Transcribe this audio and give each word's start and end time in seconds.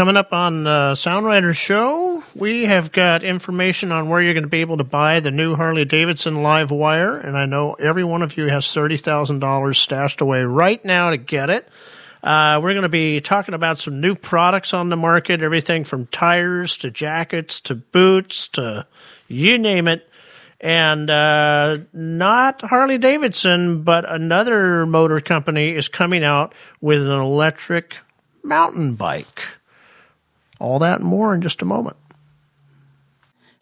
Coming 0.00 0.16
up 0.16 0.32
on 0.32 0.64
the 0.64 0.94
Sound 0.94 1.26
Rider 1.26 1.52
Show, 1.52 2.24
we 2.34 2.64
have 2.64 2.90
got 2.90 3.22
information 3.22 3.92
on 3.92 4.08
where 4.08 4.22
you're 4.22 4.32
going 4.32 4.44
to 4.44 4.48
be 4.48 4.62
able 4.62 4.78
to 4.78 4.82
buy 4.82 5.20
the 5.20 5.30
new 5.30 5.56
Harley 5.56 5.84
Davidson 5.84 6.42
Live 6.42 6.70
Wire, 6.70 7.18
and 7.18 7.36
I 7.36 7.44
know 7.44 7.74
every 7.74 8.02
one 8.02 8.22
of 8.22 8.34
you 8.38 8.46
has 8.46 8.72
thirty 8.72 8.96
thousand 8.96 9.40
dollars 9.40 9.76
stashed 9.76 10.22
away 10.22 10.42
right 10.42 10.82
now 10.86 11.10
to 11.10 11.18
get 11.18 11.50
it. 11.50 11.68
Uh, 12.22 12.60
we're 12.62 12.72
going 12.72 12.84
to 12.84 12.88
be 12.88 13.20
talking 13.20 13.52
about 13.52 13.76
some 13.76 14.00
new 14.00 14.14
products 14.14 14.72
on 14.72 14.88
the 14.88 14.96
market, 14.96 15.42
everything 15.42 15.84
from 15.84 16.06
tires 16.06 16.78
to 16.78 16.90
jackets 16.90 17.60
to 17.60 17.74
boots 17.74 18.48
to 18.48 18.86
you 19.28 19.58
name 19.58 19.86
it. 19.86 20.08
And 20.62 21.10
uh, 21.10 21.76
not 21.92 22.62
Harley 22.62 22.96
Davidson, 22.96 23.82
but 23.82 24.10
another 24.10 24.86
motor 24.86 25.20
company 25.20 25.76
is 25.76 25.88
coming 25.88 26.24
out 26.24 26.54
with 26.80 27.02
an 27.02 27.10
electric 27.10 27.98
mountain 28.42 28.94
bike. 28.94 29.42
All 30.60 30.78
that 30.78 31.00
and 31.00 31.08
more 31.08 31.34
in 31.34 31.40
just 31.40 31.62
a 31.62 31.64
moment. 31.64 31.96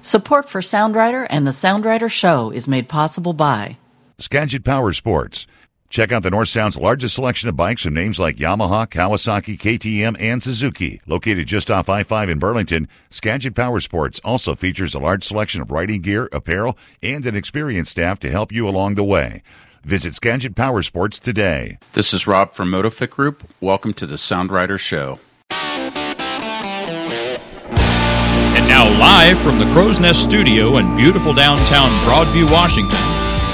Support 0.03 0.49
for 0.49 0.61
Sound 0.61 0.95
Rider 0.95 1.25
and 1.31 1.47
the 1.47 1.53
Sound 1.53 1.85
Rider 1.85 2.09
Show 2.09 2.51
is 2.51 2.69
made 2.69 2.89
possible 2.89 3.33
by 3.33 3.79
Skagit 4.19 4.65
Power 4.65 4.93
Sports. 4.93 5.47
Check 5.91 6.13
out 6.13 6.23
the 6.23 6.31
North 6.31 6.51
Sound's 6.51 6.77
largest 6.77 7.15
selection 7.15 7.49
of 7.49 7.57
bikes 7.57 7.83
from 7.83 7.95
names 7.95 8.19
like 8.19 8.37
Yamaha, 8.37 8.87
Kawasaki, 8.87 9.59
KTM, 9.59 10.21
and 10.21 10.43
Suzuki. 10.43 11.01
Located 11.07 11.47
just 11.47 11.71
off 11.71 11.89
I 11.89 12.03
5 12.03 12.29
in 12.29 12.39
Burlington, 12.39 12.89
Skagit 13.11 13.55
Power 13.55 13.81
Sports 13.81 14.21
also 14.23 14.55
features 14.55 14.95
a 14.95 14.99
large 14.99 15.25
selection 15.25 15.63
of 15.63 15.71
riding 15.71 16.03
gear, 16.03 16.29
apparel, 16.31 16.77
and 17.03 17.25
an 17.25 17.35
experienced 17.35 17.93
staff 17.93 18.21
to 18.21 18.31
help 18.31 18.53
you 18.53 18.69
along 18.69 18.97
the 18.97 19.05
way. 19.05 19.43
Visit 19.83 20.15
Skagit 20.15 20.55
Power 20.55 20.83
Sports 20.83 21.19
today. 21.19 21.79
This 21.95 22.13
is 22.13 22.27
Rob 22.27 22.53
from 22.53 22.71
Motofit 22.71 23.11
Group. 23.11 23.49
Welcome 23.61 23.95
to 23.95 24.07
the 24.07 24.19
Sound 24.19 24.51
Rider 24.51 24.77
Show. 24.77 25.19
Now, 28.79 28.97
live 28.97 29.41
from 29.41 29.59
the 29.59 29.65
Crow's 29.73 29.99
Nest 29.99 30.23
Studio 30.23 30.77
in 30.77 30.95
beautiful 30.95 31.35
downtown 31.35 31.91
Broadview, 32.07 32.49
Washington, 32.53 32.97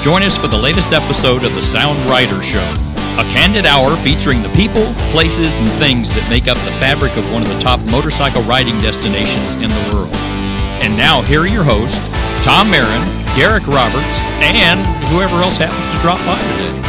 join 0.03 0.21
us 0.21 0.37
for 0.37 0.45
the 0.45 0.55
latest 0.55 0.93
episode 0.93 1.43
of 1.43 1.55
the 1.55 1.63
Sound 1.63 1.97
Rider 2.07 2.43
Show. 2.43 2.61
A 3.17 3.25
candid 3.33 3.65
hour 3.65 3.95
featuring 4.05 4.43
the 4.43 4.53
people, 4.53 4.85
places, 5.09 5.57
and 5.57 5.67
things 5.81 6.09
that 6.11 6.29
make 6.29 6.47
up 6.47 6.59
the 6.59 6.69
fabric 6.77 7.17
of 7.17 7.25
one 7.33 7.41
of 7.41 7.49
the 7.49 7.59
top 7.59 7.83
motorcycle 7.89 8.43
riding 8.43 8.77
destinations 8.77 9.57
in 9.65 9.73
the 9.73 9.83
world. 9.89 10.13
And 10.85 10.95
now, 10.95 11.23
here 11.23 11.41
are 11.41 11.49
your 11.49 11.63
hosts, 11.65 11.97
Tom 12.45 12.69
Mehren, 12.69 13.01
Garrick 13.33 13.65
Roberts, 13.65 14.17
and 14.45 14.77
whoever 15.09 15.41
else 15.41 15.57
happens 15.57 15.89
to 15.89 16.01
drop 16.05 16.21
by 16.21 16.37
today. 16.37 16.85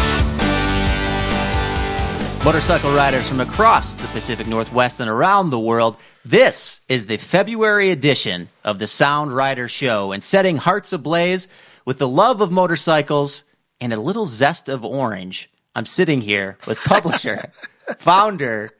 Motorcycle 2.44 2.92
riders 2.92 3.26
from 3.26 3.40
across 3.40 3.94
the 3.94 4.06
Pacific 4.08 4.46
Northwest 4.46 5.00
and 5.00 5.08
around 5.08 5.48
the 5.48 5.58
world, 5.58 5.96
this 6.30 6.80
is 6.88 7.06
the 7.06 7.18
February 7.18 7.92
edition 7.92 8.48
of 8.64 8.80
the 8.80 8.88
Sound 8.88 9.34
Rider 9.34 9.68
Show 9.68 10.10
and 10.10 10.22
setting 10.22 10.56
hearts 10.56 10.92
ablaze 10.92 11.46
with 11.84 11.98
the 11.98 12.08
love 12.08 12.40
of 12.40 12.50
motorcycles 12.50 13.44
and 13.80 13.92
a 13.92 14.00
little 14.00 14.26
zest 14.26 14.68
of 14.68 14.84
orange. 14.84 15.48
I'm 15.76 15.86
sitting 15.86 16.20
here 16.20 16.58
with 16.66 16.78
publisher, 16.78 17.52
founder, 17.98 18.70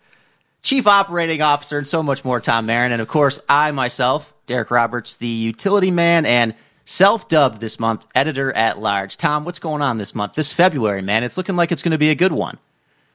chief 0.63 0.89
operating 0.89 1.41
officer, 1.41 1.79
and 1.79 1.87
so 1.87 2.03
much 2.03 2.25
more, 2.25 2.41
Tom 2.41 2.67
Mehren. 2.67 2.91
And 2.91 3.01
of 3.01 3.07
course, 3.07 3.39
I 3.49 3.71
myself, 3.71 4.35
Derek 4.47 4.73
Roberts, 4.73 5.15
the 5.15 5.29
utility 5.29 5.93
man 5.93 6.27
and 6.27 6.53
self 6.85 7.29
dubbed 7.29 7.61
this 7.61 7.79
month 7.79 8.07
editor 8.17 8.53
at 8.57 8.81
large. 8.81 9.17
Tom, 9.17 9.45
what's 9.45 9.61
going 9.61 9.83
on 9.83 9.99
this 9.99 10.17
month? 10.17 10.35
This 10.35 10.53
February, 10.53 11.03
man. 11.03 11.23
It's 11.23 11.37
looking 11.37 11.55
like 11.55 11.71
it's 11.71 11.83
going 11.83 11.93
to 11.93 11.99
be 11.99 12.11
a 12.11 12.17
good 12.17 12.33
one. 12.33 12.59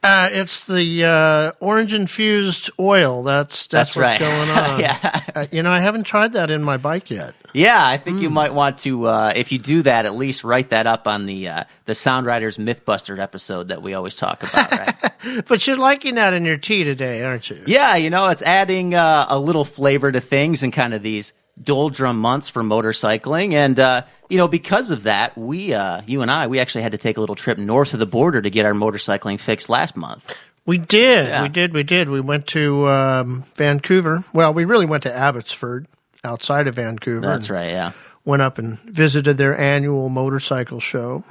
Uh, 0.04 0.28
it's 0.32 0.66
the 0.66 1.04
uh, 1.04 1.52
orange 1.60 1.94
infused 1.94 2.70
oil. 2.80 3.22
That's 3.22 3.68
that's, 3.68 3.94
That's 3.94 3.96
what's 3.96 4.20
right. 4.20 4.20
going 4.20 4.50
on. 4.72 4.80
Yeah. 4.80 5.20
Uh, 5.34 5.46
you 5.52 5.62
know, 5.62 5.70
I 5.70 5.78
haven't 5.78 6.04
tried 6.04 6.32
that 6.32 6.50
in 6.50 6.62
my 6.62 6.76
bike 6.76 7.08
yet. 7.08 7.34
Yeah, 7.54 7.86
I 7.86 7.98
think 7.98 8.20
you 8.20 8.30
might 8.30 8.54
want 8.54 8.78
to, 8.78 9.06
uh, 9.06 9.32
if 9.36 9.52
you 9.52 9.58
do 9.58 9.82
that, 9.82 10.06
at 10.06 10.14
least 10.16 10.42
write 10.42 10.70
that 10.70 10.86
up 10.86 11.06
on 11.06 11.26
the 11.26 11.48
uh, 11.48 11.64
the 11.84 11.94
Sound 11.94 12.26
Riders 12.26 12.56
MythBuster 12.56 13.18
episode 13.18 13.68
that 13.68 13.82
we 13.82 13.94
always 13.94 14.16
talk 14.16 14.42
about, 14.42 14.72
right? 14.72 14.94
But 15.46 15.68
you're 15.68 15.76
liking 15.76 16.16
that 16.16 16.32
in 16.32 16.44
your 16.44 16.56
tea 16.56 16.82
today, 16.82 17.22
aren't 17.22 17.48
you? 17.48 17.62
yeah, 17.68 17.94
you 17.94 18.10
know, 18.10 18.28
it's 18.30 18.42
adding 18.42 18.92
uh, 18.94 19.26
a 19.28 19.38
little 19.38 19.64
flavor 19.64 20.10
to 20.10 20.20
things 20.20 20.64
and 20.64 20.72
kind 20.72 20.94
of 20.94 21.02
these 21.04 21.32
doldrum 21.60 22.18
months 22.18 22.48
for 22.48 22.62
motorcycling, 22.62 23.52
and 23.52 23.78
uh, 23.78 24.02
you 24.28 24.38
know, 24.38 24.48
because 24.48 24.90
of 24.90 25.02
that, 25.02 25.36
we, 25.36 25.74
uh, 25.74 26.02
you 26.06 26.22
and 26.22 26.30
I, 26.30 26.46
we 26.46 26.58
actually 26.60 26.82
had 26.82 26.92
to 26.92 26.98
take 26.98 27.16
a 27.16 27.20
little 27.20 27.34
trip 27.34 27.58
north 27.58 27.92
of 27.92 28.00
the 28.00 28.06
border 28.06 28.40
to 28.40 28.50
get 28.50 28.64
our 28.64 28.72
motorcycling 28.72 29.38
fixed 29.38 29.68
last 29.68 29.96
month. 29.96 30.34
We 30.64 30.78
did. 30.78 31.26
Yeah. 31.26 31.42
We 31.42 31.48
did. 31.48 31.72
We 31.74 31.82
did. 31.82 32.08
We 32.08 32.20
went 32.20 32.46
to 32.48 32.88
um, 32.88 33.44
Vancouver. 33.56 34.24
Well, 34.32 34.54
we 34.54 34.64
really 34.64 34.86
went 34.86 35.02
to 35.02 35.14
Abbotsford 35.14 35.86
outside 36.24 36.68
of 36.68 36.76
Vancouver. 36.76 37.26
That's 37.26 37.50
right, 37.50 37.70
yeah. 37.70 37.92
Went 38.24 38.42
up 38.42 38.58
and 38.58 38.78
visited 38.80 39.38
their 39.38 39.58
annual 39.58 40.08
motorcycle 40.08 40.78
show. 40.78 41.24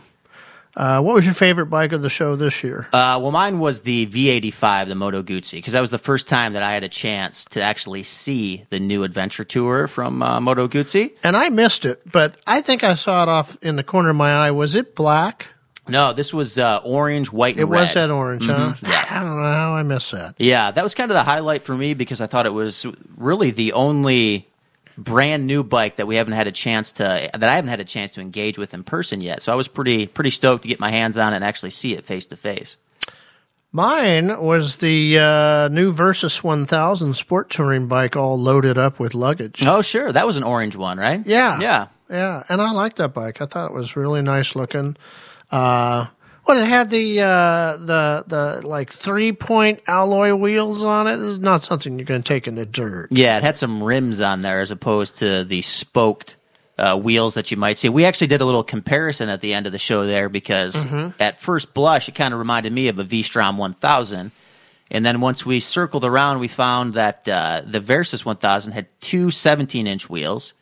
Uh, 0.76 1.02
what 1.02 1.14
was 1.16 1.26
your 1.26 1.34
favorite 1.34 1.66
bike 1.68 1.92
of 1.92 2.02
the 2.02 2.10
show 2.10 2.36
this 2.36 2.64
year? 2.64 2.88
Uh, 2.94 3.20
well, 3.22 3.32
mine 3.32 3.60
was 3.60 3.82
the 3.82 4.08
V85, 4.08 4.88
the 4.88 4.96
Moto 4.96 5.22
Guzzi, 5.22 5.58
because 5.58 5.74
that 5.74 5.82
was 5.82 5.90
the 5.90 5.98
first 6.00 6.28
time 6.28 6.54
that 6.54 6.64
I 6.64 6.72
had 6.72 6.84
a 6.84 6.90
chance 6.90 7.46
to 7.46 7.62
actually 7.62 8.04
see 8.04 8.66
the 8.70 8.80
new 8.80 9.04
adventure 9.04 9.44
tour 9.44 9.88
from 9.88 10.22
uh, 10.24 10.40
Moto 10.40 10.68
Guzzi. 10.68 11.12
and 11.24 11.36
I 11.36 11.50
missed 11.50 11.86
it, 11.86 12.02
but 12.12 12.36
I 12.48 12.62
think 12.62 12.84
I 12.84 12.94
saw 12.94 13.24
it 13.24 13.30
off 13.30 13.58
in 13.62 13.76
the 13.76 13.84
corner 13.84 14.10
of 14.12 14.16
my 14.16 14.32
eye. 14.32 14.52
Was 14.52 14.76
it 14.76 14.96
black? 14.96 15.48
No, 15.88 16.14
this 16.14 16.34
was 16.34 16.58
uh, 16.58 16.80
orange, 16.86 17.32
white, 17.34 17.56
and 17.56 17.62
It 17.62 17.66
red. 17.66 17.82
was 17.82 17.94
that 17.96 18.12
orange, 18.12 18.46
huh? 18.46 18.76
Yeah. 18.84 19.06
I 19.10 19.20
don't 19.20 19.36
know 19.36 19.52
how 19.52 19.74
I 19.76 19.84
missed 19.84 20.12
that. 20.12 20.36
Yeah, 20.38 20.72
that 20.72 20.84
was 20.84 20.96
kind 20.96 21.10
of 21.12 21.16
the 21.16 21.24
highlight 21.24 21.64
for 21.64 21.76
me 21.76 21.96
because 21.96 22.22
I 22.22 22.28
thought 22.28 22.46
it 22.46 22.54
was 22.54 22.86
really 23.18 23.52
the 23.52 23.74
only 23.74 24.48
brand 24.98 25.48
new 25.48 25.64
bike 25.64 25.98
that 25.98 26.08
we 26.08 26.16
haven't 26.16 26.34
had 26.34 26.48
a 26.48 26.52
chance 26.52 26.92
to 26.94 27.30
that 27.34 27.44
I 27.44 27.56
haven't 27.56 27.70
had 27.70 27.80
a 27.80 27.86
chance 27.86 28.12
to 28.12 28.22
engage 28.22 28.58
with 28.58 28.74
in 28.74 28.84
person 28.84 29.22
yet. 29.22 29.42
So 29.44 29.52
I 29.52 29.56
was 29.56 29.68
pretty 29.68 30.08
pretty 30.08 30.30
stoked 30.30 30.64
to 30.64 30.68
get 30.68 30.80
my 30.80 30.92
hands 30.92 31.18
on 31.18 31.34
it 31.34 31.38
and 31.38 31.46
actually 31.46 31.72
see 31.72 31.94
it 31.94 32.06
face 32.06 32.26
to 32.28 32.38
face. 32.38 32.78
Mine 33.74 34.42
was 34.42 34.80
the 34.80 35.18
uh, 35.18 35.68
new 35.70 35.94
Versys 35.94 36.44
1000 36.44 37.14
sport 37.14 37.50
touring 37.50 37.88
bike, 37.88 38.18
all 38.18 38.38
loaded 38.38 38.78
up 38.78 39.00
with 39.00 39.14
luggage. 39.14 39.66
Oh, 39.66 39.82
sure, 39.82 40.12
that 40.12 40.28
was 40.28 40.36
an 40.36 40.44
orange 40.44 40.76
one, 40.76 40.98
right? 40.98 41.26
Yeah. 41.26 41.58
yeah. 41.60 41.88
Yeah, 42.10 42.44
and 42.50 42.62
I 42.62 42.72
liked 42.72 42.98
that 42.98 43.14
bike. 43.14 43.42
I 43.42 43.46
thought 43.46 43.72
it 43.72 43.74
was 43.74 43.96
really 43.96 44.22
nice 44.22 44.54
looking. 44.54 44.98
Uh, 45.50 46.08
well, 46.46 46.58
it 46.58 46.68
had 46.68 46.90
the 46.90 47.22
uh, 47.22 47.78
the 47.78 48.24
the 48.28 48.68
like 48.68 48.92
three 48.92 49.32
point 49.32 49.82
alloy 49.88 50.34
wheels 50.34 50.84
on 50.84 51.08
it. 51.08 51.18
This 51.18 51.28
is 51.28 51.40
not 51.40 51.64
something 51.64 51.98
you're 51.98 52.06
going 52.06 52.24
to 52.24 52.28
take 52.28 52.48
in 52.48 52.56
the 52.56 52.66
dirt. 52.66 53.10
Yeah, 53.12 53.38
it 53.38 53.44
had 53.44 53.58
some 53.58 53.84
rims 53.84 54.20
on 54.22 54.42
there 54.42 54.62
as 54.62 54.72
opposed 54.72 55.18
to 55.18 55.44
the 55.44 55.62
spoked 55.62 56.38
uh, 56.78 56.98
wheels 56.98 57.36
that 57.36 57.52
you 57.52 57.58
might 57.58 57.78
see. 57.78 57.90
We 57.90 58.06
actually 58.06 58.28
did 58.28 58.42
a 58.42 58.46
little 58.46 58.64
comparison 58.64 59.30
at 59.30 59.42
the 59.42 59.54
end 59.54 59.66
of 59.68 59.72
the 59.72 59.80
show 59.80 60.06
there 60.06 60.30
because 60.30 60.86
at 61.20 61.40
first 61.40 61.74
blush, 61.74 62.10
it 62.10 62.16
kind 62.16 62.34
of 62.34 62.40
reminded 62.40 62.74
me 62.74 62.88
of 62.88 62.98
a 62.98 63.04
V-Strom 63.04 63.58
1000. 63.58 64.32
And 64.90 65.06
then 65.06 65.22
once 65.22 65.46
we 65.46 65.60
circled 65.60 66.04
around, 66.04 66.40
we 66.40 66.48
found 66.48 66.94
that 66.96 67.28
uh, 67.30 67.62
the 67.66 67.80
Versys 67.80 68.26
1000 68.26 68.74
had 68.74 68.88
two 69.00 69.30
17 69.32 69.86
inch 69.88 70.10
wheels, 70.10 70.54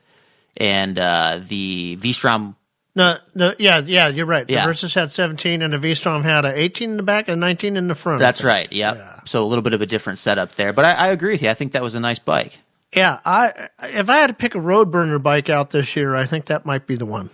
and 0.58 1.00
uh, 1.00 1.40
the 1.48 1.96
V-Strom. 1.96 2.56
No, 2.96 3.18
no, 3.36 3.54
yeah, 3.60 3.80
yeah, 3.86 4.08
you're 4.08 4.26
right. 4.26 4.46
The 4.48 4.54
Yeah. 4.54 4.66
Versys 4.68 4.96
had 4.96 5.12
17, 5.12 5.62
and 5.62 5.74
the 5.74 5.78
V-Strom 5.78 6.24
had 6.24 6.44
a 6.44 6.58
18 6.60 6.90
in 6.92 6.98
the 6.98 7.04
back 7.04 7.28
and 7.28 7.40
19 7.40 7.78
in 7.78 7.88
the 7.88 7.96
front. 7.96 8.20
That's 8.20 8.44
right. 8.44 8.72
Yep. 8.72 9.28
So 9.28 9.44
a 9.44 9.48
little 9.48 9.62
bit 9.62 9.74
of 9.74 9.82
a 9.82 9.86
different 9.86 10.18
setup 10.20 10.56
there, 10.56 10.74
but 10.74 10.86
I, 10.86 10.94
I 10.94 11.08
agree 11.10 11.34
with 11.34 11.42
you. 11.42 11.50
I 11.50 11.54
think 11.54 11.72
that 11.74 11.84
was 11.84 11.96
a 11.96 12.00
nice 12.00 12.20
bike. 12.20 12.60
Yeah, 12.96 13.20
I 13.24 13.54
if 13.84 14.10
I 14.10 14.18
had 14.18 14.28
to 14.28 14.34
pick 14.34 14.56
a 14.56 14.60
road 14.60 14.90
burner 14.92 15.20
bike 15.20 15.48
out 15.50 15.70
this 15.70 15.96
year, 15.96 16.16
I 16.16 16.26
think 16.26 16.46
that 16.48 16.66
might 16.66 16.88
be 16.88 16.96
the 16.96 17.06
one. 17.06 17.30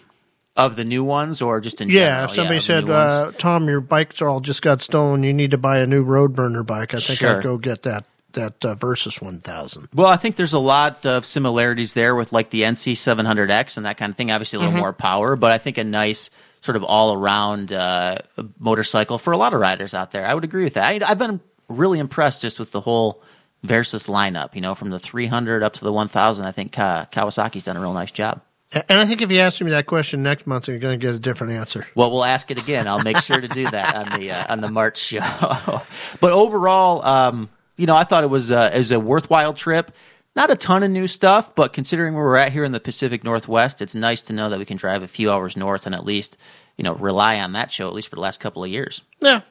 Of 0.57 0.75
the 0.75 0.83
new 0.83 1.03
ones, 1.03 1.41
or 1.41 1.59
just 1.61 1.79
in 1.81 1.89
Yeah, 1.89 1.99
general? 2.01 2.23
if 2.25 2.31
somebody 2.35 2.57
the 2.59 2.61
said, 2.61 2.89
uh, 2.89 3.31
"Tom, 3.37 3.67
your 3.69 3.79
bikes 3.81 4.22
are 4.22 4.27
all 4.27 4.41
just 4.41 4.61
got 4.61 4.81
stolen. 4.81 5.23
You 5.23 5.33
need 5.33 5.51
to 5.51 5.57
buy 5.57 5.77
a 5.79 5.87
new 5.87 6.03
road 6.03 6.33
burner 6.35 6.63
bike," 6.63 6.93
I 6.93 6.97
think 6.99 7.19
Sure. 7.19 7.37
I'd 7.37 7.43
go 7.43 7.57
get 7.57 7.83
that 7.83 8.05
that 8.35 8.63
uh, 8.63 8.75
Versys 8.75 9.22
1000. 9.22 9.90
Well, 9.93 10.08
I 10.08 10.16
think 10.16 10.35
there's 10.35 10.53
a 10.53 10.59
lot 10.59 11.05
of 11.05 11.26
similarities 11.26 11.93
there 11.93 12.16
with 12.16 12.32
like 12.32 12.52
the 12.52 12.61
NC 12.61 12.93
700X 12.93 13.78
and 13.78 13.85
that 13.85 13.97
kind 13.97 14.11
of 14.11 14.17
thing. 14.17 14.32
Obviously, 14.32 14.58
a 14.58 14.59
little 14.61 14.78
more 14.78 14.93
power, 14.93 15.35
but 15.35 15.52
I 15.52 15.58
think 15.58 15.78
a 15.78 15.84
nice 15.84 16.29
sort 16.61 16.76
of 16.76 16.84
all 16.84 17.14
around 17.14 17.72
uh, 17.72 18.20
motorcycle 18.59 19.17
for 19.17 19.34
a 19.34 19.37
lot 19.37 19.53
of 19.53 19.59
riders 19.59 19.93
out 19.93 20.11
there. 20.11 20.26
I 20.26 20.34
would 20.34 20.43
agree 20.43 20.64
with 20.64 20.76
that. 20.76 21.03
I, 21.03 21.11
I've 21.11 21.20
been 21.20 21.40
really 21.67 21.99
impressed 21.99 22.41
just 22.41 22.59
with 22.59 22.72
the 22.72 22.82
whole 22.82 23.22
Versys 23.66 24.08
lineup. 24.08 24.55
You 24.55 24.61
know, 24.61 24.76
from 24.76 24.90
the 24.90 24.99
300 24.99 25.64
up 25.64 25.73
to 25.73 25.84
the 25.84 25.91
1000. 25.91 26.46
I 26.46 26.52
think 26.52 26.72
Ka- 26.72 27.08
Kawasaki's 27.11 27.64
done 27.66 27.78
a 27.78 27.82
real 27.82 27.93
nice 27.93 28.11
job. 28.11 28.41
And 28.73 28.99
I 28.99 29.05
think 29.05 29.22
if 29.22 29.32
you 29.32 29.40
ask 29.40 29.61
me 29.61 29.72
that 29.72 29.85
question 29.85 30.22
next 30.22 30.47
month, 30.47 30.67
you're 30.67 30.79
going 30.79 30.99
to 30.99 31.05
get 31.05 31.16
a 31.16 31.20
different 31.20 31.53
answer. 31.53 31.87
Well, 31.96 32.11
we'll 32.11 32.26
ask 32.26 32.52
it 32.52 32.58
again. 32.58 32.87
I'll 32.87 33.03
make 33.03 33.17
sure 33.20 33.40
to 33.40 33.47
do 33.47 33.70
that 33.70 33.96
on 33.96 34.20
the 34.20 34.32
uh, 34.32 34.52
on 34.52 34.59
the 34.59 34.70
March 34.70 34.97
show. 34.97 35.20
but 36.20 36.32
overall, 36.32 37.05
um, 37.05 37.49
you 37.77 37.85
know, 37.85 37.95
I 37.95 38.03
thought 38.03 38.23
it 38.23 38.29
was 38.29 38.51
uh, 38.51 38.72
it 38.73 38.77
was 38.77 38.91
a 38.91 38.99
worthwhile 38.99 39.53
trip. 39.53 39.91
Not 40.35 40.51
a 40.51 40.55
ton 40.57 40.83
of 40.83 40.91
new 40.91 41.07
stuff, 41.07 41.55
but 41.55 41.72
considering 41.72 42.13
where 42.13 42.25
we're 42.25 42.35
at 42.35 42.51
here 42.51 42.66
in 42.66 42.73
the 42.73 42.79
Pacific 42.81 43.23
Northwest, 43.23 43.81
it's 43.81 43.95
nice 43.95 44.22
to 44.23 44.33
know 44.33 44.49
that 44.49 44.59
we 44.59 44.66
can 44.66 44.75
drive 44.75 45.01
a 45.01 45.07
few 45.07 45.31
hours 45.31 45.55
north 45.55 45.85
and 45.85 45.95
at 45.95 46.05
least 46.05 46.35
you 46.77 46.83
know 46.83 46.93
rely 46.95 47.39
on 47.39 47.53
that 47.53 47.72
show 47.72 47.87
at 47.87 47.93
least 47.93 48.09
for 48.09 48.16
the 48.16 48.22
last 48.22 48.39
couple 48.41 48.63
of 48.63 48.69
years. 48.69 49.01
Yeah, 49.22 49.41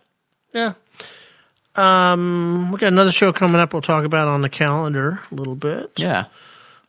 yeah. 0.53 0.75
Um, 1.77 2.71
we 2.71 2.79
got 2.79 2.89
another 2.89 3.11
show 3.13 3.33
coming 3.33 3.61
up. 3.61 3.73
We'll 3.73 3.83
talk 3.83 4.05
about 4.05 4.29
on 4.29 4.43
the 4.43 4.49
calendar 4.49 5.21
a 5.31 5.35
little 5.35 5.57
bit. 5.57 5.93
Yeah. 5.97 6.27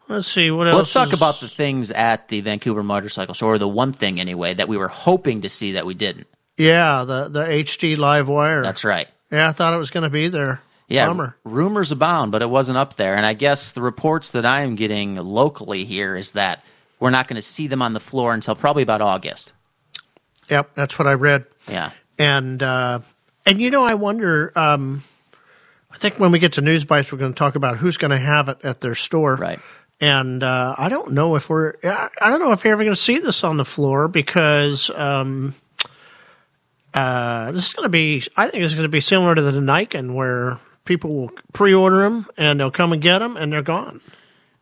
Let's 0.08 0.28
see 0.28 0.52
what 0.52 0.66
Well, 0.68 0.78
else. 0.78 0.78
let's 0.78 0.94
talk 0.94 1.08
is- 1.08 1.14
about 1.14 1.40
the 1.40 1.48
things 1.48 1.90
at 1.90 2.28
the 2.28 2.42
Vancouver 2.42 2.84
Motorcycle 2.84 3.34
Show, 3.34 3.48
or 3.48 3.58
the 3.58 3.68
one 3.68 3.92
thing 3.94 4.20
anyway 4.20 4.54
that 4.54 4.68
we 4.68 4.78
were 4.78 4.88
hoping 4.88 5.42
to 5.42 5.50
see 5.50 5.72
that 5.72 5.86
we 5.88 5.96
didn't. 5.96 6.28
yeah 6.58 7.04
the 7.04 7.28
the 7.30 7.44
HD 7.46 7.98
live 7.98 8.28
wire. 8.30 8.62
That's 8.62 8.84
right. 8.84 9.08
yeah. 9.32 9.50
I 9.50 9.52
thought 9.54 9.74
it 9.74 9.78
was 9.78 9.90
going 9.90 10.04
to 10.04 10.10
be 10.10 10.28
there. 10.28 10.62
Yeah, 10.88 11.08
Bummer. 11.08 11.36
rumors 11.44 11.92
abound, 11.92 12.32
but 12.32 12.42
it 12.42 12.50
wasn't 12.50 12.78
up 12.78 12.96
there. 12.96 13.16
And 13.16 13.26
I 13.26 13.34
guess 13.34 13.72
the 13.72 13.82
reports 13.82 14.30
that 14.32 14.46
I 14.46 14.62
am 14.62 14.76
getting 14.76 15.16
locally 15.16 15.84
here 15.84 16.16
is 16.16 16.34
that 16.34 16.64
we're 17.00 17.10
not 17.10 17.28
going 17.28 17.38
to 17.38 17.42
see 17.42 17.68
them 17.68 17.82
on 17.82 17.94
the 17.94 18.00
floor 18.00 18.34
until 18.34 18.56
probably 18.56 18.84
about 18.84 19.02
August. 19.02 19.54
Yep, 20.50 20.76
that's 20.76 21.00
what 21.00 21.08
I 21.08 21.14
read. 21.14 21.46
Yeah. 21.68 21.92
And 22.20 22.62
uh, 22.62 23.00
and 23.46 23.60
you 23.60 23.72
know, 23.72 23.86
I 23.86 23.96
wonder. 23.96 24.52
Um, 24.56 25.04
I 25.92 25.98
think 25.98 26.20
when 26.20 26.32
we 26.32 26.40
get 26.40 26.54
to 26.54 26.62
news 26.62 26.84
bites, 26.84 27.12
we're 27.12 27.18
going 27.18 27.34
to 27.34 27.38
talk 27.38 27.56
about 27.56 27.78
who's 27.78 27.98
going 27.98 28.12
to 28.12 28.18
have 28.18 28.50
it 28.50 28.58
at 28.64 28.82
their 28.82 28.96
store. 28.96 29.36
Right. 29.36 29.60
And 30.02 30.44
uh, 30.44 30.76
I 30.78 30.90
don't 30.90 31.14
know 31.14 31.36
if 31.36 31.50
we're. 31.50 31.76
I 31.84 32.30
don't 32.30 32.40
know 32.40 32.52
if 32.52 32.64
you're 32.64 32.74
ever 32.74 32.84
going 32.84 32.96
to 32.96 33.02
see 33.02 33.20
this 33.20 33.44
on 33.44 33.58
the 33.58 33.66
floor 33.66 34.10
because 34.10 34.90
um, 34.94 35.56
uh, 36.94 37.52
this 37.54 37.68
is 37.68 37.74
going 37.74 37.86
to 37.86 37.90
be. 37.90 38.24
I 38.36 38.50
think 38.50 38.64
it's 38.64 38.74
going 38.74 38.84
to 38.84 38.90
be 38.90 39.00
similar 39.00 39.36
to 39.36 39.42
the 39.42 39.62
Nikon, 39.62 40.14
where 40.14 40.60
people 40.86 41.16
will 41.16 41.32
pre-order 41.52 42.04
them 42.04 42.28
and 42.38 42.60
they'll 42.60 42.72
come 42.72 42.94
and 42.94 43.02
get 43.02 43.20
them 43.20 43.36
and 43.36 43.52
they're 43.52 43.62
gone. 43.62 44.02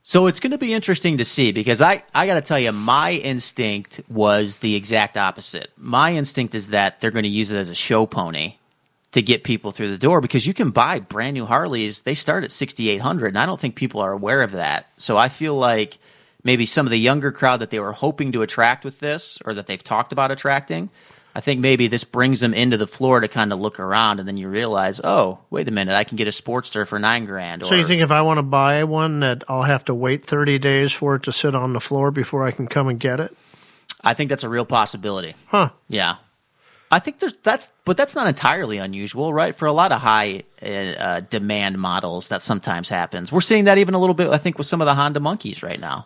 So 0.05 0.27
it's 0.27 0.41
going 0.41 0.51
to 0.51 0.57
be 0.57 0.73
interesting 0.73 1.17
to 1.19 1.25
see 1.25 1.53
because 1.53 1.79
I, 1.79 2.03
I 2.13 2.25
got 2.25 2.33
to 2.35 2.41
tell 2.41 2.59
you, 2.59 2.73
my 2.73 3.13
instinct 3.13 4.01
was 4.09 4.57
the 4.57 4.75
exact 4.75 5.17
opposite. 5.17 5.71
My 5.77 6.13
instinct 6.13 6.55
is 6.55 6.69
that 6.69 6.99
they're 6.99 7.11
going 7.11 7.23
to 7.23 7.29
use 7.29 7.51
it 7.51 7.57
as 7.57 7.69
a 7.69 7.75
show 7.75 8.05
pony 8.05 8.55
to 9.13 9.21
get 9.21 9.43
people 9.43 9.71
through 9.71 9.91
the 9.91 9.97
door 9.97 10.19
because 10.19 10.45
you 10.45 10.53
can 10.53 10.71
buy 10.71 10.99
brand 10.99 11.35
new 11.35 11.45
Harleys. 11.45 12.01
They 12.01 12.15
start 12.15 12.43
at 12.43 12.51
6,800, 12.51 13.27
and 13.27 13.37
I 13.37 13.45
don't 13.45 13.59
think 13.59 13.75
people 13.75 14.01
are 14.01 14.11
aware 14.11 14.41
of 14.41 14.51
that. 14.51 14.87
So 14.97 15.17
I 15.17 15.29
feel 15.29 15.55
like 15.55 15.99
maybe 16.43 16.65
some 16.65 16.85
of 16.85 16.91
the 16.91 16.99
younger 16.99 17.31
crowd 17.31 17.61
that 17.61 17.69
they 17.69 17.79
were 17.79 17.93
hoping 17.93 18.33
to 18.33 18.41
attract 18.41 18.83
with 18.83 18.99
this 18.99 19.39
or 19.45 19.53
that 19.53 19.67
they've 19.67 19.83
talked 19.83 20.11
about 20.11 20.31
attracting. 20.31 20.89
I 21.35 21.41
think 21.41 21.61
maybe 21.61 21.87
this 21.87 22.03
brings 22.03 22.41
them 22.41 22.53
into 22.53 22.77
the 22.77 22.85
floor 22.85 23.19
to 23.19 23.27
kind 23.27 23.51
of 23.51 23.59
look 23.59 23.79
around, 23.79 24.19
and 24.19 24.27
then 24.27 24.37
you 24.37 24.47
realize, 24.47 25.01
oh, 25.03 25.39
wait 25.49 25.67
a 25.67 25.71
minute, 25.71 25.95
I 25.95 26.03
can 26.03 26.15
get 26.15 26.27
a 26.27 26.31
Sportster 26.31 26.87
for 26.87 26.99
nine 26.99 27.25
grand. 27.25 27.63
Or, 27.63 27.65
So 27.65 27.75
you 27.75 27.87
think 27.87 28.03
if 28.03 28.11
I 28.11 28.21
want 28.21 28.37
to 28.37 28.43
buy 28.43 28.83
one, 28.83 29.21
that 29.21 29.43
I'll 29.47 29.63
have 29.63 29.85
to 29.85 29.95
wait 29.95 30.25
30 30.25 30.59
days 30.59 30.91
for 30.91 31.15
it 31.15 31.23
to 31.23 31.31
sit 31.31 31.55
on 31.55 31.73
the 31.73 31.79
floor 31.79 32.11
before 32.11 32.45
I 32.45 32.51
can 32.51 32.67
come 32.67 32.87
and 32.87 32.99
get 32.99 33.19
it? 33.19 33.35
I 34.03 34.13
think 34.13 34.29
that's 34.29 34.43
a 34.43 34.49
real 34.49 34.65
possibility. 34.65 35.33
Huh. 35.47 35.69
Yeah. 35.87 36.17
I 36.91 36.99
think 36.99 37.17
there's 37.17 37.35
that's 37.41 37.71
but 37.85 37.97
that's 37.97 38.13
not 38.13 38.27
entirely 38.27 38.77
unusual, 38.77 39.33
right? 39.33 39.55
For 39.55 39.65
a 39.65 39.73
lot 39.73 39.91
of 39.91 39.99
high 40.01 40.43
uh, 40.61 40.65
uh, 40.67 41.19
demand 41.21 41.79
models, 41.79 42.27
that 42.27 42.43
sometimes 42.43 42.87
happens. 42.87 43.31
We're 43.31 43.41
seeing 43.41 43.63
that 43.63 43.79
even 43.79 43.95
a 43.95 43.99
little 43.99 44.13
bit, 44.13 44.29
I 44.29 44.37
think, 44.37 44.59
with 44.59 44.67
some 44.67 44.79
of 44.79 44.85
the 44.85 44.93
Honda 44.93 45.19
Monkeys 45.19 45.63
right 45.63 45.79
now. 45.79 46.05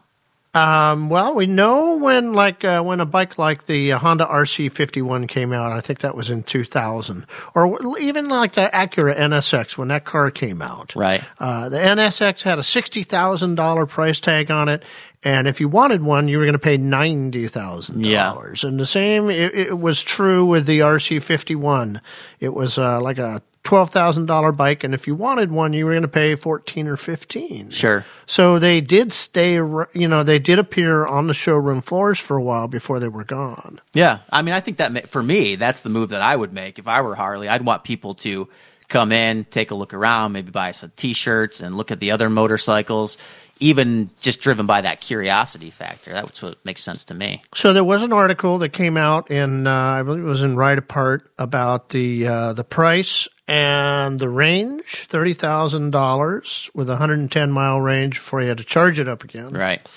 Um, 0.58 1.10
well, 1.10 1.36
we 1.36 1.46
know 1.46 1.98
when 1.98 2.34
like 2.34 2.64
uh, 2.64 2.82
when 2.82 3.00
a 3.00 3.06
bike 3.06 3.38
like 3.38 3.68
the 3.68 3.92
Honda 3.92 4.26
RC51 4.26 5.28
came 5.28 5.54
out. 5.54 5.72
I 5.72 5.82
think 5.82 6.00
that 6.00 6.16
was 6.16 6.32
in 6.32 6.42
2000, 6.42 7.28
or 7.54 8.00
even 8.00 8.28
like 8.28 8.54
the 8.54 8.68
Acura 8.74 9.16
NSX 9.16 9.78
when 9.78 9.90
that 9.90 10.04
car 10.04 10.32
came 10.32 10.64
out. 10.64 10.96
Right. 10.96 11.24
Uh, 11.40 11.70
the 11.70 11.78
NSX 11.78 12.42
had 12.42 12.58
a 12.58 12.64
sixty 12.64 13.04
thousand 13.04 13.56
dollar 13.56 13.86
price 13.86 14.20
tag 14.20 14.50
on 14.50 14.68
it, 14.68 14.82
and 15.22 15.48
if 15.48 15.60
you 15.60 15.70
wanted 15.70 16.02
one, 16.02 16.28
you 16.28 16.40
were 16.40 16.46
going 16.46 16.54
to 16.54 16.60
pay 16.60 16.78
ninety 16.78 17.48
thousand 17.48 18.02
dollars. 18.02 18.64
And 18.64 18.80
the 18.80 18.88
same, 18.88 19.30
it, 19.30 19.54
it 19.54 19.80
was 19.80 20.02
true 20.02 20.44
with 20.44 20.66
the 20.66 20.80
RC51. 20.80 22.02
It 22.40 22.54
was 22.54 22.80
uh, 22.80 23.00
like 23.00 23.20
a 23.20 23.44
twelve 23.68 23.90
thousand 23.90 24.28
dollar 24.28 24.54
bike, 24.54 24.86
and 24.86 24.94
if 24.94 25.08
you 25.08 25.14
wanted 25.14 25.52
one, 25.52 25.74
you 25.74 25.86
were 25.86 25.92
going 25.92 26.02
to 26.02 26.08
pay 26.08 26.36
fourteen 26.36 26.88
or 26.88 26.96
fifteen. 26.96 27.70
Sure. 27.70 28.06
So 28.26 28.60
they 28.60 28.80
did 28.80 29.12
stay, 29.12 29.56
you 29.56 30.08
know, 30.08 30.24
they 30.24 30.40
did 30.40 30.58
appear 30.58 31.06
on 31.06 31.28
the 31.28 31.34
showroom 31.34 31.82
floors 31.82 32.18
for 32.18 32.38
a 32.38 32.42
while 32.42 32.70
before 32.70 33.02
they 33.02 33.10
were 33.10 33.26
gone. 33.26 33.82
Yeah. 33.94 34.20
I 34.32 34.42
mean, 34.42 34.54
I 34.54 34.62
think 34.62 34.78
that 34.78 35.10
for 35.10 35.22
me, 35.22 35.58
that's 35.58 35.82
the 35.82 35.90
move 35.90 36.10
that 36.10 36.22
I 36.22 36.34
would 36.34 36.54
make 36.54 36.80
if 36.80 36.88
I 36.88 37.02
were 37.02 37.16
Harley. 37.16 37.50
I'd 37.50 37.66
want 37.66 37.84
people 37.84 38.16
to 38.16 38.48
come 38.88 39.12
in, 39.12 39.44
take 39.44 39.72
a 39.72 39.76
look 39.76 39.94
around, 39.94 40.32
maybe 40.32 40.50
buy 40.50 40.72
some 40.72 40.94
T-shirts, 40.96 41.60
and 41.60 41.76
look 41.76 41.92
at 41.92 42.00
the 42.00 42.12
other 42.12 42.30
motorcycles. 42.30 43.18
Even 43.60 44.12
just 44.22 44.40
driven 44.40 44.66
by 44.66 44.82
that 44.82 45.02
curiosity 45.02 45.72
factor, 45.72 46.14
that's 46.14 46.42
what 46.44 46.64
makes 46.64 46.84
sense 46.84 47.06
to 47.06 47.14
me. 47.14 47.42
So 47.56 47.74
there 47.74 47.84
was 47.84 48.04
an 48.04 48.14
article 48.14 48.60
that 48.60 48.70
came 48.70 48.96
out 48.98 49.32
in, 49.32 49.68
uh, 49.68 49.74
I 49.74 50.04
believe 50.04 50.24
it 50.24 50.28
was 50.28 50.44
in 50.44 50.56
RideApart 50.56 51.26
about 51.38 51.90
the 51.90 52.28
uh, 52.28 52.54
the 52.54 52.64
price 52.64 53.28
and 53.48 54.20
the 54.20 54.30
range, 54.30 55.06
thirty 55.08 55.34
thousand 55.34 55.92
dollars 55.92 56.70
with 56.74 56.90
a 56.90 56.98
hundred 56.98 57.20
and 57.20 57.32
ten 57.32 57.52
mile 57.52 57.80
range 57.80 58.16
before 58.16 58.42
you 58.42 58.50
had 58.50 58.58
to 58.58 58.64
charge 58.64 59.00
it 59.00 59.08
up 59.08 59.24
again. 59.24 59.54
Right. 59.54 59.88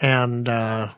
And 0.00 0.48
uh, 0.48 0.90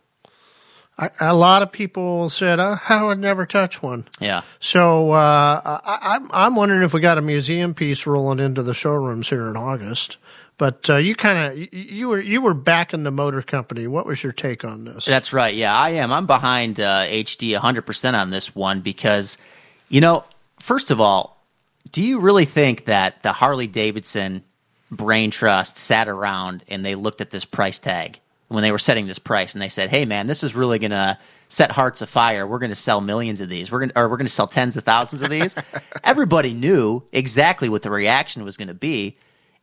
I, 0.98 1.10
a 1.20 1.34
lot 1.34 1.62
of 1.62 1.70
people 1.70 2.28
said, 2.28 2.58
oh, 2.60 2.78
I 2.88 3.02
would 3.04 3.18
never 3.18 3.46
touch 3.46 3.82
one. 3.82 4.06
Yeah. 4.20 4.42
So 4.60 5.12
uh, 5.12 5.80
I, 5.84 5.98
I'm 6.14 6.30
I'm 6.32 6.56
wondering 6.56 6.82
if 6.82 6.92
we 6.92 7.00
got 7.00 7.18
a 7.18 7.22
museum 7.22 7.74
piece 7.74 8.06
rolling 8.06 8.38
into 8.38 8.62
the 8.62 8.74
showrooms 8.74 9.28
here 9.30 9.48
in 9.48 9.56
August. 9.56 10.18
But 10.58 10.90
uh, 10.90 10.96
you 10.96 11.14
kind 11.14 11.38
of 11.38 11.58
you, 11.58 11.68
you 11.72 12.08
were 12.08 12.20
you 12.20 12.40
were 12.40 12.52
back 12.52 12.92
in 12.92 13.04
the 13.04 13.12
motor 13.12 13.42
company. 13.42 13.86
What 13.86 14.06
was 14.06 14.22
your 14.24 14.32
take 14.32 14.64
on 14.64 14.84
this? 14.84 15.04
That's 15.04 15.32
right. 15.32 15.54
Yeah, 15.54 15.74
I 15.74 15.90
am. 15.90 16.12
I'm 16.12 16.26
behind 16.26 16.80
uh, 16.80 17.04
HD 17.06 17.56
100% 17.58 18.20
on 18.20 18.30
this 18.30 18.56
one 18.56 18.80
because, 18.80 19.38
you 19.88 20.00
know, 20.00 20.24
first 20.58 20.90
of 20.90 21.00
all, 21.00 21.37
do 21.92 22.02
you 22.02 22.20
really 22.20 22.44
think 22.44 22.86
that 22.86 23.22
the 23.22 23.32
Harley 23.32 23.66
Davidson 23.66 24.44
brain 24.90 25.30
trust 25.30 25.78
sat 25.78 26.08
around 26.08 26.64
and 26.68 26.84
they 26.84 26.94
looked 26.94 27.20
at 27.20 27.30
this 27.30 27.44
price 27.44 27.78
tag 27.78 28.20
when 28.48 28.62
they 28.62 28.72
were 28.72 28.78
setting 28.78 29.06
this 29.06 29.18
price 29.18 29.54
and 29.54 29.62
they 29.62 29.68
said, 29.68 29.90
"Hey, 29.90 30.04
man, 30.04 30.26
this 30.26 30.42
is 30.42 30.54
really 30.54 30.78
going 30.78 30.90
to 30.90 31.18
set 31.48 31.70
hearts 31.70 32.02
afire. 32.02 32.46
We're 32.46 32.58
going 32.58 32.70
to 32.70 32.74
sell 32.74 33.00
millions 33.00 33.40
of 33.40 33.48
these. 33.48 33.70
We're 33.70 33.80
going 33.80 33.90
to, 33.90 33.98
or 33.98 34.08
we're 34.08 34.16
going 34.16 34.26
to 34.26 34.32
sell 34.32 34.46
tens 34.46 34.76
of 34.76 34.84
thousands 34.84 35.22
of 35.22 35.30
these." 35.30 35.54
Everybody 36.04 36.52
knew 36.52 37.02
exactly 37.12 37.68
what 37.68 37.82
the 37.82 37.90
reaction 37.90 38.44
was 38.44 38.56
going 38.56 38.68
to 38.68 38.74
be, 38.74 39.16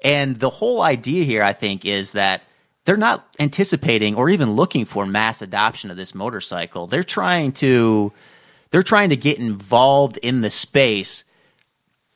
and 0.03 0.39
the 0.39 0.49
whole 0.49 0.81
idea 0.81 1.23
here, 1.23 1.43
I 1.43 1.53
think, 1.53 1.85
is 1.85 2.11
that 2.11 2.43
they're 2.85 2.97
not 2.97 3.27
anticipating 3.39 4.15
or 4.15 4.29
even 4.29 4.51
looking 4.51 4.85
for 4.85 5.05
mass 5.05 5.41
adoption 5.41 5.89
of 5.89 5.97
this 5.97 6.13
motorcycle. 6.13 6.87
They're 6.87 7.03
trying 7.03 7.51
to 7.53 8.13
they're 8.69 8.83
trying 8.83 9.09
to 9.09 9.17
get 9.17 9.39
involved 9.39 10.17
in 10.17 10.41
the 10.41 10.49
space, 10.49 11.23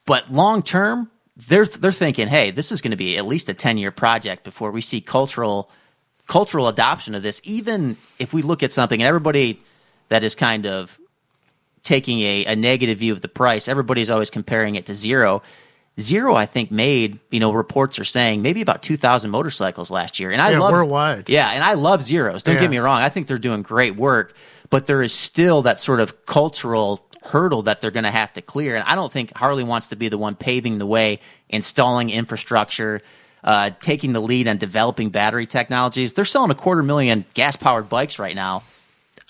but 0.09 0.31
long 0.31 0.63
term, 0.63 1.11
they're 1.37 1.65
they're 1.67 1.91
thinking, 1.91 2.27
hey, 2.27 2.49
this 2.49 2.71
is 2.71 2.81
going 2.81 2.89
to 2.89 2.97
be 2.97 3.15
at 3.15 3.27
least 3.27 3.47
a 3.47 3.53
ten 3.53 3.77
year 3.77 3.91
project 3.91 4.43
before 4.43 4.71
we 4.71 4.81
see 4.81 5.01
cultural 5.01 5.69
cultural 6.25 6.67
adoption 6.67 7.13
of 7.13 7.21
this. 7.21 7.39
Even 7.43 7.95
if 8.17 8.33
we 8.33 8.41
look 8.41 8.63
at 8.63 8.71
something, 8.71 8.99
and 9.01 9.07
everybody 9.07 9.61
that 10.07 10.23
is 10.23 10.33
kind 10.33 10.65
of 10.65 10.97
taking 11.83 12.21
a, 12.21 12.45
a 12.45 12.55
negative 12.55 12.97
view 12.97 13.13
of 13.13 13.21
the 13.21 13.27
price, 13.27 13.67
everybody's 13.67 14.09
always 14.09 14.31
comparing 14.31 14.73
it 14.73 14.87
to 14.87 14.95
zero. 14.95 15.43
Zero, 15.99 16.33
I 16.33 16.47
think, 16.47 16.71
made 16.71 17.19
you 17.29 17.39
know 17.39 17.53
reports 17.53 17.99
are 17.99 18.03
saying 18.05 18.41
maybe 18.41 18.61
about 18.61 18.81
two 18.81 18.97
thousand 18.97 19.29
motorcycles 19.29 19.91
last 19.91 20.19
year, 20.19 20.31
and 20.31 20.41
I 20.41 20.51
Yeah, 20.51 20.59
love 20.59 20.71
worldwide. 20.71 21.29
Yeah, 21.29 21.51
and 21.51 21.63
I 21.63 21.73
love 21.73 22.01
zeros. 22.01 22.41
Don't 22.41 22.55
Yeah. 22.55 22.61
get 22.61 22.71
me 22.71 22.79
wrong; 22.79 22.99
I 23.01 23.09
think 23.09 23.27
they're 23.27 23.37
doing 23.37 23.61
great 23.61 23.95
work, 23.95 24.33
but 24.71 24.87
there 24.87 25.03
is 25.03 25.13
still 25.13 25.61
that 25.63 25.77
sort 25.77 25.99
of 25.99 26.25
cultural 26.25 27.05
hurdle 27.23 27.63
that 27.63 27.81
they're 27.81 27.91
going 27.91 28.03
to 28.05 28.11
have 28.11 28.31
to 28.33 28.41
clear. 28.41 28.75
And 28.75 28.83
I 28.87 28.95
don't 28.95 29.11
think 29.11 29.35
Harley 29.35 29.63
wants 29.63 29.87
to 29.87 29.95
be 29.95 30.07
the 30.09 30.17
one 30.17 30.35
paving 30.35 30.77
the 30.77 30.85
way, 30.85 31.19
installing 31.49 32.09
infrastructure, 32.09 33.01
uh, 33.43 33.71
taking 33.81 34.13
the 34.13 34.19
lead 34.21 34.47
on 34.47 34.57
developing 34.57 35.09
battery 35.09 35.45
technologies. 35.45 36.13
They're 36.13 36.25
selling 36.25 36.51
a 36.51 36.55
quarter 36.55 36.83
million 36.83 37.25
gas 37.33 37.55
powered 37.55 37.89
bikes 37.89 38.19
right 38.19 38.35
now. 38.35 38.63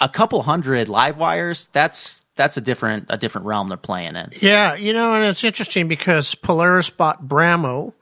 A 0.01 0.10
couple 0.10 0.41
hundred 0.43 0.88
live 0.88 1.17
wires. 1.17 1.67
That's 1.74 2.24
that's 2.36 2.55
a 2.55 2.62
different 2.62 3.08
a 3.10 3.17
different 3.17 3.48
realm 3.48 3.67
they're 3.67 3.77
playing 3.77 4.15
in. 4.15 4.29
Yeah, 4.39 4.75
you 4.75 4.93
know, 4.93 5.13
and 5.13 5.25
it's 5.25 5.43
interesting 5.43 5.88
because 5.89 6.36
Polaris 6.36 6.89
bought 6.89 7.27
Brammo 7.27 7.93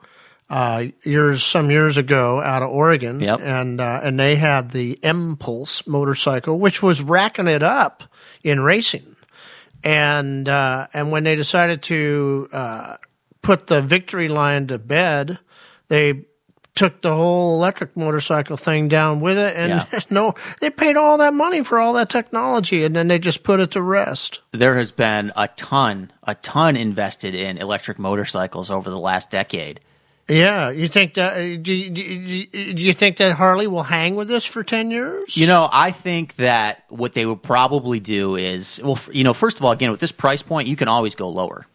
uh, 0.50 0.86
years 1.04 1.44
some 1.44 1.72
years 1.72 1.98
ago 1.98 2.40
out 2.42 2.62
of 2.62 2.70
Oregon, 2.70 3.20
Yep. 3.20 3.40
and 3.42 3.82
uh, 3.82 4.00
and 4.04 4.20
they 4.20 4.36
had 4.36 4.72
the 4.72 5.00
Empulse 5.04 5.88
motorcycle, 5.88 6.60
which 6.60 6.84
was 6.84 7.02
racking 7.02 7.48
it 7.48 7.64
up 7.64 8.04
in 8.44 8.60
racing, 8.62 9.16
and 9.84 10.48
uh, 10.48 10.88
and 10.94 11.12
when 11.12 11.24
they 11.24 11.36
decided 11.36 11.82
to 11.84 12.48
uh, 12.52 12.98
put 13.42 13.68
the 13.68 13.82
Victory 13.82 14.28
line 14.28 14.68
to 14.68 14.78
bed, 14.78 15.40
they 15.88 16.26
took 16.76 17.02
the 17.02 17.14
whole 17.14 17.56
electric 17.56 17.98
motorcycle 17.98 18.56
thing 18.56 18.88
down 18.88 19.20
with 19.20 19.38
it, 19.38 19.56
and 19.56 19.70
Yeah. 19.70 20.00
no, 20.10 20.34
they 20.62 20.70
paid 20.70 20.96
all 20.96 21.18
that 21.18 21.34
money 21.34 21.64
for 21.64 21.80
all 21.80 21.94
that 21.94 22.10
technology, 22.10 22.84
and 22.84 22.96
then 22.96 23.08
they 23.08 23.18
just 23.20 23.44
put 23.44 23.60
it 23.60 23.72
to 23.72 23.82
rest. 23.82 24.42
There 24.52 24.78
has 24.78 24.92
been 24.92 25.32
a 25.36 25.48
ton, 25.50 26.12
a 26.24 26.36
ton 26.36 26.76
invested 26.76 27.34
in 27.34 27.58
electric 27.58 27.98
motorcycles 27.98 28.70
over 28.70 28.90
the 28.90 29.00
last 29.00 29.32
decade. 29.32 29.80
Yeah, 30.30 30.72
you 30.72 30.88
think 30.88 31.14
that? 31.14 31.34
uh, 31.38 31.40
Do 31.40 31.62
do 31.62 32.02
you, 32.02 32.46
do 32.74 32.82
you 32.82 32.94
think 32.94 33.18
that 33.18 33.34
Harley 33.34 33.66
will 33.68 33.84
hang 33.84 34.16
with 34.16 34.28
this 34.28 34.44
for 34.44 34.62
ten 34.64 34.92
years? 34.92 35.38
You 35.38 35.48
know, 35.48 35.70
I 35.72 35.92
think 35.92 36.36
that 36.36 36.84
what 36.90 37.14
they 37.14 37.26
would 37.26 37.42
probably 37.42 38.00
do 38.02 38.36
is, 38.36 38.82
well, 38.84 39.00
you 39.12 39.24
know, 39.24 39.34
first 39.34 39.58
of 39.58 39.64
all, 39.64 39.72
again, 39.72 39.90
with 39.92 40.02
this 40.02 40.12
price 40.12 40.42
point, 40.42 40.68
you 40.68 40.76
can 40.76 40.90
always 40.90 41.16
go 41.16 41.30
lower. 41.30 41.66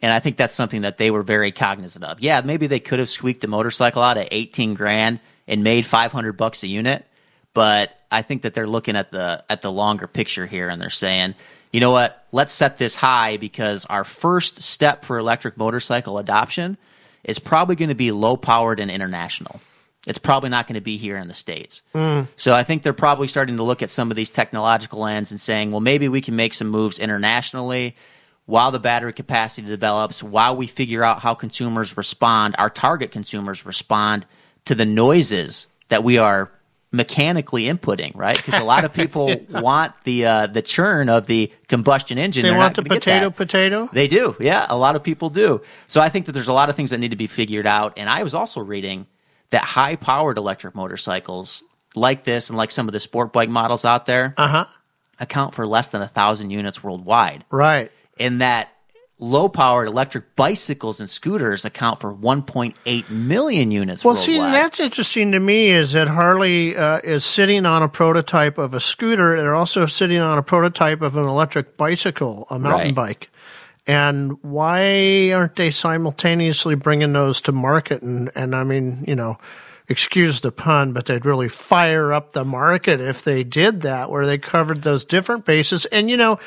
And 0.00 0.12
I 0.12 0.20
think 0.20 0.36
that's 0.36 0.54
something 0.54 0.82
that 0.82 0.96
they 0.96 1.10
were 1.10 1.22
very 1.22 1.50
cognizant 1.52 2.04
of. 2.04 2.20
Yeah, 2.20 2.40
maybe 2.40 2.66
they 2.66 2.80
could 2.80 2.98
have 3.00 3.08
squeaked 3.08 3.40
the 3.40 3.48
motorcycle 3.48 4.00
out 4.00 4.16
at 4.16 4.28
18 4.30 4.74
grand 4.74 5.18
and 5.48 5.64
made 5.64 5.84
500 5.84 6.34
bucks 6.34 6.62
a 6.62 6.68
unit, 6.68 7.04
but 7.52 7.94
I 8.10 8.22
think 8.22 8.42
that 8.42 8.54
they're 8.54 8.66
looking 8.66 8.96
at 8.96 9.10
the 9.10 9.44
at 9.50 9.60
the 9.60 9.72
longer 9.72 10.06
picture 10.06 10.46
here 10.46 10.70
and 10.70 10.80
they're 10.80 10.88
saying, 10.88 11.34
"You 11.72 11.80
know 11.80 11.90
what? 11.90 12.24
Let's 12.32 12.54
set 12.54 12.78
this 12.78 12.96
high 12.96 13.36
because 13.36 13.84
our 13.86 14.04
first 14.04 14.62
step 14.62 15.04
for 15.04 15.18
electric 15.18 15.58
motorcycle 15.58 16.16
adoption 16.18 16.78
is 17.24 17.38
probably 17.38 17.76
going 17.76 17.88
to 17.88 17.94
be 17.94 18.12
low 18.12 18.36
powered 18.36 18.80
and 18.80 18.90
international. 18.90 19.60
It's 20.06 20.18
probably 20.18 20.48
not 20.48 20.66
going 20.66 20.74
to 20.74 20.80
be 20.80 20.96
here 20.96 21.16
in 21.16 21.28
the 21.28 21.34
states. 21.34 21.82
Mm. 21.94 22.28
So 22.36 22.54
I 22.54 22.62
think 22.62 22.82
they're 22.82 22.92
probably 22.92 23.28
starting 23.28 23.56
to 23.56 23.62
look 23.62 23.82
at 23.82 23.90
some 23.90 24.10
of 24.10 24.16
these 24.16 24.30
technological 24.30 25.06
ends 25.06 25.30
and 25.30 25.40
saying, 25.40 25.70
well, 25.70 25.80
maybe 25.80 26.08
we 26.08 26.20
can 26.20 26.36
make 26.36 26.54
some 26.54 26.68
moves 26.68 26.98
internationally 26.98 27.96
while 28.46 28.70
the 28.70 28.78
battery 28.78 29.12
capacity 29.12 29.68
develops, 29.68 30.22
while 30.22 30.56
we 30.56 30.66
figure 30.66 31.04
out 31.04 31.20
how 31.20 31.34
consumers 31.34 31.98
respond, 31.98 32.54
our 32.56 32.70
target 32.70 33.10
consumers 33.10 33.66
respond 33.66 34.24
to 34.64 34.74
the 34.74 34.86
noises 34.86 35.66
that 35.88 36.02
we 36.02 36.16
are 36.16 36.50
mechanically 36.90 37.64
inputting, 37.64 38.12
right? 38.16 38.36
Because 38.36 38.58
a 38.58 38.64
lot 38.64 38.84
of 38.84 38.92
people 39.00 39.36
want 39.50 39.92
the 40.04 40.26
uh, 40.26 40.46
the 40.46 40.62
churn 40.62 41.08
of 41.08 41.26
the 41.26 41.52
combustion 41.68 42.18
engine. 42.18 42.42
They 42.42 42.50
They're 42.50 42.58
want 42.58 42.76
the 42.76 42.82
not 42.82 42.88
gonna 42.88 43.00
get 43.00 43.04
potato 43.04 43.30
potato. 43.30 43.88
They 43.92 44.08
do. 44.08 44.36
Yeah, 44.40 44.66
a 44.68 44.76
lot 44.76 44.96
of 44.96 45.02
people 45.02 45.30
do. 45.30 45.60
So 45.86 46.00
I 46.00 46.08
think 46.08 46.26
that 46.26 46.32
there's 46.32 46.48
a 46.48 46.52
lot 46.52 46.70
of 46.70 46.76
things 46.76 46.90
that 46.90 46.98
need 46.98 47.10
to 47.10 47.16
be 47.16 47.26
figured 47.26 47.66
out. 47.66 47.94
And 47.98 48.08
I 48.08 48.22
was 48.22 48.34
also 48.34 48.60
reading 48.60 49.06
that 49.50 49.64
high 49.64 49.96
powered 49.96 50.38
electric 50.38 50.74
motorcycles 50.74 51.62
like 51.94 52.24
this 52.24 52.48
and 52.48 52.56
like 52.56 52.70
some 52.70 52.86
of 52.88 52.92
the 52.92 53.00
sport 53.00 53.32
bike 53.32 53.48
models 53.48 53.84
out 53.84 54.06
there 54.06 54.34
Uh 54.36 54.48
huh. 54.48 54.64
account 55.20 55.54
for 55.54 55.66
less 55.66 55.90
than 55.90 56.02
a 56.02 56.08
thousand 56.08 56.50
units 56.50 56.82
worldwide. 56.84 57.44
Right. 57.50 57.90
And 58.20 58.40
that 58.40 58.68
low 59.20 59.48
powered 59.48 59.88
electric 59.88 60.36
bicycles 60.36 61.00
and 61.00 61.10
scooters 61.10 61.64
account 61.64 62.00
for 62.00 62.14
1.8 62.14 63.10
million 63.10 63.70
units 63.70 64.04
Well, 64.04 64.14
worldwide. 64.14 64.26
see, 64.26 64.38
that's 64.38 64.80
interesting 64.80 65.32
to 65.32 65.40
me 65.40 65.70
is 65.70 65.92
that 65.92 66.06
Harley 66.08 66.76
uh, 66.76 66.98
is 67.02 67.24
sitting 67.24 67.66
on 67.66 67.82
a 67.82 67.88
prototype 67.88 68.58
of 68.58 68.74
a 68.74 68.80
scooter. 68.80 69.36
They're 69.36 69.54
also 69.56 69.86
sitting 69.86 70.18
on 70.20 70.38
a 70.38 70.42
prototype 70.42 71.02
of 71.02 71.16
an 71.16 71.24
electric 71.24 71.76
bicycle, 71.76 72.46
a 72.50 72.58
mountain 72.58 72.88
Right. 72.88 72.94
bike. 72.94 73.30
And 73.86 74.32
why 74.42 75.32
aren't 75.32 75.56
they 75.56 75.70
simultaneously 75.70 76.74
bringing 76.74 77.12
those 77.14 77.40
to 77.42 77.52
market? 77.52 78.02
And, 78.02 78.30
and 78.34 78.54
I 78.54 78.62
mean, 78.62 79.04
you 79.08 79.14
know, 79.16 79.38
excuse 79.88 80.40
the 80.42 80.52
pun, 80.52 80.92
but 80.92 81.06
they'd 81.06 81.24
really 81.24 81.48
fire 81.48 82.12
up 82.12 82.32
the 82.32 82.44
market 82.44 83.00
if 83.00 83.24
they 83.24 83.42
did 83.44 83.82
that, 83.82 84.10
where 84.10 84.26
they 84.26 84.38
covered 84.38 84.82
those 84.82 85.04
different 85.04 85.44
bases. 85.44 85.86
And, 85.86 86.10
you 86.10 86.16
know, 86.16 86.38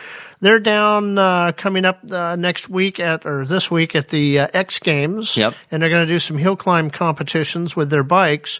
they're 0.41 0.59
down 0.59 1.17
uh, 1.17 1.51
coming 1.53 1.85
up 1.85 1.99
uh, 2.11 2.35
next 2.35 2.69
week 2.69 2.99
at, 2.99 3.25
or 3.25 3.45
this 3.45 3.71
week 3.71 3.95
at 3.95 4.09
the 4.09 4.39
uh, 4.39 4.47
X 4.53 4.79
Games 4.79 5.37
Yep. 5.37 5.55
and 5.71 5.81
they're 5.81 5.89
going 5.89 6.05
to 6.05 6.13
do 6.13 6.19
some 6.19 6.37
hill 6.37 6.55
climb 6.55 6.89
competitions 6.91 7.75
with 7.75 7.89
their 7.89 8.03
bikes. 8.03 8.59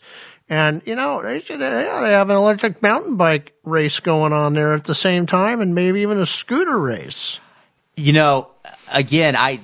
And 0.50 0.82
you 0.86 0.96
know 0.96 1.22
they 1.24 1.40
should 1.40 1.62
they 1.62 1.88
ought 1.88 2.02
to 2.02 2.08
have 2.08 2.30
an 2.30 2.36
electric 2.36 2.82
mountain 2.82 3.16
bike 3.16 3.54
race 3.64 4.02
going 4.02 4.34
on 4.34 4.54
there 4.54 4.74
at 4.74 4.84
the 4.84 4.94
same 4.94 5.26
time, 5.26 5.62
and 5.62 5.74
maybe 5.74 6.02
even 6.02 6.20
a 6.20 6.26
scooter 6.26 6.78
race. 6.78 7.40
You 7.96 8.12
know, 8.12 8.50
again, 8.92 9.38
I, 9.38 9.62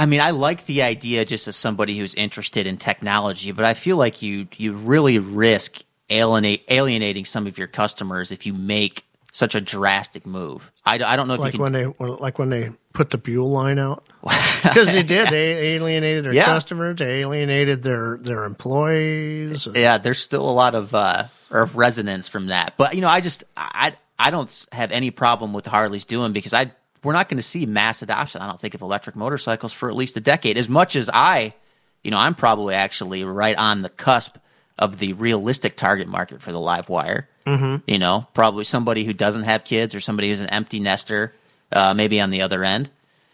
I 0.00 0.06
mean, 0.06 0.20
I 0.20 0.30
like 0.30 0.64
the 0.66 0.82
idea 0.82 1.24
just 1.26 1.46
as 1.46 1.56
somebody 1.56 1.98
who's 1.98 2.14
interested 2.14 2.66
in 2.66 2.78
technology, 2.78 3.52
but 3.52 3.64
I 3.66 3.74
feel 3.74 3.96
like 3.98 4.22
you 4.22 4.48
you 4.56 4.72
really 4.72 5.18
risk 5.18 5.82
alienate, 6.08 6.64
alienating 6.68 7.24
some 7.26 7.46
of 7.46 7.58
your 7.58 7.66
customers 7.68 8.32
if 8.32 8.46
you 8.46 8.54
make 8.54 9.04
such 9.32 9.54
a 9.54 9.60
drastic 9.60 10.26
move. 10.26 10.72
I, 10.84 10.94
I 10.94 11.14
don't 11.16 11.28
know 11.28 11.34
if 11.34 11.40
Like 11.40 11.52
you 11.52 11.58
can. 11.58 11.72
when 11.72 11.72
they 11.72 12.06
like 12.06 12.38
when 12.38 12.48
they 12.50 12.72
put 12.94 13.10
the 13.10 13.18
Buell 13.18 13.50
line 13.50 13.78
out, 13.78 14.04
because 14.62 14.86
they 14.86 15.02
did. 15.02 15.28
They 15.28 15.74
alienated 15.74 16.24
their 16.24 16.32
Yeah. 16.32 16.46
customers. 16.46 16.96
They 16.96 17.20
alienated 17.20 17.82
their 17.82 18.16
their 18.22 18.44
employees. 18.44 19.68
yeah, 19.74 19.98
there's 19.98 20.18
still 20.18 20.48
a 20.48 20.50
lot 20.50 20.74
of 20.74 20.94
uh, 20.94 21.26
of 21.50 21.76
resonance 21.76 22.26
from 22.26 22.46
that. 22.46 22.74
But 22.76 22.94
you 22.94 23.00
know, 23.02 23.08
I 23.08 23.20
just 23.20 23.44
I 23.56 23.92
I 24.18 24.30
don't 24.30 24.66
have 24.72 24.92
any 24.92 25.10
problem 25.10 25.52
with 25.52 25.66
Harley's 25.66 26.04
doing 26.06 26.32
because 26.32 26.54
I 26.54 26.72
we're 27.02 27.12
not 27.12 27.28
going 27.28 27.38
to 27.38 27.42
see 27.42 27.66
mass 27.66 28.02
adoption. 28.02 28.42
I 28.42 28.46
don't 28.46 28.60
think 28.60 28.74
of 28.74 28.82
electric 28.82 29.16
motorcycles 29.16 29.72
for 29.72 29.88
at 29.88 29.96
least 29.96 30.16
a 30.16 30.20
decade. 30.20 30.58
As 30.58 30.68
much 30.68 30.96
as 30.96 31.08
I, 31.12 31.54
you 32.02 32.10
know, 32.10 32.18
I'm 32.18 32.34
probably 32.34 32.74
actually 32.74 33.24
right 33.24 33.56
on 33.56 33.82
the 33.82 33.88
cusp 33.88 34.36
of 34.78 34.98
the 34.98 35.12
realistic 35.14 35.76
target 35.76 36.08
market 36.08 36.40
for 36.42 36.52
the 36.52 36.60
live 36.60 36.88
wire. 36.88 37.28
Mm-hmm. 37.46 37.76
You 37.86 37.98
know, 37.98 38.26
probably 38.34 38.64
somebody 38.64 39.04
who 39.04 39.12
doesn't 39.12 39.44
have 39.44 39.64
kids 39.64 39.94
or 39.94 40.00
somebody 40.00 40.28
who's 40.28 40.40
an 40.40 40.48
empty 40.48 40.78
nester, 40.80 41.32
uh, 41.72 41.94
maybe 41.94 42.20
on 42.20 42.30
the 42.30 42.42
other 42.42 42.62
end. 42.64 42.90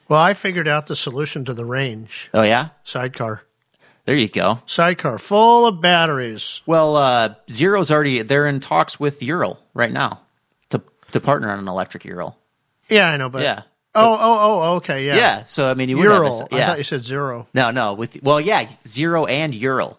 Well, 0.08 0.20
I 0.20 0.34
figured 0.34 0.68
out 0.68 0.86
the 0.86 0.94
solution 0.96 1.44
to 1.46 1.54
the 1.54 1.64
range 1.64 2.30
Oh 2.32 2.42
yeah, 2.42 2.68
sidecar. 2.84 3.42
there 4.04 4.14
you 4.14 4.28
go. 4.28 4.60
Sidecar 4.66 5.18
full 5.18 5.66
of 5.66 5.80
batteries. 5.80 6.62
Well, 6.66 6.94
uh, 6.96 7.34
Zero's 7.50 7.90
already 7.90 8.22
they're 8.22 8.46
in 8.46 8.60
talks 8.60 9.00
with 9.00 9.20
Ural 9.22 9.58
right 9.74 9.90
now 9.90 10.20
to 10.70 10.80
to 11.10 11.20
partner 11.20 11.50
on 11.50 11.58
an 11.58 11.66
electric 11.68 12.04
Ural. 12.04 12.38
Yeah, 12.88 13.08
I 13.08 13.16
know, 13.16 13.28
but 13.28 13.42
Yeah. 13.42 13.62
Oh, 13.94 14.12
oh, 14.12 14.18
oh, 14.20 14.62
oh, 14.62 14.74
okay, 14.76 15.06
yeah. 15.06 15.16
Yeah. 15.16 15.44
So 15.46 15.70
I 15.70 15.74
mean, 15.74 15.88
you 15.88 15.96
would 15.96 16.06
have 16.06 16.16
Ural. 16.16 16.48
I 16.52 16.58
yeah. 16.58 16.66
thought 16.66 16.78
you 16.78 16.84
said 16.84 17.02
zero. 17.02 17.48
no, 17.54 17.70
no. 17.70 17.94
With 17.94 18.22
well, 18.22 18.40
yeah, 18.40 18.68
Zero 18.86 19.24
and 19.24 19.54
Ural. 19.54 19.98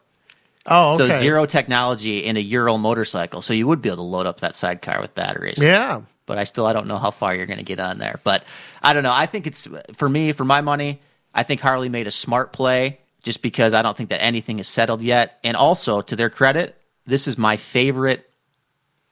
Oh, 0.67 0.95
okay. 0.95 1.13
So 1.13 1.19
Zero 1.19 1.45
technology 1.45 2.19
in 2.19 2.37
a 2.37 2.41
Ural 2.41 2.77
motorcycle. 2.77 3.41
So 3.41 3.53
you 3.53 3.65
would 3.67 3.81
be 3.81 3.89
able 3.89 3.97
to 3.97 4.01
load 4.03 4.27
up 4.27 4.41
that 4.41 4.53
sidecar 4.53 5.01
with 5.01 5.15
batteries. 5.15 5.57
Yeah. 5.59 6.01
But 6.25 6.37
I 6.37 6.43
still 6.43 6.65
I 6.65 6.73
don't 6.73 6.87
know 6.87 6.97
how 6.97 7.09
far 7.09 7.33
you're 7.33 7.45
going 7.45 7.57
to 7.57 7.65
get 7.65 7.79
on 7.79 7.97
there. 7.97 8.19
But 8.23 8.43
I 8.83 8.93
don't 8.93 9.03
know. 9.03 9.13
I 9.13 9.25
think 9.25 9.47
it's 9.47 9.67
for 9.93 10.09
me 10.09 10.33
for 10.33 10.43
my 10.43 10.61
money. 10.61 11.01
I 11.33 11.43
think 11.43 11.61
Harley 11.61 11.89
made 11.89 12.07
a 12.07 12.11
smart 12.11 12.51
play 12.53 12.99
just 13.23 13.41
because 13.41 13.73
I 13.73 13.81
don't 13.81 13.95
think 13.95 14.09
that 14.09 14.21
anything 14.21 14.59
is 14.59 14.67
settled 14.67 15.01
yet. 15.01 15.39
And 15.43 15.57
also 15.57 16.01
to 16.01 16.15
their 16.15 16.29
credit, 16.29 16.75
this 17.05 17.27
is 17.27 17.37
my 17.37 17.57
favorite 17.57 18.26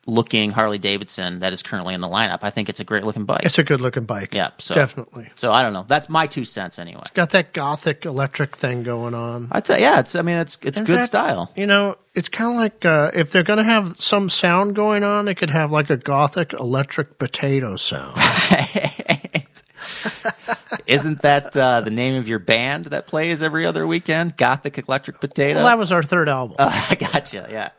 looking 0.08 0.52
Harley 0.52 0.78
Davidson 0.78 1.40
that 1.40 1.52
is 1.52 1.64
currently 1.64 1.94
in 1.96 2.02
the 2.02 2.08
lineup. 2.08 2.40
I 2.44 2.52
think 2.52 2.70
it's 2.70 2.80
a 2.80 2.84
great 2.84 3.04
looking 3.04 3.26
bike. 3.26 3.44
It's 3.44 3.58
a 3.58 3.64
good 3.64 3.82
looking 3.82 4.06
bike. 4.06 4.34
Yeah, 4.36 4.52
so- 4.60 4.76
definitely. 4.76 5.30
so 5.36 5.52
I 5.52 5.64
don't 5.64 5.74
know. 5.74 5.84
That's 5.88 6.10
my 6.10 6.28
two 6.28 6.46
cents 6.46 6.78
anyway. 6.78 7.04
Got 7.16 7.32
that 7.32 7.54
gothic 7.54 8.06
electric 8.06 8.56
thing 8.56 8.84
going 8.84 9.14
on. 9.16 9.48
I 9.52 9.62
tell 9.62 9.80
yeah, 9.80 10.00
it's 10.00 10.14
I 10.16 10.22
mean 10.22 10.38
it's 10.38 10.58
it's 10.62 10.80
In 10.80 10.86
good 10.86 10.98
fact, 11.00 11.08
style. 11.08 11.52
You 11.56 11.66
know, 11.66 11.96
it's 12.14 12.30
kind 12.30 12.52
of 12.52 12.58
like 12.58 12.86
uh, 12.86 13.12
if 13.16 13.32
they're 13.32 13.44
going 13.44 13.58
to 13.58 13.64
have 13.64 13.96
some 13.98 14.30
sound 14.30 14.76
going 14.76 15.04
on, 15.04 15.26
they 15.26 15.34
could 15.36 15.50
have 15.50 15.72
like 15.72 15.90
a 15.90 15.98
gothic 15.98 16.54
electric 16.54 17.18
potato 17.18 17.76
sound. 17.76 18.16
Isn't 20.88 21.22
that 21.24 21.56
uh, 21.58 21.82
the 21.82 21.90
name 21.90 22.16
of 22.16 22.28
your 22.28 22.40
band 22.40 22.86
that 22.86 23.08
plays 23.08 23.42
every 23.42 23.66
other 23.66 23.88
weekend? 23.88 24.38
Gothic 24.38 24.78
Electric 24.78 25.20
Potato. 25.20 25.60
well, 25.60 25.68
that 25.68 25.78
was 25.80 25.92
our 25.92 26.04
third 26.04 26.30
album. 26.30 26.58
I 26.60 26.96
gotcha. 27.00 27.48
Yeah, 27.50 27.70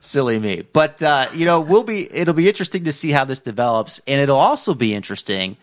silly 0.00 0.38
me. 0.38 0.62
But 0.72 1.02
uh, 1.02 1.28
you 1.34 1.44
know, 1.44 1.60
we'll 1.60 1.84
be. 1.84 2.12
It'll 2.12 2.34
be 2.34 2.48
interesting 2.48 2.84
to 2.84 2.92
see 2.92 3.10
how 3.10 3.24
this 3.24 3.40
develops, 3.40 4.00
and 4.06 4.20
it'll 4.20 4.36
also 4.36 4.74
be 4.74 4.94
interesting 4.94 5.56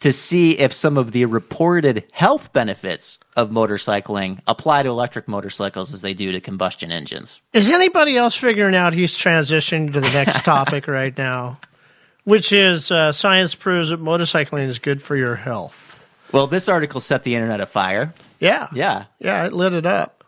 to 0.00 0.12
see 0.12 0.58
if 0.58 0.72
some 0.72 0.96
of 0.96 1.12
the 1.12 1.26
reported 1.26 2.04
health 2.12 2.52
benefits 2.52 3.18
of 3.36 3.50
motorcycling 3.50 4.40
apply 4.46 4.82
to 4.82 4.88
electric 4.88 5.28
motorcycles 5.28 5.92
as 5.94 6.00
they 6.00 6.14
do 6.14 6.32
to 6.32 6.40
combustion 6.40 6.90
engines. 6.90 7.40
Is 7.52 7.70
anybody 7.70 8.16
else 8.16 8.34
figuring 8.34 8.74
out 8.74 8.92
he's 8.92 9.16
transitioning 9.16 9.92
to 9.92 10.00
the 10.00 10.10
next 10.10 10.44
topic 10.44 10.88
right 10.88 11.16
now, 11.16 11.60
which 12.24 12.52
is 12.52 12.90
uh, 12.90 13.12
science 13.12 13.54
proves 13.54 13.90
that 13.90 14.00
motorcycling 14.00 14.66
is 14.66 14.78
good 14.78 15.02
for 15.02 15.16
your 15.16 15.36
health? 15.36 16.04
Well, 16.32 16.46
this 16.46 16.68
article 16.68 17.00
set 17.00 17.22
the 17.22 17.34
internet 17.34 17.60
afire. 17.60 18.14
Yeah. 18.38 18.68
Yeah. 18.72 19.04
Yeah, 19.18 19.46
it 19.46 19.52
lit 19.52 19.74
it 19.74 19.86
up. 19.86 20.19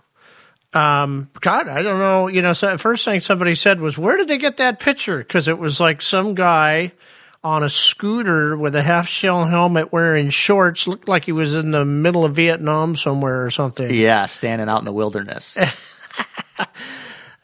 Um, 0.74 1.28
God, 1.40 1.68
I 1.68 1.82
don't 1.82 1.98
know. 1.98 2.28
You 2.28 2.42
know, 2.42 2.52
so 2.52 2.78
first 2.78 3.04
thing 3.04 3.20
somebody 3.20 3.54
said 3.54 3.80
was, 3.80 3.98
"Where 3.98 4.16
did 4.16 4.28
they 4.28 4.38
get 4.38 4.56
that 4.56 4.80
picture?" 4.80 5.18
Because 5.18 5.48
it 5.48 5.58
was 5.58 5.80
like 5.80 6.00
some 6.00 6.34
guy 6.34 6.92
on 7.44 7.62
a 7.62 7.68
scooter 7.68 8.56
with 8.56 8.74
a 8.74 8.82
half 8.82 9.08
shell 9.08 9.46
helmet, 9.46 9.92
wearing 9.92 10.30
shorts, 10.30 10.86
looked 10.86 11.08
like 11.08 11.24
he 11.24 11.32
was 11.32 11.54
in 11.54 11.72
the 11.72 11.84
middle 11.84 12.24
of 12.24 12.34
Vietnam 12.34 12.96
somewhere 12.96 13.44
or 13.44 13.50
something. 13.50 13.92
Yeah, 13.92 14.26
standing 14.26 14.68
out 14.68 14.78
in 14.78 14.84
the 14.84 14.92
wilderness. 14.92 15.56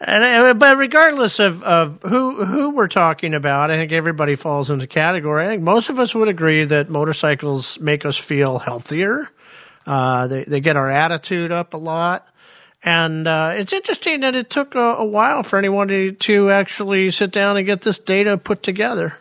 And 0.01 0.23
uh, 0.23 0.55
but 0.55 0.77
regardless 0.77 1.41
of, 1.41 1.63
of 1.65 2.01
who 2.03 2.45
who 2.45 2.71
we're 2.71 2.87
talking 2.87 3.35
about, 3.35 3.73
I 3.73 3.77
think 3.77 3.91
everybody 3.91 4.37
falls 4.37 4.71
into 4.71 4.87
category. 4.87 5.45
I 5.45 5.49
think 5.49 5.63
most 5.63 5.89
of 5.89 5.99
us 5.99 6.15
would 6.15 6.29
agree 6.29 6.65
that 6.65 6.89
motorcycles 6.89 7.81
make 7.81 8.05
us 8.05 8.17
feel 8.17 8.61
healthier. 8.61 9.29
Uh, 9.87 10.29
they 10.29 10.45
they 10.45 10.61
get 10.61 10.77
our 10.77 10.89
attitude 10.89 11.51
up 11.51 11.75
a 11.75 11.79
lot, 11.79 12.29
and 12.85 13.27
uh, 13.27 13.53
it's 13.55 13.73
interesting 13.73 14.21
that 14.21 14.35
it 14.35 14.51
took 14.51 14.75
a, 14.75 14.79
a 14.79 15.05
while 15.05 15.43
for 15.43 15.59
anyone 15.59 15.89
to, 15.89 16.13
to 16.13 16.51
actually 16.51 17.11
sit 17.11 17.31
down 17.33 17.57
and 17.57 17.67
get 17.67 17.83
this 17.83 17.99
data 17.99 18.37
put 18.39 18.63
together. 18.63 19.17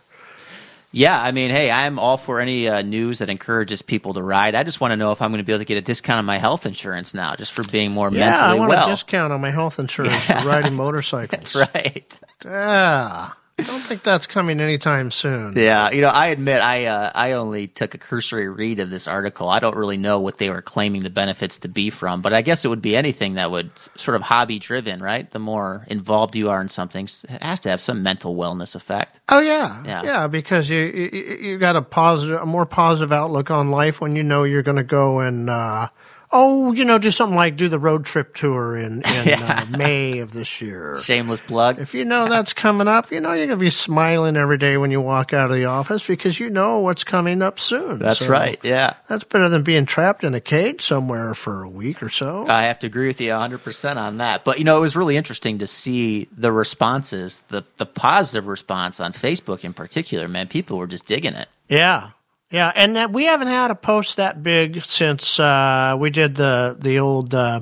Yeah, 0.92 1.22
I 1.22 1.32
mean, 1.32 1.52
hey, 1.52 1.70
I'm 1.70 2.00
all 2.00 2.18
for 2.18 2.40
any 2.40 2.68
uh, 2.70 2.82
news 2.82 3.20
that 3.20 3.30
encourages 3.30 3.82
people 3.82 4.14
to 4.14 4.24
ride. 4.24 4.56
I 4.56 4.64
just 4.64 4.80
want 4.80 4.94
to 4.94 4.96
know 4.96 5.12
if 5.12 5.22
I'm 5.22 5.32
going 5.32 5.40
to 5.40 5.44
be 5.46 5.52
able 5.52 5.60
to 5.60 5.66
get 5.66 5.78
a 5.78 5.82
discount 5.82 6.18
on 6.20 6.26
my 6.26 6.38
health 6.38 6.66
insurance 6.66 7.14
now, 7.14 7.36
just 7.36 7.52
for 7.52 7.64
being 7.66 7.92
more 7.92 8.10
Yeah, 8.10 8.26
I 8.26 8.30
mentally 8.48 8.60
want 8.60 8.70
well. 8.70 8.88
a 8.88 8.92
discount 8.92 9.34
on 9.34 9.42
my 9.42 9.52
health 9.52 9.80
insurance 9.80 10.26
for 10.26 10.34
riding 10.46 10.74
motorcycles. 10.76 11.52
That's 11.54 11.56
right. 11.56 12.18
Ah, 12.46 13.38
I 13.60 13.64
don't 13.64 13.82
think 13.82 14.04
that's 14.04 14.28
coming 14.28 14.60
anytime 14.60 15.10
soon. 15.10 15.54
Yeah, 15.58 15.90
you 15.90 16.02
know, 16.02 16.10
I 16.10 16.28
admit 16.28 16.62
I 16.62 16.86
uh, 16.86 17.12
I 17.16 17.32
only 17.32 17.68
took 17.68 17.96
a 17.96 17.98
cursory 17.98 18.48
read 18.48 18.80
of 18.80 18.92
this 18.92 19.08
article. 19.08 19.50
I 19.50 19.60
don't 19.60 19.76
really 19.76 19.98
know 19.98 20.20
what 20.20 20.38
they 20.38 20.52
were 20.52 20.62
claiming 20.62 21.02
the 21.02 21.10
benefits 21.10 21.58
to 21.60 21.68
be 21.68 21.90
from, 21.90 22.22
but 22.22 22.34
I 22.34 22.44
guess 22.44 22.64
it 22.64 22.68
would 22.68 22.84
be 22.84 22.96
anything 22.96 23.34
that 23.34 23.50
would 23.50 23.72
sort 23.96 24.16
of 24.16 24.22
hobby 24.22 24.60
driven, 24.60 25.02
right? 25.02 25.30
The 25.32 25.40
more 25.40 25.86
involved 25.88 26.36
you 26.36 26.52
are 26.52 26.62
in 26.62 26.70
something, 26.70 27.06
it 27.30 27.42
has 27.42 27.60
to 27.62 27.70
have 27.70 27.82
some 27.82 28.04
mental 28.04 28.36
wellness 28.36 28.76
effect. 28.76 29.20
Oh 29.30 29.40
yeah, 29.40 29.84
Yeah. 29.86 30.04
yeah, 30.04 30.28
because 30.28 30.70
you, 30.70 30.78
you 30.78 31.38
you 31.42 31.58
got 31.58 31.76
a 31.76 31.82
positive, 31.82 32.40
a 32.42 32.46
more 32.46 32.68
positive 32.68 33.12
outlook 33.12 33.50
on 33.50 33.72
life 33.72 34.00
when 34.00 34.16
you 34.16 34.22
know 34.24 34.44
you're 34.44 34.62
going 34.64 34.78
to 34.78 34.84
go 34.84 35.20
and 35.22 35.50
uh, 35.50 35.88
oh, 36.32 36.72
you 36.74 36.86
know, 36.86 36.98
do 36.98 37.12
something 37.12 37.36
like 37.36 37.56
do 37.56 37.68
the 37.68 37.80
road 37.80 38.06
trip 38.06 38.34
tour 38.36 38.76
in 38.76 39.02
in 39.02 39.30
uh, 39.30 39.66
May 39.70 40.20
of 40.20 40.34
this 40.34 40.62
year. 40.62 41.00
Shameless 41.00 41.42
plug. 41.42 41.80
If 41.80 41.94
you 41.94 42.06
know 42.06 42.28
that's 42.28 42.54
coming 42.54 42.88
up, 42.88 43.12
you 43.12 43.20
know 43.20 43.34
you're 43.34 43.48
going 43.48 43.58
to 43.60 43.64
be 43.64 43.70
smiling 43.70 44.36
every 44.38 44.58
day 44.58 44.78
when 44.78 44.92
you 44.92 45.02
walk 45.02 45.34
out 45.34 45.50
of 45.50 45.56
the 45.56 45.66
office 45.66 46.06
because 46.06 46.40
you 46.40 46.50
know 46.50 46.80
what's 46.80 47.04
coming 47.04 47.42
up 47.42 47.60
soon. 47.60 48.00
That's 48.00 48.20
So 48.20 48.28
right. 48.28 48.60
Yeah. 48.64 48.96
That's 49.08 49.24
better 49.24 49.50
than 49.50 49.64
being 49.64 49.86
trapped 49.86 50.24
in 50.24 50.34
a 50.34 50.42
cage 50.42 50.82
somewhere 50.82 51.34
for 51.34 51.64
a 51.64 51.70
week 51.70 52.04
or 52.04 52.10
so. 52.10 52.46
I 52.48 52.64
have 52.64 52.80
to 52.80 52.88
agree 52.88 53.08
with 53.08 53.22
you 53.22 53.32
100% 53.32 53.96
on 53.98 54.18
that. 54.18 54.44
But, 54.44 54.58
you 54.60 54.64
know, 54.66 54.78
it 54.78 54.82
was 54.82 54.96
really 54.96 55.18
interesting 55.18 55.60
to 55.60 55.68
see 55.68 56.28
the 56.36 56.52
responses, 56.52 57.42
the, 57.50 57.64
the 57.78 57.86
positive 57.86 58.48
response 58.48 59.00
on 59.00 59.14
Facebook 59.14 59.64
in 59.64 59.74
particular, 59.74 60.28
man. 60.28 60.48
People 60.48 60.78
were 60.78 60.88
just 60.88 61.06
digging 61.06 61.34
it. 61.34 61.48
Yeah, 61.70 62.12
yeah, 62.52 62.72
and 62.76 62.96
that, 62.96 63.12
we 63.12 63.26
haven't 63.26 63.48
had 63.48 63.72
a 63.72 63.76
post 63.76 64.18
that 64.18 64.42
big 64.44 64.86
since 64.86 65.40
uh, 65.40 65.96
we 66.00 66.10
did 66.10 66.36
the 66.36 66.78
the 66.80 67.00
old 67.00 67.34
uh, 67.34 67.62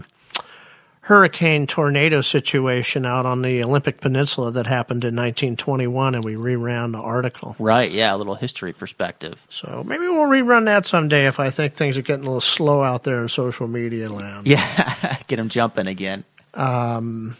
hurricane 1.01 1.67
tornado 1.67 2.19
situation 2.21 3.05
out 3.05 3.25
on 3.27 3.43
the 3.43 3.63
Olympic 3.63 4.01
Peninsula 4.01 4.51
that 4.51 4.65
happened 4.65 5.03
in 5.03 5.15
1921, 5.15 6.15
and 6.15 6.23
we 6.23 6.33
reran 6.33 6.91
the 6.93 6.97
article. 6.97 7.55
Right. 7.59 7.91
Yeah. 7.91 8.15
A 8.15 8.17
little 8.17 8.33
history 8.35 8.73
perspective. 8.73 9.45
So 9.49 9.83
maybe 9.85 10.07
we'll 10.07 10.27
rerun 10.27 10.65
that 10.65 10.85
someday 10.85 11.27
if 11.27 11.39
I 11.39 11.51
think 11.51 11.75
things 11.75 11.97
are 11.97 12.01
getting 12.01 12.23
a 12.23 12.27
little 12.27 12.41
slow 12.41 12.83
out 12.83 13.03
there 13.03 13.21
in 13.21 13.27
social 13.27 13.67
media 13.67 14.09
land. 14.09 14.47
Yeah. 14.47 15.17
Get 15.27 15.35
them 15.35 15.49
jumping 15.49 15.85
again. 15.87 16.23
Um, 16.55 17.37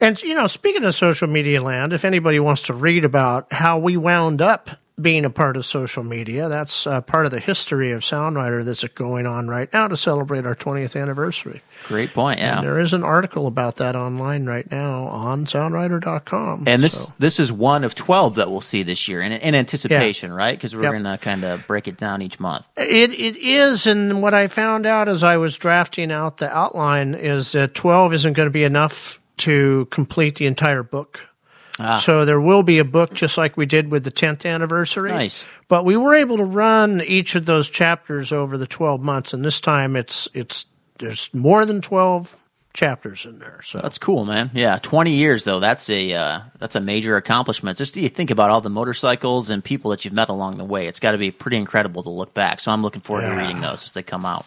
And 0.00 0.20
you 0.22 0.34
know, 0.34 0.46
speaking 0.46 0.84
of 0.84 0.94
social 0.94 1.28
media 1.28 1.62
land, 1.62 1.94
if 1.94 2.04
anybody 2.04 2.38
wants 2.40 2.62
to 2.62 2.74
read 2.74 3.04
about 3.06 3.50
how 3.52 3.78
we 3.78 3.96
wound 3.96 4.42
up 4.42 4.68
being 5.00 5.26
a 5.26 5.30
part 5.30 5.56
of 5.58 5.66
social 5.66 6.02
media, 6.02 6.48
that's 6.48 6.86
uh, 6.86 7.02
part 7.02 7.26
of 7.26 7.30
the 7.30 7.38
history 7.40 7.92
of 7.92 8.02
Sound 8.02 8.36
Rider 8.36 8.64
that's 8.64 8.82
going 8.84 9.26
on 9.26 9.46
right 9.46 9.70
now 9.72 9.88
to 9.88 9.96
celebrate 9.96 10.46
our 10.46 10.54
20th 10.54 10.98
anniversary. 11.00 11.60
Great 11.86 12.14
point. 12.14 12.38
Yeah. 12.38 12.62
There 12.62 12.78
is 12.78 12.94
an 12.94 13.04
article 13.04 13.46
about 13.46 13.76
that 13.76 13.94
online 13.94 14.46
right 14.46 14.70
now 14.70 15.04
on 15.08 15.44
soundrider.com. 15.44 16.64
And 16.66 16.82
this 16.82 16.94
So- 16.94 17.12
this 17.18 17.38
is 17.38 17.52
one 17.52 17.84
of 17.84 17.94
twelve 17.94 18.34
that 18.36 18.50
we'll 18.50 18.60
see 18.60 18.82
this 18.82 19.06
year 19.08 19.20
in, 19.20 19.32
in 19.32 19.54
anticipation, 19.54 20.32
right? 20.32 20.56
Because 20.56 20.74
we're 20.74 20.82
Yep. 20.84 20.92
going 20.92 21.04
to 21.04 21.18
kind 21.18 21.44
of 21.44 21.66
break 21.66 21.88
it 21.88 21.96
down 21.98 22.22
each 22.22 22.40
month. 22.40 22.66
It 22.76 23.10
it 23.12 23.36
is, 23.36 23.86
and 23.86 24.22
what 24.22 24.34
I 24.34 24.46
found 24.48 24.86
out 24.86 25.08
as 25.08 25.22
I 25.22 25.36
was 25.36 25.56
drafting 25.58 26.10
out 26.10 26.38
the 26.38 26.54
outline 26.56 27.14
is 27.14 27.52
that 27.52 27.74
twelve 27.74 28.14
isn't 28.14 28.32
going 28.32 28.46
to 28.46 28.50
be 28.50 28.64
enough 28.64 29.20
to 29.38 29.86
complete 29.90 30.36
the 30.36 30.46
entire 30.46 30.82
book. 30.82 31.20
Ah. 31.78 31.98
So 31.98 32.24
there 32.24 32.40
will 32.40 32.62
be 32.62 32.78
a 32.78 32.84
book 32.84 33.12
just 33.12 33.36
like 33.36 33.56
we 33.56 33.66
did 33.66 33.90
with 33.90 34.04
the 34.04 34.10
tenth 34.10 34.46
anniversary. 34.46 35.10
Nice. 35.10 35.44
But 35.68 35.84
we 35.84 35.96
were 35.96 36.14
able 36.14 36.38
to 36.38 36.44
run 36.44 37.02
each 37.02 37.34
of 37.34 37.44
those 37.46 37.68
chapters 37.68 38.32
over 38.32 38.56
the 38.56 38.66
twelve 38.66 39.00
months, 39.02 39.32
and 39.34 39.44
this 39.44 39.60
time 39.60 39.94
it's 39.96 40.26
it's 40.32 40.64
there's 40.98 41.32
more 41.34 41.66
than 41.66 41.82
twelve 41.82 42.34
chapters 42.72 43.24
in 43.26 43.38
there. 43.38 43.60
So 43.64 43.78
That's 43.78 43.98
cool, 43.98 44.24
man. 44.24 44.50
Yeah, 44.54 44.78
twenty 44.78 45.12
years 45.12 45.44
though. 45.44 45.60
That's 45.60 45.90
a 45.90 46.12
uh, 46.14 46.40
that's 46.58 46.76
a 46.76 46.80
major 46.80 47.16
accomplishment. 47.16 47.76
Just 47.76 47.96
you 47.96 48.08
think 48.08 48.30
about 48.30 48.50
all 48.50 48.60
the 48.62 48.70
motorcycles 48.70 49.50
and 49.50 49.62
people 49.62 49.90
that 49.90 50.04
you've 50.04 50.14
met 50.14 50.28
along 50.30 50.56
the 50.56 50.64
way. 50.64 50.86
It's 50.86 51.00
got 51.00 51.12
to 51.12 51.18
be 51.18 51.30
pretty 51.30 51.58
incredible 51.58 52.02
to 52.04 52.10
look 52.10 52.32
back. 52.32 52.60
So 52.60 52.70
I'm 52.72 52.82
looking 52.82 53.00
forward 53.02 53.22
to 53.22 53.34
reading 53.34 53.60
those 53.60 53.84
as 53.84 53.92
they 53.92 54.02
come 54.02 54.24
out. 54.24 54.46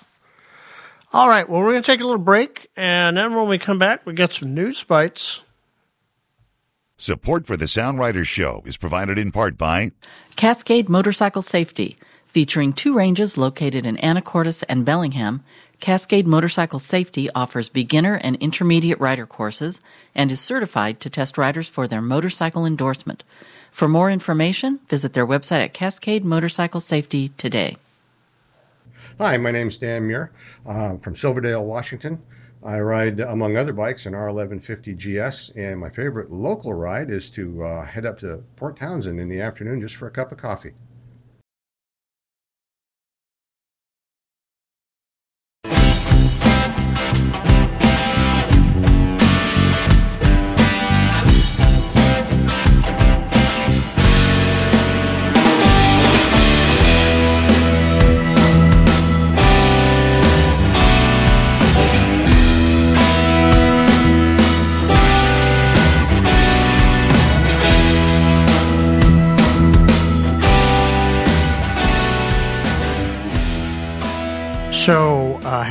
all 1.14 1.30
right, 1.30 1.48
well 1.48 1.60
we're 1.62 1.72
going 1.74 1.84
to 1.84 1.92
take 1.92 2.02
a 2.02 2.06
little 2.06 2.18
break, 2.18 2.70
and 2.76 3.18
then 3.18 3.36
when 3.36 3.48
we 3.48 3.58
come 3.60 3.78
back, 3.80 4.06
we 4.06 4.14
get 4.14 4.32
some 4.32 4.54
news 4.56 4.84
bites. 4.84 5.42
Support 7.02 7.48
for 7.48 7.56
the 7.56 7.66
Sound 7.66 7.98
Rider 7.98 8.26
Show 8.26 8.62
is 8.66 8.76
provided 8.76 9.18
in 9.18 9.32
part 9.32 9.58
by 9.58 9.92
Cascade 10.36 10.90
Motorcycle 10.90 11.42
Safety, 11.42 11.98
featuring 12.28 12.74
two 12.74 12.94
ranges 12.94 13.38
located 13.38 13.86
in 13.86 13.96
Anacortes 13.96 14.66
and 14.68 14.84
Bellingham. 14.84 15.42
Cascade 15.80 16.28
Motorcycle 16.28 16.78
Safety 16.78 17.30
offers 17.34 17.70
beginner 17.70 18.16
and 18.16 18.36
intermediate 18.42 19.00
rider 19.00 19.26
courses 19.26 19.80
and 20.14 20.30
is 20.30 20.42
certified 20.42 21.00
to 21.00 21.10
test 21.10 21.38
riders 21.38 21.70
for 21.70 21.88
their 21.88 22.02
motorcycle 22.02 22.66
endorsement. 22.66 23.24
For 23.72 23.88
more 23.88 24.12
information, 24.12 24.82
visit 24.90 25.14
their 25.14 25.26
website 25.26 25.64
at 25.64 25.74
Cascade 25.74 26.26
Motorcycle 26.26 26.82
Safety 26.82 27.30
today. 27.38 27.78
Hi, 29.20 29.38
my 29.38 29.52
name 29.52 29.70
is 29.70 29.78
Dan 29.78 30.06
Muir 30.06 30.32
uh, 30.66 30.98
from 30.98 31.16
Silverdale, 31.16 31.64
Washington. 31.64 32.22
I 32.62 32.80
ride, 32.82 33.22
among 33.22 33.56
other 33.56 33.72
bikes, 33.72 34.06
an 34.06 34.14
R1150 34.14 34.98
GS, 34.98 35.52
and 35.56 35.80
my 35.80 35.90
favorite 35.90 36.30
local 36.30 36.74
ride 36.74 37.10
is 37.10 37.30
to 37.32 37.64
uh, 37.64 37.86
head 37.86 38.06
up 38.06 38.20
to 38.20 38.44
Port 38.58 38.76
Townsend 38.76 39.20
in 39.20 39.30
the 39.30 39.40
afternoon 39.40 39.80
just 39.80 39.96
for 39.96 40.08
a 40.08 40.12
cup 40.12 40.32
of 40.34 40.40
coffee. 40.40 40.74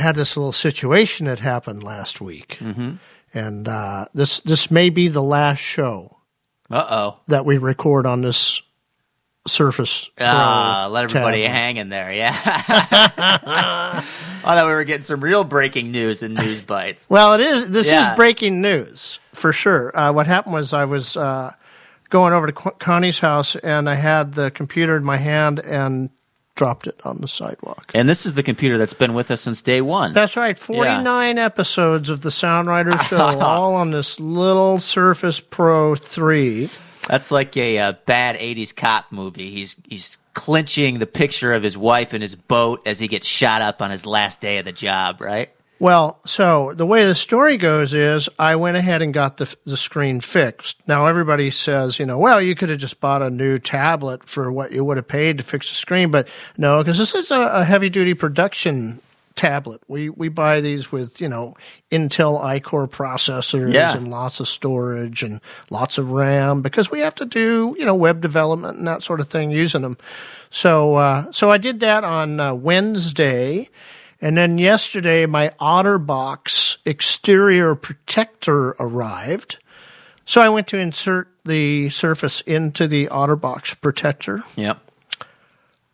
Had 0.09 0.15
this 0.15 0.35
little 0.35 0.51
situation 0.51 1.27
that 1.27 1.39
happened 1.39 1.83
last 1.83 2.19
week, 2.19 2.57
mm-hmm. 2.59 2.93
and 3.33 3.67
uh, 3.67 4.05
this 4.13 4.39
this 4.41 4.69
may 4.71 4.89
be 4.89 5.07
the 5.07 5.21
last 5.23 5.59
show 5.59 6.17
Uh 6.69 6.85
oh. 6.89 7.19
that 7.27 7.45
we 7.45 7.57
record 7.57 8.05
on 8.05 8.21
this 8.21 8.61
Surface. 9.47 10.09
Ah, 10.19 10.89
let 10.91 11.05
everybody 11.05 11.43
tablet. 11.43 11.51
hang 11.57 11.77
in 11.77 11.89
there. 11.89 12.11
Yeah. 12.13 12.35
I 12.45 14.03
thought 14.43 14.65
we 14.67 14.73
were 14.73 14.83
getting 14.83 15.03
some 15.03 15.21
real 15.21 15.43
breaking 15.43 15.91
news 15.91 16.21
and 16.21 16.35
news 16.35 16.61
bites. 16.61 17.07
Well, 17.09 17.33
it 17.33 17.41
is. 17.41 17.69
This 17.69 17.87
Yeah. 17.89 18.11
is 18.11 18.15
breaking 18.15 18.61
news 18.61 19.19
for 19.33 19.51
sure. 19.53 19.97
Uh, 19.97 20.11
what 20.11 20.27
happened 20.27 20.53
was 20.53 20.73
I 20.73 20.85
was 20.85 21.17
uh, 21.17 21.53
going 22.09 22.33
over 22.33 22.47
to 22.47 22.53
Connie's 22.53 23.19
house, 23.19 23.55
and 23.55 23.89
I 23.89 23.95
had 23.95 24.33
the 24.33 24.51
computer 24.51 24.97
in 24.97 25.03
my 25.03 25.17
hand 25.17 25.59
and 25.59 26.09
dropped 26.55 26.87
it 26.87 26.99
on 27.03 27.17
the 27.17 27.27
sidewalk. 27.27 27.91
And 27.93 28.09
this 28.09 28.25
is 28.25 28.33
the 28.33 28.43
computer 28.43 28.77
that's 28.77 28.93
been 28.93 29.13
with 29.13 29.31
us 29.31 29.41
since 29.41 29.61
day 29.61 29.81
one. 29.81 30.13
That's 30.13 30.35
right. 30.35 30.57
49 30.59 31.37
episodes 31.37 32.09
of 32.09 32.21
the 32.21 32.31
Sound 32.31 32.67
Rider 32.67 32.97
Show, 33.03 33.17
all 33.17 33.75
on 33.75 33.91
this 33.91 34.19
little 34.19 34.79
Surface 34.79 35.39
Pro 35.39 35.95
3. 35.95 36.69
That's 37.07 37.31
like 37.31 37.57
a, 37.57 37.79
uh 37.79 37.93
bad 38.05 38.37
'80s 38.37 38.75
cop 38.75 39.11
movie. 39.11 39.49
He's 39.49 39.75
he's 39.87 40.19
clinching 40.35 40.99
the 40.99 41.07
picture 41.07 41.53
of 41.53 41.63
his 41.63 41.75
wife 41.75 42.13
in 42.13 42.21
his 42.21 42.35
boat 42.35 42.81
as 42.85 42.99
he 42.99 43.07
gets 43.07 43.25
shot 43.25 43.63
up 43.63 43.81
on 43.81 43.89
his 43.89 44.05
last 44.05 44.41
day 44.41 44.59
of 44.59 44.65
the 44.65 44.71
job. 44.71 45.19
Right? 45.19 45.49
Well, 45.79 46.19
so 46.25 46.73
the 46.73 46.85
way 46.85 47.05
the 47.05 47.15
story 47.15 47.55
goes 47.55 47.93
is 47.93 48.27
I 48.37 48.57
went 48.57 48.75
ahead 48.75 49.01
and 49.01 49.13
got 49.13 49.37
the, 49.37 49.55
the 49.65 49.77
screen 49.77 50.19
fixed. 50.19 50.77
Now, 50.87 51.05
everybody 51.05 51.51
says, 51.51 51.99
you 51.99 52.05
know, 52.05 52.17
well, 52.17 52.41
you 52.41 52.53
could 52.53 52.67
have 52.69 52.79
just 52.79 52.99
bought 52.99 53.21
a 53.21 53.29
new 53.29 53.57
tablet 53.59 54.27
for 54.27 54.51
what 54.51 54.73
you 54.73 54.83
would 54.83 54.97
have 54.97 55.07
paid 55.07 55.37
to 55.37 55.43
fix 55.43 55.69
the 55.69 55.75
screen. 55.75 56.11
But 56.11 56.27
no, 56.57 56.79
because 56.79 56.97
this 56.97 57.15
is 57.15 57.31
a, 57.31 57.39
a 57.39 57.63
heavy 57.63 57.89
duty 57.89 58.13
production 58.13 58.99
tablet. 59.35 59.81
We, 59.87 60.09
we 60.09 60.27
buy 60.27 60.59
these 60.59 60.91
with, 60.91 61.21
you 61.21 61.29
know, 61.29 61.55
Intel 61.91 62.43
iCore 62.43 62.89
processors 62.91 63.71
Yeah. 63.73 63.95
and 63.95 64.09
lots 64.11 64.41
of 64.41 64.49
storage 64.49 65.23
and 65.23 65.39
lots 65.69 65.97
of 65.97 66.11
RAM 66.11 66.61
because 66.61 66.91
we 66.91 66.99
have 66.99 67.15
to 67.15 67.25
do, 67.25 67.73
you 67.79 67.85
know, 67.85 67.95
web 67.95 68.19
development 68.19 68.79
and 68.79 68.87
that 68.87 69.01
sort 69.01 69.21
of 69.21 69.29
thing 69.29 69.49
using 69.49 69.83
them. 69.83 69.97
So, 70.51 70.95
uh, 70.95 71.31
so 71.31 71.49
I 71.51 71.57
did 71.57 71.79
that 71.79 72.03
on 72.03 72.41
uh, 72.41 72.53
Wednesday. 72.53 73.69
And 74.21 74.37
then 74.37 74.57
yesterday, 74.57 75.25
my 75.25 75.49
OtterBox 75.59 76.77
exterior 76.85 77.75
protector 77.75 78.71
arrived. 78.79 79.57
So 80.25 80.41
I 80.41 80.49
went 80.49 80.67
to 80.67 80.77
insert 80.77 81.29
the 81.45 81.89
Surface 81.89 82.41
into 82.41 82.87
the 82.87 83.07
OtterBox 83.07 83.79
protector. 83.81 84.43
Yep. 84.55 84.79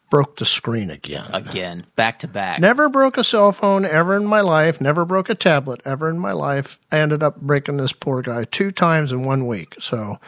Broke 0.09 0.37
the 0.37 0.45
screen 0.45 0.89
again. 0.89 1.29
Again, 1.33 1.85
back 1.95 2.19
to 2.19 2.27
back. 2.27 2.59
Never 2.59 2.89
broke 2.89 3.17
a 3.17 3.23
cell 3.23 3.51
phone 3.51 3.85
ever 3.85 4.15
in 4.15 4.25
my 4.25 4.41
life. 4.41 4.79
Never 4.79 5.03
broke 5.03 5.29
a 5.29 5.35
tablet 5.35 5.81
ever 5.83 6.09
in 6.09 6.19
my 6.19 6.31
life. 6.31 6.79
I 6.91 6.99
ended 6.99 7.23
up 7.23 7.41
breaking 7.41 7.77
this 7.77 7.91
poor 7.91 8.21
guy 8.21 8.45
two 8.45 8.71
times 8.71 9.11
in 9.11 9.23
one 9.23 9.47
week. 9.47 9.75
So 9.79 10.19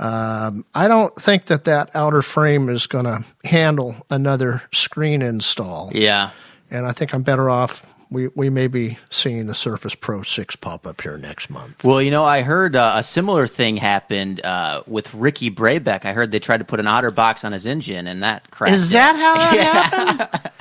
Um, 0.00 0.64
I 0.76 0.86
don't 0.86 1.14
think 1.20 1.46
that 1.46 1.64
that 1.64 1.90
outer 1.92 2.22
frame 2.22 2.68
is 2.68 2.86
going 2.86 3.04
to 3.04 3.24
handle 3.44 3.96
another 4.10 4.62
screen 4.72 5.22
install. 5.22 5.90
Yeah. 5.92 6.30
And 6.70 6.86
I 6.86 6.92
think 6.92 7.14
I'm 7.14 7.22
better 7.22 7.48
off. 7.50 7.84
We, 8.10 8.28
we 8.28 8.48
may 8.48 8.68
be 8.68 8.96
seeing 9.10 9.50
a 9.50 9.54
Surface 9.54 9.94
Pro 9.94 10.22
6 10.22 10.56
pop 10.56 10.86
up 10.86 11.00
here 11.02 11.18
next 11.18 11.50
month. 11.50 11.84
Well, 11.84 12.00
you 12.00 12.10
know, 12.10 12.24
I 12.24 12.40
heard 12.40 12.74
uh, 12.74 12.92
a 12.96 13.02
similar 13.02 13.46
thing 13.46 13.76
happened 13.76 14.40
uh, 14.44 14.82
with 14.86 15.12
Ricky 15.12 15.50
Brabec. 15.50 16.06
I 16.06 16.14
heard 16.14 16.30
they 16.30 16.38
tried 16.38 16.58
to 16.58 16.64
put 16.64 16.80
an 16.80 16.86
OtterBox 16.86 17.44
on 17.44 17.52
his 17.52 17.66
engine, 17.66 18.06
and 18.06 18.22
that 18.22 18.50
crashed. 18.50 18.74
Is 18.74 18.90
that 18.92 19.14
how 19.14 19.34
that 19.56 19.90
happened? 20.30 20.52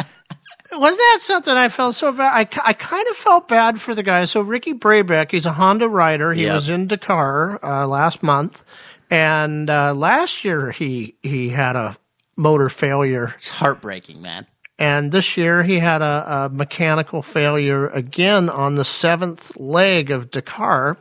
Was 0.81 0.97
that 0.97 1.19
something 1.21 1.53
I 1.55 1.69
felt 1.69 1.95
so 1.95 2.11
bad? 2.11 2.33
I, 2.33 2.39
I 2.65 2.73
kind 2.73 3.07
of 3.07 3.15
felt 3.15 3.47
bad 3.47 3.79
for 3.79 3.95
the 3.95 4.03
guy. 4.03 4.25
So 4.25 4.41
Ricky 4.41 4.73
Brabec, 4.73 5.31
he's 5.31 5.45
a 5.45 5.53
Honda 5.53 5.87
rider. 5.87 6.33
He 6.33 6.43
Yep. 6.43 6.53
was 6.53 6.69
in 6.69 6.87
Dakar 6.87 7.63
uh, 7.63 7.87
last 7.87 8.21
month, 8.21 8.65
and 9.09 9.69
uh, 9.69 9.93
last 9.93 10.43
year 10.43 10.71
he 10.71 11.15
he 11.23 11.47
had 11.49 11.77
a 11.77 11.95
motor 12.35 12.67
failure, 12.67 13.33
It's 13.37 13.47
heartbreaking, 13.49 14.21
man. 14.21 14.45
And 14.79 15.11
this 15.11 15.37
year 15.37 15.63
he 15.63 15.79
had 15.79 16.01
a, 16.01 16.45
a 16.45 16.49
mechanical 16.49 17.21
failure 17.21 17.87
again 17.87 18.49
on 18.49 18.75
the 18.75 18.83
seventh 18.83 19.57
leg 19.57 20.11
of 20.11 20.29
Dakar. 20.29 20.97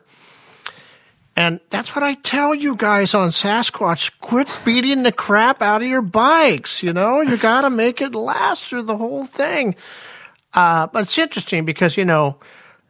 And 1.38 1.60
that's 1.68 1.94
what 1.94 2.02
I 2.02 2.14
tell 2.14 2.54
you 2.54 2.74
guys 2.74 3.12
on 3.12 3.28
Sasquatch. 3.28 4.10
Quit 4.20 4.48
beating 4.64 5.02
the 5.02 5.12
crap 5.12 5.60
out 5.60 5.82
of 5.82 5.88
your 5.88 6.00
bikes. 6.00 6.82
You 6.82 6.94
know, 6.94 7.20
you 7.20 7.36
got 7.38 7.62
to 7.62 7.70
make 7.70 8.00
it 8.00 8.14
last 8.14 8.64
through 8.64 8.84
the 8.84 8.96
whole 8.96 9.26
thing. 9.26 9.76
Uh, 10.54 10.86
but 10.86 11.02
it's 11.02 11.18
interesting 11.18 11.66
because, 11.66 11.98
you 11.98 12.06
know, 12.06 12.38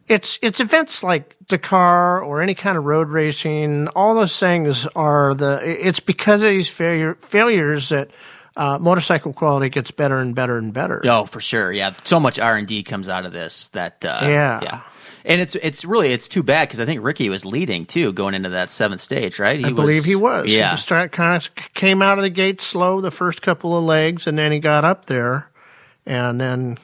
it's, 0.07 0.39
it's 0.41 0.61
events 0.61 1.03
like 1.03 1.35
Dakar 1.49 2.21
or 2.21 2.41
any 2.41 2.55
kind 2.55 2.77
of 2.77 2.85
road 2.85 3.09
racing. 3.09 3.89
All 3.89 4.15
those 4.15 4.39
things 4.39 4.87
are 4.95 5.33
the, 5.33 5.59
it's 5.65 5.99
because 5.99 6.43
of 6.43 6.51
these 6.51 6.69
failure, 6.69 7.15
failures 7.15 7.89
that, 7.89 8.09
uh, 8.57 8.77
motorcycle 8.79 9.31
quality 9.31 9.69
gets 9.69 9.91
better 9.91 10.17
and 10.17 10.35
better 10.35 10.57
and 10.57 10.73
better. 10.73 11.01
Oh, 11.05 11.25
for 11.25 11.39
sure. 11.39 11.71
Yeah, 11.71 11.93
so 12.03 12.19
much 12.19 12.39
R 12.39 12.57
and 12.57 12.67
D 12.67 12.83
comes 12.83 13.07
out 13.07 13.25
of 13.25 13.31
this 13.31 13.67
that. 13.67 14.03
Uh, 14.03 14.19
Yeah. 14.23 14.59
yeah. 14.61 14.81
And 15.23 15.41
it's 15.41 15.55
it's 15.55 15.83
really 15.83 16.13
it's 16.13 16.27
too 16.29 16.41
bad 16.41 16.67
because 16.69 16.79
I 16.79 16.85
think 16.85 17.03
Ricky 17.03 17.27
was 17.29 17.43
leading 17.43 17.85
too 17.85 18.13
going 18.13 18.33
into 18.33 18.49
that 18.49 18.69
seventh 18.69 19.01
stage, 19.01 19.39
right? 19.39 19.59
He 19.59 19.65
I 19.65 19.71
believe 19.71 20.05
he 20.05 20.15
was. 20.15 20.49
Yeah. 20.49 20.71
He 20.71 20.77
start, 20.77 21.11
kind 21.11 21.35
of 21.35 21.53
came 21.73 22.01
out 22.01 22.17
of 22.17 22.23
the 22.23 22.29
gate 22.29 22.61
slow 22.61 23.01
the 23.01 23.11
first 23.11 23.41
couple 23.41 23.77
of 23.77 23.83
legs, 23.83 24.25
and 24.25 24.37
then 24.37 24.53
he 24.53 24.59
got 24.59 24.85
up 24.85 25.07
there, 25.07 25.49
and 26.05 26.39
then 26.39 26.77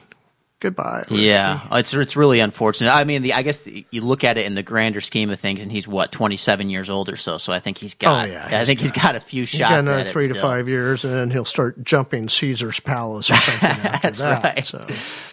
goodbye. 0.60 1.04
Yeah, 1.10 1.66
it's 1.72 1.92
it's 1.94 2.16
really 2.16 2.40
unfortunate. 2.40 2.90
I 2.90 3.04
mean, 3.04 3.22
the 3.22 3.34
I 3.34 3.42
guess 3.42 3.58
the, 3.58 3.84
you 3.90 4.00
look 4.02 4.24
at 4.24 4.38
it 4.38 4.46
in 4.46 4.54
the 4.54 4.62
grander 4.62 5.00
scheme 5.00 5.30
of 5.30 5.38
things, 5.40 5.62
and 5.62 5.70
he's 5.70 5.86
what 5.86 6.10
twenty 6.12 6.36
seven 6.36 6.70
years 6.70 6.88
old 6.90 7.08
or 7.08 7.16
so. 7.16 7.38
So 7.38 7.52
I 7.52 7.60
think 7.60 7.78
he's 7.78 7.94
got. 7.94 8.28
Oh, 8.28 8.32
yeah, 8.32 8.48
I 8.50 8.58
he's 8.58 8.66
think 8.66 8.80
he's 8.80 8.92
got 8.92 9.16
a 9.16 9.20
few 9.20 9.44
shots. 9.44 9.70
got 9.70 9.78
another 9.80 9.98
at 9.98 10.06
it 10.08 10.12
three 10.12 10.28
to 10.28 10.34
still. 10.34 10.42
five 10.42 10.68
years, 10.68 11.04
and 11.04 11.12
then 11.12 11.30
he'll 11.30 11.44
start 11.44 11.82
jumping 11.84 12.28
Caesar's 12.28 12.80
Palace 12.80 13.30
or 13.30 13.34
something 13.36 13.68
after 13.86 13.98
That's 14.02 14.18
that. 14.20 14.44
right. 14.44 14.64
So. 14.64 14.78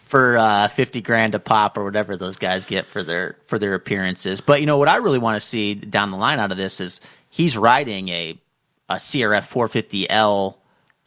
for 0.06 0.38
uh, 0.38 0.68
fifty 0.68 1.02
grand 1.02 1.36
a 1.36 1.40
pop 1.40 1.78
or 1.78 1.84
whatever 1.86 2.18
those 2.18 2.36
guys 2.38 2.66
get 2.66 2.86
for 2.88 3.02
their 3.04 3.38
for 3.48 3.58
their 3.58 3.74
appearances. 3.76 4.42
But 4.42 4.60
you 4.60 4.66
know 4.66 4.78
what 4.78 4.90
I 4.90 4.98
really 4.98 5.20
want 5.20 5.42
to 5.42 5.48
see 5.48 5.76
down 5.76 6.12
the 6.12 6.18
line 6.18 6.40
out 6.40 6.52
of 6.52 6.58
this 6.58 6.80
is 6.82 7.00
he's 7.30 7.56
riding 7.56 8.10
a 8.10 8.38
a 8.90 8.96
CRF 8.96 9.48
450L 9.50 10.58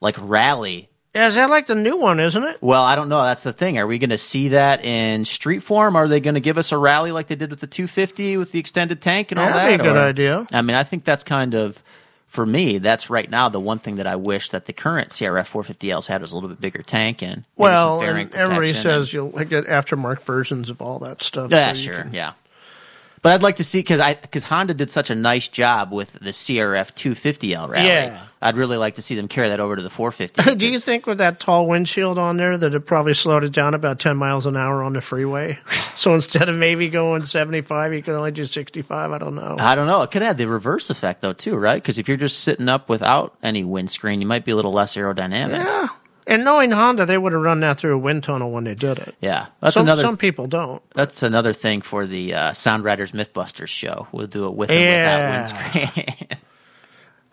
like 0.00 0.16
rally. 0.18 0.88
Yeah, 1.14 1.28
is 1.28 1.36
that 1.36 1.48
like 1.48 1.66
the 1.66 1.74
new 1.76 1.96
one, 1.96 2.18
isn't 2.18 2.42
it? 2.42 2.58
Well, 2.60 2.82
I 2.82 2.96
don't 2.96 3.08
know. 3.08 3.22
That's 3.22 3.44
the 3.44 3.52
thing. 3.52 3.78
Are 3.78 3.86
we 3.86 3.98
going 3.98 4.10
to 4.10 4.18
see 4.18 4.48
that 4.48 4.84
in 4.84 5.24
street 5.24 5.62
form? 5.62 5.94
Are 5.94 6.08
they 6.08 6.18
going 6.20 6.34
to 6.34 6.40
give 6.40 6.58
us 6.58 6.72
a 6.72 6.78
rally 6.78 7.12
like 7.12 7.28
they 7.28 7.36
did 7.36 7.50
with 7.50 7.60
the 7.60 7.66
250 7.68 8.36
with 8.36 8.50
the 8.52 8.58
extended 8.58 9.00
tank 9.00 9.30
and 9.30 9.38
all 9.38 9.46
That'd 9.46 9.78
that? 9.78 9.82
be 9.84 9.88
a 9.88 9.92
good 9.92 9.96
Or- 9.98 10.08
idea. 10.08 10.46
I 10.52 10.62
mean, 10.62 10.74
I 10.76 10.82
think 10.82 11.04
that's 11.04 11.22
kind 11.22 11.54
of 11.54 11.80
for 12.26 12.44
me. 12.44 12.78
That's 12.78 13.10
right 13.10 13.30
now 13.30 13.48
the 13.48 13.60
one 13.60 13.78
thing 13.78 13.94
that 13.94 14.08
I 14.08 14.16
wish 14.16 14.48
that 14.50 14.66
the 14.66 14.72
current 14.72 15.10
CRF 15.10 15.48
450Ls 15.52 16.08
had 16.08 16.20
was 16.20 16.32
a 16.32 16.34
little 16.34 16.48
bit 16.48 16.60
bigger 16.60 16.82
tank 16.82 17.22
and 17.22 17.44
Well, 17.56 18.02
and 18.02 18.34
everybody 18.34 18.74
says 18.74 19.12
you'll 19.12 19.30
get 19.30 19.66
aftermarket 19.66 20.22
versions 20.22 20.68
of 20.68 20.82
all 20.82 20.98
that 20.98 21.22
stuff. 21.22 21.52
Yeah, 21.52 21.74
so 21.74 21.80
sure, 21.80 22.02
can- 22.02 22.12
yeah. 22.14 22.32
But 23.24 23.32
I'd 23.32 23.42
like 23.42 23.56
to 23.56 23.64
see 23.64 23.78
because 23.78 24.00
I 24.00 24.12
because 24.12 24.44
Honda 24.44 24.74
did 24.74 24.90
such 24.90 25.08
a 25.08 25.14
nice 25.14 25.48
job 25.48 25.90
with 25.90 26.12
the 26.12 26.28
CRF 26.28 26.92
250L 26.92 27.70
rally. 27.70 27.88
Yeah. 27.88 28.22
I'd 28.42 28.58
really 28.58 28.76
like 28.76 28.96
to 28.96 29.02
see 29.02 29.14
them 29.14 29.28
carry 29.28 29.48
that 29.48 29.60
over 29.60 29.76
to 29.76 29.80
the 29.80 29.88
450. 29.88 30.56
Do 30.56 30.68
you 30.68 30.78
think 30.78 31.06
with 31.06 31.16
that 31.16 31.40
tall 31.40 31.66
windshield 31.66 32.18
on 32.18 32.36
there 32.36 32.58
that 32.58 32.74
it 32.74 32.80
probably 32.80 33.14
slowed 33.14 33.42
it 33.42 33.52
down 33.52 33.72
about 33.72 33.98
10 33.98 34.18
miles 34.18 34.44
an 34.44 34.58
hour 34.58 34.82
on 34.82 34.92
the 34.92 35.00
freeway? 35.00 35.58
so 35.96 36.12
instead 36.12 36.50
of 36.50 36.56
maybe 36.56 36.90
going 36.90 37.24
75, 37.24 37.94
you 37.94 38.02
could 38.02 38.14
only 38.14 38.30
do 38.30 38.44
65. 38.44 39.10
I 39.10 39.16
don't 39.16 39.34
know. 39.34 39.56
I 39.58 39.74
don't 39.74 39.86
know. 39.86 40.02
It 40.02 40.10
could 40.10 40.20
have 40.20 40.36
the 40.36 40.46
reverse 40.46 40.90
effect 40.90 41.22
though 41.22 41.32
too, 41.32 41.56
right? 41.56 41.82
Because 41.82 41.98
if 41.98 42.08
you're 42.08 42.18
just 42.18 42.40
sitting 42.40 42.68
up 42.68 42.90
without 42.90 43.34
any 43.42 43.64
windscreen, 43.64 44.20
you 44.20 44.26
might 44.26 44.44
be 44.44 44.52
a 44.52 44.56
little 44.56 44.74
less 44.74 44.96
aerodynamic. 44.96 45.64
yeah. 45.64 45.88
And 46.26 46.42
knowing 46.44 46.70
Honda, 46.70 47.04
they 47.04 47.18
would 47.18 47.34
have 47.34 47.42
run 47.42 47.60
that 47.60 47.76
through 47.76 47.94
a 47.94 47.98
wind 47.98 48.22
tunnel 48.24 48.50
when 48.50 48.64
they 48.64 48.74
did 48.74 48.98
it. 48.98 49.14
Yeah, 49.20 49.46
that's 49.60 49.74
some, 49.74 49.84
another. 49.86 50.02
some 50.02 50.16
people 50.16 50.46
don't. 50.46 50.82
that's 50.92 51.22
another 51.22 51.52
thing 51.52 51.82
for 51.82 52.06
the 52.06 52.32
uh, 52.34 52.52
Sound 52.54 52.82
Riders 52.84 53.12
MythBusters 53.12 53.68
show. 53.68 54.08
We'll 54.10 54.26
do 54.26 54.46
it 54.46 54.54
with 54.54 54.70
and 54.70 54.80
Yeah. 54.80 55.40
without 55.42 55.74
windscreen. 55.74 56.28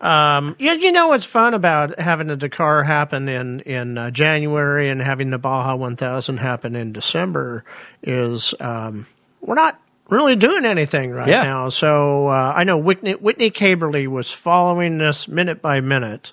um, 0.00 0.56
Yeah, 0.58 0.74
you 0.74 0.92
know 0.92 1.08
what's 1.08 1.24
fun 1.24 1.54
about 1.54 1.98
having 1.98 2.26
the 2.26 2.36
Dakar 2.36 2.82
happen 2.82 3.28
in 3.28 3.60
in 3.60 3.96
uh, 3.96 4.10
January 4.10 4.90
and 4.90 5.00
having 5.00 5.30
the 5.30 5.38
Baja 5.38 5.74
1000 5.76 6.36
happen 6.38 6.74
in 6.76 6.92
December 6.92 7.64
is 8.02 8.54
um, 8.60 9.06
we're 9.40 9.54
not 9.54 9.80
really 10.10 10.36
doing 10.36 10.66
anything 10.66 11.12
right 11.12 11.28
Yeah. 11.28 11.44
now. 11.44 11.68
So 11.70 12.26
uh, 12.26 12.52
I 12.54 12.64
know 12.64 12.76
Whitney, 12.76 13.12
Whitney 13.14 13.50
Caberly 13.50 14.06
was 14.06 14.30
following 14.32 14.98
this 14.98 15.28
minute 15.28 15.62
by 15.62 15.80
minute. 15.80 16.32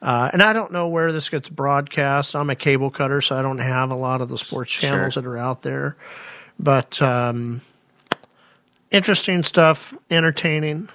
Uh, 0.00 0.30
and 0.32 0.42
I 0.42 0.52
don't 0.52 0.72
know 0.72 0.88
where 0.88 1.12
this 1.12 1.28
gets 1.28 1.48
broadcast. 1.48 2.36
I'm 2.36 2.50
a 2.50 2.54
cable 2.54 2.90
cutter, 2.90 3.20
so 3.20 3.36
I 3.36 3.42
don't 3.42 3.58
have 3.58 3.90
a 3.90 3.96
lot 3.96 4.20
of 4.20 4.28
the 4.28 4.38
sports 4.38 4.72
channels 4.72 5.14
Sure. 5.14 5.22
that 5.22 5.28
are 5.28 5.38
out 5.38 5.62
there. 5.62 5.96
But 6.58 7.00
um, 7.02 7.62
interesting 8.90 9.42
stuff, 9.42 9.94
entertaining 10.10 10.88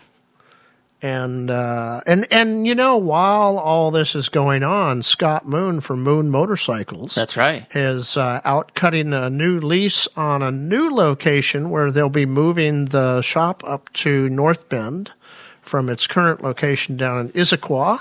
and 1.03 1.51
uh, 1.51 1.99
and 2.07 2.25
and 2.31 2.65
you 2.65 2.73
know 2.73 2.97
while 2.97 3.59
all 3.59 3.91
this 3.91 4.15
is 4.15 4.29
going 4.29 4.63
on, 4.63 5.03
Scott 5.03 5.45
Moon 5.45 5.81
from 5.81 6.01
Moon 6.01 6.29
Motorcycles 6.29 7.13
that's 7.13 7.35
right. 7.35 7.67
is 7.75 8.15
uh, 8.15 8.39
out 8.45 8.73
cutting 8.73 9.11
a 9.13 9.29
new 9.29 9.59
lease 9.59 10.07
on 10.15 10.41
a 10.41 10.49
new 10.49 10.89
location 10.89 11.69
where 11.69 11.91
they'll 11.91 12.07
be 12.07 12.25
moving 12.25 12.85
the 12.85 13.21
shop 13.21 13.63
up 13.67 13.91
to 13.93 14.29
North 14.29 14.69
Bend 14.69 15.11
from 15.61 15.89
its 15.89 16.07
current 16.07 16.41
location 16.41 16.95
down 16.95 17.19
in 17.19 17.29
Issaquah. 17.33 17.99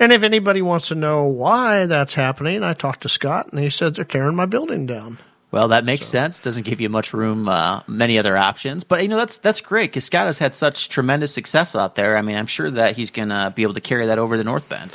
And 0.00 0.12
if 0.12 0.22
anybody 0.22 0.62
wants 0.62 0.88
to 0.88 0.94
know 0.94 1.24
why 1.24 1.86
that's 1.86 2.14
happening, 2.14 2.62
I 2.62 2.72
talked 2.74 3.00
to 3.02 3.08
Scott 3.08 3.48
and 3.52 3.60
he 3.60 3.68
said 3.70 3.94
they're 3.96 4.04
tearing 4.04 4.36
my 4.36 4.46
building 4.46 4.86
down. 4.86 5.18
Well, 5.50 5.68
that 5.68 5.84
makes 5.84 6.06
sense. 6.06 6.38
Doesn't 6.40 6.64
give 6.66 6.80
you 6.80 6.88
much 6.90 7.12
room, 7.14 7.48
uh, 7.48 7.80
many 7.86 8.18
other 8.18 8.36
options. 8.36 8.84
But 8.84 9.02
you 9.02 9.08
know 9.08 9.16
that's 9.16 9.38
that's 9.38 9.60
great 9.62 9.90
because 9.90 10.04
Scott 10.04 10.26
has 10.26 10.38
had 10.38 10.54
such 10.54 10.88
tremendous 10.90 11.32
success 11.32 11.74
out 11.74 11.94
there. 11.94 12.16
I 12.18 12.22
mean, 12.22 12.36
I'm 12.36 12.46
sure 12.46 12.70
that 12.70 12.96
he's 12.96 13.10
gonna 13.10 13.52
be 13.56 13.62
able 13.62 13.74
to 13.74 13.80
carry 13.80 14.06
that 14.06 14.18
over 14.18 14.36
the 14.36 14.44
North 14.44 14.68
Bend. 14.68 14.92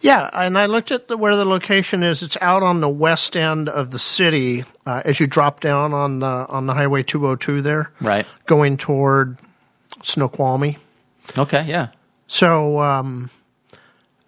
Yeah, 0.00 0.30
and 0.32 0.56
I 0.58 0.64
looked 0.64 0.90
at 0.90 1.08
the, 1.08 1.18
where 1.18 1.36
the 1.36 1.44
location 1.44 2.02
is. 2.02 2.22
It's 2.22 2.38
out 2.40 2.62
on 2.62 2.80
the 2.80 2.88
west 2.88 3.36
end 3.36 3.68
of 3.68 3.90
the 3.90 3.98
city 3.98 4.64
uh, 4.86 5.02
as 5.04 5.20
you 5.20 5.26
drop 5.26 5.60
down 5.60 5.92
on 5.92 6.20
the 6.20 6.26
on 6.48 6.64
the 6.66 6.72
Highway 6.72 7.02
202 7.02 7.60
there, 7.60 7.90
Right. 8.00 8.24
going 8.46 8.78
toward 8.78 9.36
Snoqualmie. 10.02 10.78
Okay. 11.36 11.64
Yeah. 11.66 11.88
So 12.26 12.80
um, 12.80 13.28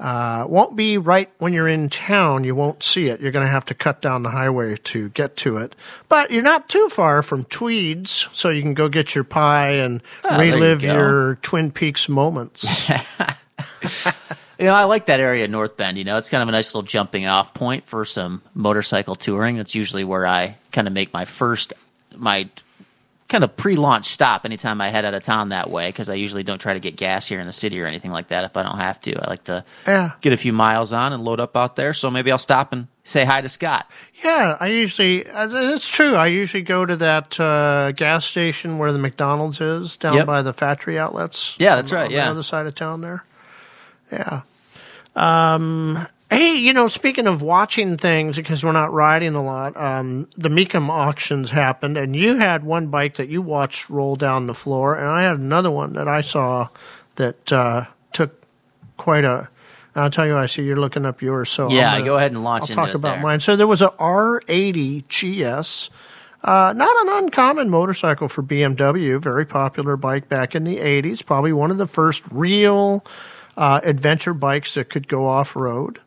uh, 0.02 0.44
won't 0.48 0.74
be 0.74 0.98
right 0.98 1.30
when 1.38 1.52
you're 1.52 1.68
in 1.68 1.88
town. 1.88 2.42
You 2.42 2.56
won't 2.56 2.82
see 2.82 3.06
it. 3.06 3.20
You're 3.20 3.30
going 3.30 3.46
to 3.46 3.50
have 3.50 3.64
to 3.66 3.74
cut 3.74 4.02
down 4.02 4.24
the 4.24 4.30
highway 4.30 4.76
to 4.76 5.10
get 5.10 5.36
to 5.38 5.58
it. 5.58 5.76
But 6.08 6.32
you're 6.32 6.42
not 6.42 6.68
too 6.68 6.88
far 6.88 7.22
from 7.22 7.44
Twede's, 7.44 8.28
so 8.32 8.50
you 8.50 8.62
can 8.62 8.74
go 8.74 8.88
get 8.88 9.14
your 9.14 9.22
pie 9.22 9.74
and 9.74 10.02
Ah, 10.24 10.38
there 10.38 10.46
you 10.46 10.54
relive 10.54 10.82
your 10.82 11.36
Twin 11.36 11.70
Peaks 11.70 12.08
moments. 12.08 12.66
You 14.58 14.66
know, 14.68 14.74
I 14.74 14.84
like 14.84 15.06
that 15.06 15.18
area, 15.18 15.48
North 15.48 15.76
Bend. 15.76 15.98
You 15.98 16.04
know, 16.04 16.18
it's 16.18 16.28
kind 16.28 16.40
of 16.40 16.48
a 16.48 16.52
nice 16.52 16.72
little 16.72 16.86
jumping 16.86 17.26
off 17.26 17.52
point 17.52 17.84
for 17.84 18.04
some 18.04 18.42
motorcycle 18.54 19.16
touring. 19.16 19.56
That's 19.56 19.74
usually 19.74 20.04
where 20.04 20.24
I 20.24 20.56
kind 20.70 20.86
of 20.86 20.92
make 20.92 21.12
my 21.12 21.24
first, 21.24 21.72
my 22.14 22.48
kind 23.32 23.42
of 23.44 23.56
pre-launch 23.56 24.06
stop 24.06 24.44
anytime 24.44 24.80
I 24.80 24.90
head 24.90 25.04
out 25.04 25.14
of 25.14 25.22
town 25.22 25.48
that 25.48 25.70
way 25.70 25.88
because 25.88 26.08
I 26.10 26.14
usually 26.14 26.42
don't 26.44 26.60
try 26.60 26.74
to 26.74 26.80
get 26.80 26.94
gas 26.96 27.26
here 27.26 27.40
in 27.40 27.46
the 27.46 27.52
city 27.52 27.80
or 27.80 27.86
anything 27.86 28.10
like 28.12 28.28
that 28.28 28.44
if 28.44 28.56
I 28.56 28.62
don't 28.62 28.76
have 28.78 29.00
to. 29.00 29.16
I 29.20 29.28
like 29.30 29.44
to 29.44 29.64
Yeah. 29.86 30.12
get 30.20 30.32
a 30.32 30.36
few 30.36 30.52
miles 30.52 30.92
on 30.92 31.12
and 31.12 31.24
load 31.24 31.40
up 31.40 31.56
out 31.56 31.74
there. 31.76 31.94
So 31.94 32.10
maybe 32.10 32.30
I'll 32.30 32.38
stop 32.38 32.72
and 32.72 32.86
say 33.04 33.24
hi 33.24 33.40
to 33.40 33.48
Scott. 33.48 33.90
Yeah, 34.22 34.56
I 34.60 34.66
usually, 34.68 35.26
uh, 35.28 35.48
it's 35.74 35.88
true. 35.88 36.14
I 36.14 36.26
usually 36.28 36.62
go 36.62 36.84
to 36.86 36.94
that 36.96 37.40
uh, 37.40 37.90
gas 37.92 38.24
station 38.26 38.78
where 38.78 38.92
the 38.92 38.98
McDonald's 38.98 39.60
is 39.60 39.96
down 39.96 40.14
Yep. 40.14 40.26
by 40.26 40.42
the 40.42 40.52
factory 40.52 40.98
outlets. 40.98 41.56
Yeah, 41.58 41.74
that's 41.76 41.90
on- 41.90 41.96
right, 41.98 42.06
On 42.06 42.12
yeah. 42.12 42.24
the 42.26 42.30
other 42.32 42.42
side 42.44 42.66
of 42.66 42.74
town 42.74 43.00
there. 43.00 43.24
Yeah. 44.12 44.42
Um, 45.16 46.06
hey, 46.32 46.54
you 46.56 46.72
know, 46.72 46.88
speaking 46.88 47.26
of 47.26 47.42
watching 47.42 47.96
things, 47.96 48.36
because 48.36 48.64
we're 48.64 48.72
not 48.72 48.92
riding 48.92 49.34
a 49.34 49.42
lot, 49.42 49.76
um, 49.76 50.28
the 50.36 50.48
Mecum 50.48 50.88
auctions 50.88 51.50
happened, 51.50 51.96
and 51.96 52.14
you 52.16 52.36
had 52.36 52.64
one 52.64 52.86
bike 52.88 53.16
that 53.16 53.28
you 53.28 53.42
watched 53.42 53.88
roll 53.90 54.16
down 54.16 54.46
the 54.46 54.54
floor, 54.54 54.94
and 54.96 55.06
I 55.06 55.22
had 55.22 55.36
another 55.38 55.70
one 55.70 55.92
that 55.94 56.08
I 56.08 56.20
saw 56.22 56.68
that 57.16 57.52
uh, 57.52 57.84
took 58.12 58.42
quite 58.96 59.24
a. 59.24 59.48
I'll 59.94 60.10
tell 60.10 60.26
you, 60.26 60.36
I 60.38 60.46
see 60.46 60.62
you're 60.62 60.76
looking 60.76 61.04
up 61.04 61.20
yours. 61.20 61.50
So 61.50 61.68
Yeah, 61.70 61.92
gonna- 61.92 62.04
go 62.04 62.16
ahead 62.16 62.32
and 62.32 62.42
launch 62.42 62.70
I'll 62.70 62.76
talk 62.76 62.94
about 62.94 63.14
there. 63.16 63.22
mine. 63.22 63.40
So 63.40 63.56
there 63.56 63.66
was 63.66 63.82
a 63.82 63.90
R80 63.98 65.04
GS. 65.08 65.90
Uh, 66.42 66.72
not 66.74 66.90
an 67.06 67.24
uncommon 67.24 67.68
motorcycle 67.70 68.26
for 68.26 68.42
BMW. 68.42 69.20
Very 69.20 69.44
popular 69.44 69.96
bike 69.96 70.28
back 70.28 70.54
in 70.56 70.64
the 70.64 70.78
80s. 70.78 71.22
Probably 71.24 71.52
one 71.52 71.70
of 71.70 71.78
the 71.78 71.86
first 71.86 72.24
real 72.32 73.04
uh, 73.56 73.80
adventure 73.84 74.34
bikes 74.34 74.74
that 74.74 74.90
could 74.90 75.08
go 75.08 75.26
off 75.26 75.56
road. 75.56 75.98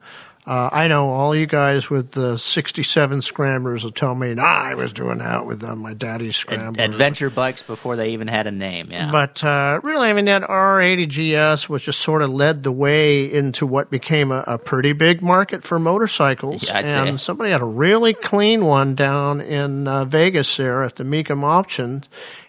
Uh, 0.48 0.70
I 0.72 0.88
know 0.88 1.10
all 1.10 1.36
you 1.36 1.48
guys 1.48 1.90
with 1.90 2.12
the 2.12 2.38
67 2.38 3.24
scramblers 3.24 3.84
will 3.84 3.90
tell 3.90 4.14
me, 4.14 4.36
nah, 4.36 4.44
I 4.44 4.76
was 4.76 4.94
doing 4.94 5.18
that 5.18 5.48
with 5.48 5.64
uh, 5.64 5.76
my 5.76 5.96
daddy's 5.96 6.30
Ad- 6.30 6.36
scrambler. 6.36 6.84
adventure 6.84 7.32
bikes 7.32 7.64
before 7.64 7.96
they 7.96 8.12
even 8.12 8.28
had 8.28 8.46
a 8.46 8.52
name. 8.52 8.92
Yeah. 8.92 9.10
But 9.12 9.44
uh, 9.44 9.80
really, 9.82 10.08
I 10.08 10.14
mean, 10.14 10.26
that 10.26 10.44
R80 10.44 11.56
GS 11.58 11.68
was 11.68 11.82
just 11.82 12.00
sort 12.00 12.22
of 12.22 12.30
led 12.30 12.62
the 12.62 12.72
way 12.72 13.26
into 13.32 13.66
what 13.66 13.90
became 13.90 14.32
a, 14.32 14.44
a 14.46 14.60
pretty 14.60 14.94
big 14.94 15.24
market 15.24 15.64
for 15.64 15.80
motorcycles. 15.80 16.68
Yeah, 16.68 16.78
I'd 16.78 16.86
and 16.86 17.20
somebody 17.20 17.50
had 17.50 17.62
a 17.62 17.66
really 17.66 18.14
clean 18.14 18.66
one 18.66 18.94
down 18.94 19.42
in 19.42 19.88
uh, 19.88 20.06
Vegas 20.06 20.58
there 20.58 20.84
at 20.84 20.98
the 20.98 21.04
Mecum 21.04 21.44
Auction 21.44 22.04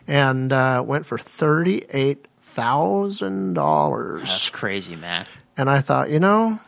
and 0.06 0.52
uh, 0.52 0.84
went 0.86 1.06
for 1.06 1.16
$38,000. 2.56 4.20
That's 4.20 4.50
crazy, 4.50 4.96
man. 4.96 5.26
And 5.56 5.70
I 5.70 5.80
thought, 5.80 6.10
you 6.10 6.20
know, 6.20 6.58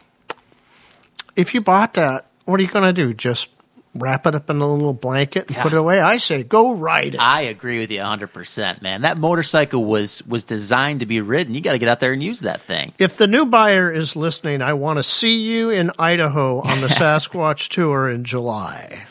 if 1.37 1.55
you 1.55 1.61
bought 1.61 1.95
that, 1.95 2.27
what 2.45 2.59
are 2.61 2.63
you 2.63 2.69
going 2.69 2.85
to 2.87 2.93
do? 2.93 3.13
Just 3.13 3.49
wrap 3.95 4.27
it 4.27 4.35
up 4.35 4.49
in 4.49 4.61
a 4.61 4.67
little 4.73 4.93
blanket 4.93 5.47
and 5.49 5.57
Yeah. 5.57 5.63
put 5.63 5.73
it 5.73 5.79
away? 5.79 6.01
I 6.01 6.19
say, 6.19 6.43
go 6.43 6.73
ride 6.73 7.15
it. 7.15 7.21
I 7.21 7.43
agree 7.43 7.79
with 7.81 7.91
you 7.91 8.01
100%, 8.01 8.81
man. 8.81 9.03
That 9.03 9.17
motorcycle 9.19 9.85
was 9.85 10.23
was 10.27 10.45
designed 10.45 11.01
to 11.01 11.07
be 11.07 11.21
ridden. 11.21 11.55
You 11.55 11.61
got 11.61 11.73
to 11.73 11.79
get 11.79 11.89
out 11.89 12.01
there 12.01 12.13
and 12.13 12.23
use 12.23 12.41
that 12.41 12.63
thing. 12.63 12.93
If 12.99 13.17
the 13.17 13.27
new 13.27 13.45
buyer 13.47 13.91
is 13.93 14.15
listening, 14.15 14.63
I 14.63 14.75
want 14.75 14.99
to 14.99 15.03
see 15.03 15.39
you 15.41 15.71
in 15.71 15.91
Idaho 15.99 16.61
on 16.61 16.81
the 16.81 16.87
Sasquatch 16.89 17.69
tour 17.69 18.09
in 18.09 18.25
July. 18.25 19.03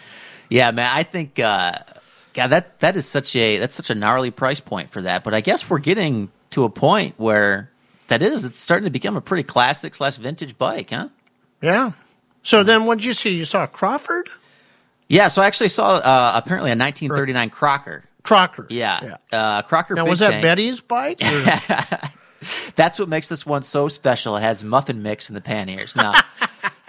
Yeah, 0.50 0.72
man. 0.72 0.90
I 0.96 1.04
think, 1.04 1.38
uh, 1.40 1.74
God, 2.34 2.48
that 2.48 2.80
that 2.80 2.96
is 2.96 3.06
such 3.06 3.36
a 3.36 3.58
that's 3.60 3.76
such 3.76 3.90
a 3.90 3.96
gnarly 3.96 4.32
price 4.32 4.60
point 4.62 4.92
for 4.92 5.02
that. 5.02 5.24
But 5.24 5.34
I 5.34 5.42
guess 5.42 5.70
we're 5.70 5.80
getting 5.80 6.30
to 6.51 6.63
a 6.63 6.69
point 6.69 7.15
where 7.17 7.69
that 8.07 8.21
is 8.21 8.45
it's 8.45 8.60
starting 8.60 8.86
to 8.86 8.89
become 8.91 9.17
a 9.17 9.21
pretty 9.21 9.43
classic 9.43 9.95
slash 9.95 10.15
vintage 10.17 10.57
bike, 10.57 10.91
huh? 10.91 11.10
Yeah. 11.62 11.91
So 12.43 12.63
then, 12.63 12.86
what 12.86 12.99
did 12.99 13.05
you 13.05 13.13
see? 13.13 13.31
You 13.31 13.45
saw 13.45 13.65
Crawford, 13.67 14.29
Yeah. 15.10 15.27
So 15.27 15.41
I 15.41 15.47
actually 15.47 15.69
saw 15.69 15.95
uh, 15.95 16.31
apparently 16.36 16.71
a 16.71 16.75
1939 16.77 17.49
Crocker. 17.49 18.03
Crocker. 18.23 18.67
Yeah, 18.69 19.15
Uh, 19.31 19.62
Crocker. 19.63 19.95
Now, 19.95 20.03
big 20.03 20.10
was 20.12 20.19
that 20.19 20.31
tank. 20.31 20.43
Betty's 20.43 20.81
bike? 20.81 21.19
That's 22.75 22.99
what 22.99 23.10
makes 23.10 23.29
this 23.29 23.45
one 23.45 23.63
so 23.63 23.88
special. 23.88 24.36
It 24.38 24.41
has 24.41 24.63
muffin 24.63 25.01
mix 25.01 25.29
in 25.29 25.36
the 25.36 25.41
panniers. 25.41 25.95
Now, 25.95 26.13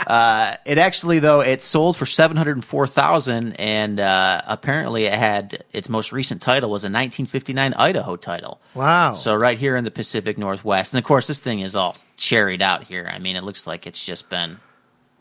uh, 0.09 0.57
it 0.65 0.79
actually 0.79 1.19
though 1.19 1.41
it 1.41 1.61
sold 1.61 1.97
for 1.97 2.07
seven 2.07 2.37
hundred 2.37 2.57
and 2.57 2.65
four 2.65 2.87
thousand, 2.87 3.53
and 3.61 4.01
uh, 4.01 4.41
apparently 4.47 5.05
it 5.05 5.13
had 5.13 5.65
its 5.73 5.89
most 5.89 6.13
recent 6.13 6.41
title 6.41 6.71
was 6.71 6.83
a 6.83 6.89
nineteen 6.89 7.27
fifty 7.27 7.53
nine 7.53 7.75
Idaho 7.75 8.17
title. 8.17 8.61
wow. 8.75 9.13
So 9.13 9.35
right 9.35 9.59
here 9.59 9.77
in 9.77 9.85
the 9.85 9.91
Pacific 9.91 10.39
Northwest, 10.39 10.95
and 10.95 10.99
of 10.99 11.05
course 11.05 11.27
this 11.27 11.39
thing 11.39 11.61
is 11.61 11.77
all 11.77 11.95
cherried 12.17 12.63
out 12.63 12.85
here. 12.85 13.09
I 13.13 13.19
mean, 13.19 13.37
it 13.37 13.45
looks 13.45 13.67
like 13.67 13.87
it's 13.87 14.03
just 14.05 14.29
been. 14.31 14.59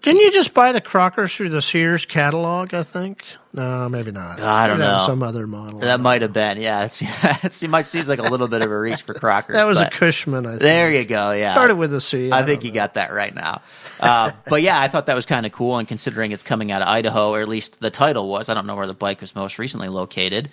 Didn't 0.08 0.22
you 0.22 0.32
just 0.32 0.54
buy 0.54 0.72
the 0.72 0.80
Crockers 0.80 1.36
through 1.36 1.50
the 1.50 1.62
Sears 1.62 2.06
catalog? 2.06 2.74
I 2.74 2.84
think. 2.84 3.26
No, 3.52 3.89
maybe 3.89 4.12
not. 4.12 4.39
I 4.39 4.65
don't 4.65 4.80
know. 4.80 5.04
Some 5.06 5.22
other 5.22 5.46
model. 5.46 5.80
That 5.80 6.00
might 6.00 6.22
have 6.22 6.32
been, 6.32 6.62
yeah. 6.62 6.86
It's, 6.86 7.04
it's, 7.43 7.62
it 7.62 7.70
might 7.70 7.88
seem 7.88 8.06
like 8.06 8.20
a 8.20 8.30
little 8.30 8.48
bit 8.48 8.62
of 8.62 8.72
a 8.72 8.80
reach 8.80 9.02
for 9.02 9.13
Crockers. 9.13 9.56
That 9.56 9.67
was 9.67 9.82
a 9.82 9.89
Cushman. 9.89 10.46
I 10.46 10.52
think. 10.52 10.62
There 10.62 10.89
you 10.89 11.04
go. 11.04 11.32
Yeah, 11.32 11.52
Started 11.52 11.76
with 11.76 11.93
a 11.93 12.00
C. 12.00 12.32
I 12.32 12.39
I 12.39 12.46
think 12.46 12.63
you 12.63 12.72
got 12.72 12.93
that 12.93 13.12
right 13.12 13.36
now. 13.36 13.62
Uh, 14.00 14.32
but 14.48 14.62
yeah, 14.62 14.80
I 14.80 14.88
thought 14.88 15.08
that 15.08 15.15
was 15.15 15.26
kind 15.26 15.46
of 15.46 15.52
cool. 15.52 15.78
And 15.78 15.86
considering 15.89 16.32
it's 16.32 16.43
coming 16.43 16.72
out 16.72 16.82
of 16.82 16.88
Idaho, 16.88 17.32
or 17.32 17.41
at 17.41 17.50
least 17.50 17.82
the 17.82 17.89
title 17.91 18.30
was, 18.30 18.48
I 18.48 18.54
don't 18.54 18.65
know 18.65 18.76
where 18.78 18.88
the 18.88 18.93
bike 18.93 19.20
was 19.20 19.36
most 19.36 19.60
recently 19.60 19.89
located. 19.89 20.50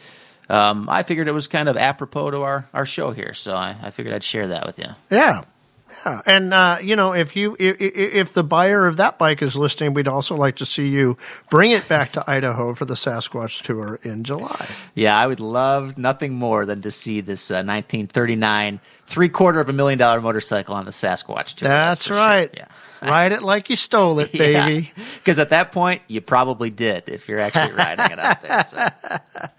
Um, 0.48 0.88
I 0.90 1.04
figured 1.04 1.28
it 1.28 1.32
was 1.32 1.46
kind 1.46 1.68
of 1.68 1.76
apropos 1.76 2.32
to 2.32 2.42
our, 2.42 2.68
our 2.74 2.86
show 2.86 3.12
here, 3.12 3.34
so 3.34 3.54
I, 3.54 3.76
I 3.80 3.90
figured 3.90 4.14
I'd 4.14 4.24
share 4.24 4.48
that 4.48 4.66
with 4.66 4.78
you. 4.80 4.88
Yeah. 5.10 5.42
Yeah. 6.04 6.20
And 6.26 6.54
uh, 6.54 6.78
you 6.82 6.96
know, 6.96 7.12
if 7.12 7.36
you 7.36 7.56
if, 7.58 7.76
if 7.80 8.32
the 8.32 8.44
buyer 8.44 8.86
of 8.86 8.96
that 8.98 9.18
bike 9.18 9.42
is 9.42 9.56
listening, 9.56 9.94
we'd 9.94 10.08
also 10.08 10.34
like 10.34 10.56
to 10.56 10.66
see 10.66 10.88
you 10.88 11.16
bring 11.50 11.70
it 11.70 11.86
back 11.88 12.12
to 12.12 12.30
Idaho 12.30 12.74
for 12.74 12.84
the 12.84 12.94
Sasquatch 12.94 13.62
tour 13.62 13.98
in 14.02 14.24
July. 14.24 14.68
Yeah, 14.94 15.18
I 15.18 15.26
would 15.26 15.40
love 15.40 15.96
nothing 15.98 16.34
more 16.34 16.66
than 16.66 16.82
to 16.82 16.90
see 16.90 17.20
this 17.20 17.50
uh, 17.50 17.64
1939 17.64 18.80
three 19.06 19.28
quarter 19.28 19.60
of 19.60 19.68
a 19.68 19.72
million 19.72 19.98
dollar 19.98 20.20
motorcycle 20.20 20.74
on 20.74 20.84
the 20.84 20.90
Sasquatch 20.90 21.54
tour. 21.54 21.68
That's, 21.68 22.04
sure. 22.06 22.16
right. 22.16 22.50
Yeah. 22.54 22.66
Ride 23.02 23.32
it 23.32 23.42
like 23.42 23.68
you 23.68 23.76
stole 23.76 24.18
it, 24.20 24.32
baby. 24.38 24.90
Because 25.16 25.38
at 25.38 25.50
that 25.50 25.72
point, 25.72 26.00
you 26.08 26.22
probably 26.22 26.70
did 26.70 27.08
if 27.10 27.28
you're 27.28 27.40
actually 27.40 27.72
riding 27.72 28.12
it 28.12 28.18
out 28.18 28.42
there. 28.42 28.64
So. 28.64 28.88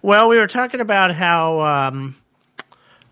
Well, 0.00 0.28
we 0.28 0.36
were 0.38 0.46
talking 0.46 0.80
about 0.80 1.12
how 1.12 1.60
um, 1.60 2.16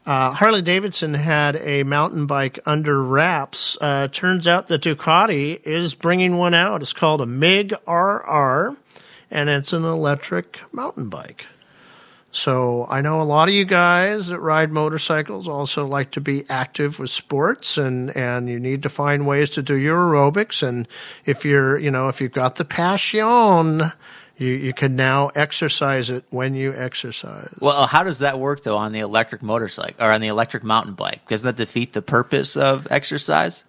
uh, 0.06 0.30
Harley 0.30 0.62
Davidson 0.62 1.14
had 1.14 1.56
a 1.56 1.82
mountain 1.82 2.26
bike 2.26 2.60
under 2.64 3.02
wraps. 3.02 3.76
Uh, 3.80 4.06
turns 4.06 4.46
out 4.46 4.68
that 4.68 4.82
Ducati 4.82 5.60
is 5.64 5.94
bringing 5.94 6.36
one 6.36 6.54
out. 6.54 6.80
It's 6.80 6.92
called 6.92 7.20
a 7.20 7.26
MiG 7.26 7.74
RR, 7.88 8.76
and 9.30 9.50
it's 9.50 9.72
an 9.72 9.84
electric 9.84 10.60
mountain 10.72 11.08
bike. 11.08 11.46
So 12.30 12.86
I 12.90 13.00
know 13.00 13.20
a 13.20 13.24
lot 13.24 13.48
of 13.48 13.54
you 13.54 13.64
guys 13.64 14.26
that 14.26 14.40
ride 14.40 14.70
motorcycles 14.70 15.48
also 15.48 15.86
like 15.86 16.10
to 16.12 16.20
be 16.20 16.44
active 16.50 16.98
with 16.98 17.08
sports 17.08 17.78
and, 17.78 18.14
and 18.14 18.46
you 18.46 18.60
need 18.60 18.82
to 18.82 18.90
find 18.90 19.26
ways 19.26 19.48
to 19.50 19.62
do 19.62 19.74
your 19.74 19.96
aerobics. 19.96 20.62
And 20.62 20.86
if 21.24 21.46
you're, 21.46 21.78
you 21.78 21.90
know, 21.90 22.08
if 22.08 22.20
you've 22.20 22.32
got 22.32 22.56
the 22.56 22.66
passion, 22.66 23.90
you, 24.36 24.48
you 24.48 24.72
can 24.72 24.96
now 24.96 25.28
exercise 25.34 26.10
it 26.10 26.24
when 26.30 26.54
you 26.54 26.74
exercise. 26.74 27.54
Well, 27.60 27.86
how 27.86 28.04
does 28.04 28.18
that 28.18 28.38
work 28.38 28.62
though 28.62 28.76
on 28.76 28.92
the 28.92 29.00
electric 29.00 29.42
motorcycle 29.42 30.04
or 30.04 30.12
on 30.12 30.20
the 30.20 30.28
electric 30.28 30.62
mountain 30.62 30.94
bike? 30.94 31.28
Doesn't 31.28 31.46
that 31.46 31.56
defeat 31.56 31.92
the 31.92 32.02
purpose 32.02 32.56
of 32.56 32.86
exercise? 32.90 33.64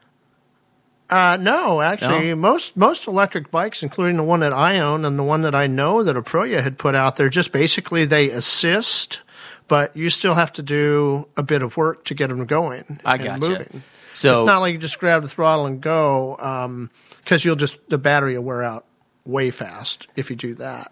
Uh, 1.09 1.37
no, 1.39 1.79
actually, 1.81 2.29
No? 2.29 2.35
most 2.35 2.75
most 2.75 3.07
electric 3.07 3.49
bikes, 3.49 3.81
including 3.81 4.17
the 4.17 4.23
one 4.23 4.41
that 4.41 4.51
I 4.51 4.79
own 4.79 5.05
and 5.05 5.17
the 5.17 5.23
one 5.23 5.41
that 5.43 5.55
I 5.55 5.65
know 5.67 6.03
that 6.03 6.17
Aprilia 6.17 6.61
had 6.61 6.77
put 6.77 6.95
out 6.95 7.15
there, 7.15 7.29
just 7.29 7.53
basically 7.53 8.03
they 8.03 8.29
assist, 8.29 9.21
but 9.69 9.95
you 9.95 10.09
still 10.09 10.33
have 10.35 10.51
to 10.53 10.61
do 10.61 11.29
a 11.37 11.43
bit 11.43 11.61
of 11.63 11.77
work 11.77 12.03
to 12.05 12.13
get 12.13 12.27
them 12.27 12.45
going 12.45 12.99
I 13.05 13.15
and 13.15 13.23
gotcha. 13.23 13.39
moving. 13.39 13.83
So 14.13 14.41
It's 14.41 14.47
not 14.47 14.59
like 14.59 14.73
you 14.73 14.79
just 14.79 14.99
grab 14.99 15.21
the 15.21 15.29
throttle 15.29 15.65
and 15.65 15.79
go, 15.79 16.89
because 17.23 17.45
you'll 17.45 17.55
just 17.55 17.77
the 17.87 17.97
battery 17.97 18.35
will 18.37 18.43
wear 18.43 18.63
out 18.63 18.85
way 19.27 19.51
fast 19.51 20.07
if 20.15 20.29
you 20.29 20.35
do 20.35 20.55
that. 20.55 20.91